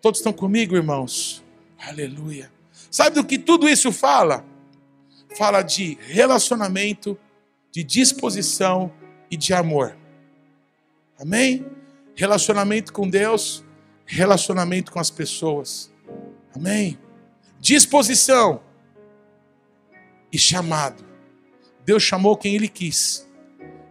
Todos 0.01 0.21
estão 0.21 0.33
comigo, 0.33 0.75
irmãos? 0.75 1.43
Aleluia. 1.79 2.51
Sabe 2.91 3.17
do 3.17 3.25
que 3.25 3.39
tudo 3.39 3.69
isso 3.69 3.93
fala? 3.93 4.45
Fala 5.37 5.63
de 5.63 5.99
relacionamento, 6.07 7.17
de 7.71 7.85
disposição 7.85 8.93
e 9.31 9.37
de 9.37 9.53
amor. 9.53 9.97
Amém? 11.21 11.67
Relacionamento 12.17 12.93
com 12.93 13.09
Deus, 13.09 13.63
relacionamento 14.07 14.91
com 14.91 14.99
as 14.99 15.11
pessoas. 15.11 15.91
Amém? 16.55 16.99
Disposição 17.61 18.61
e 20.33 20.39
chamado. 20.39 21.05
Deus 21.85 22.03
chamou 22.03 22.37
quem 22.37 22.55
ele 22.55 22.69
quis. 22.69 23.29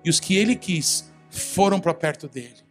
E 0.03 0.09
os 0.09 0.19
que 0.19 0.35
ele 0.35 0.55
quis 0.55 1.11
foram 1.29 1.79
para 1.79 1.93
perto 1.93 2.27
dele. 2.27 2.68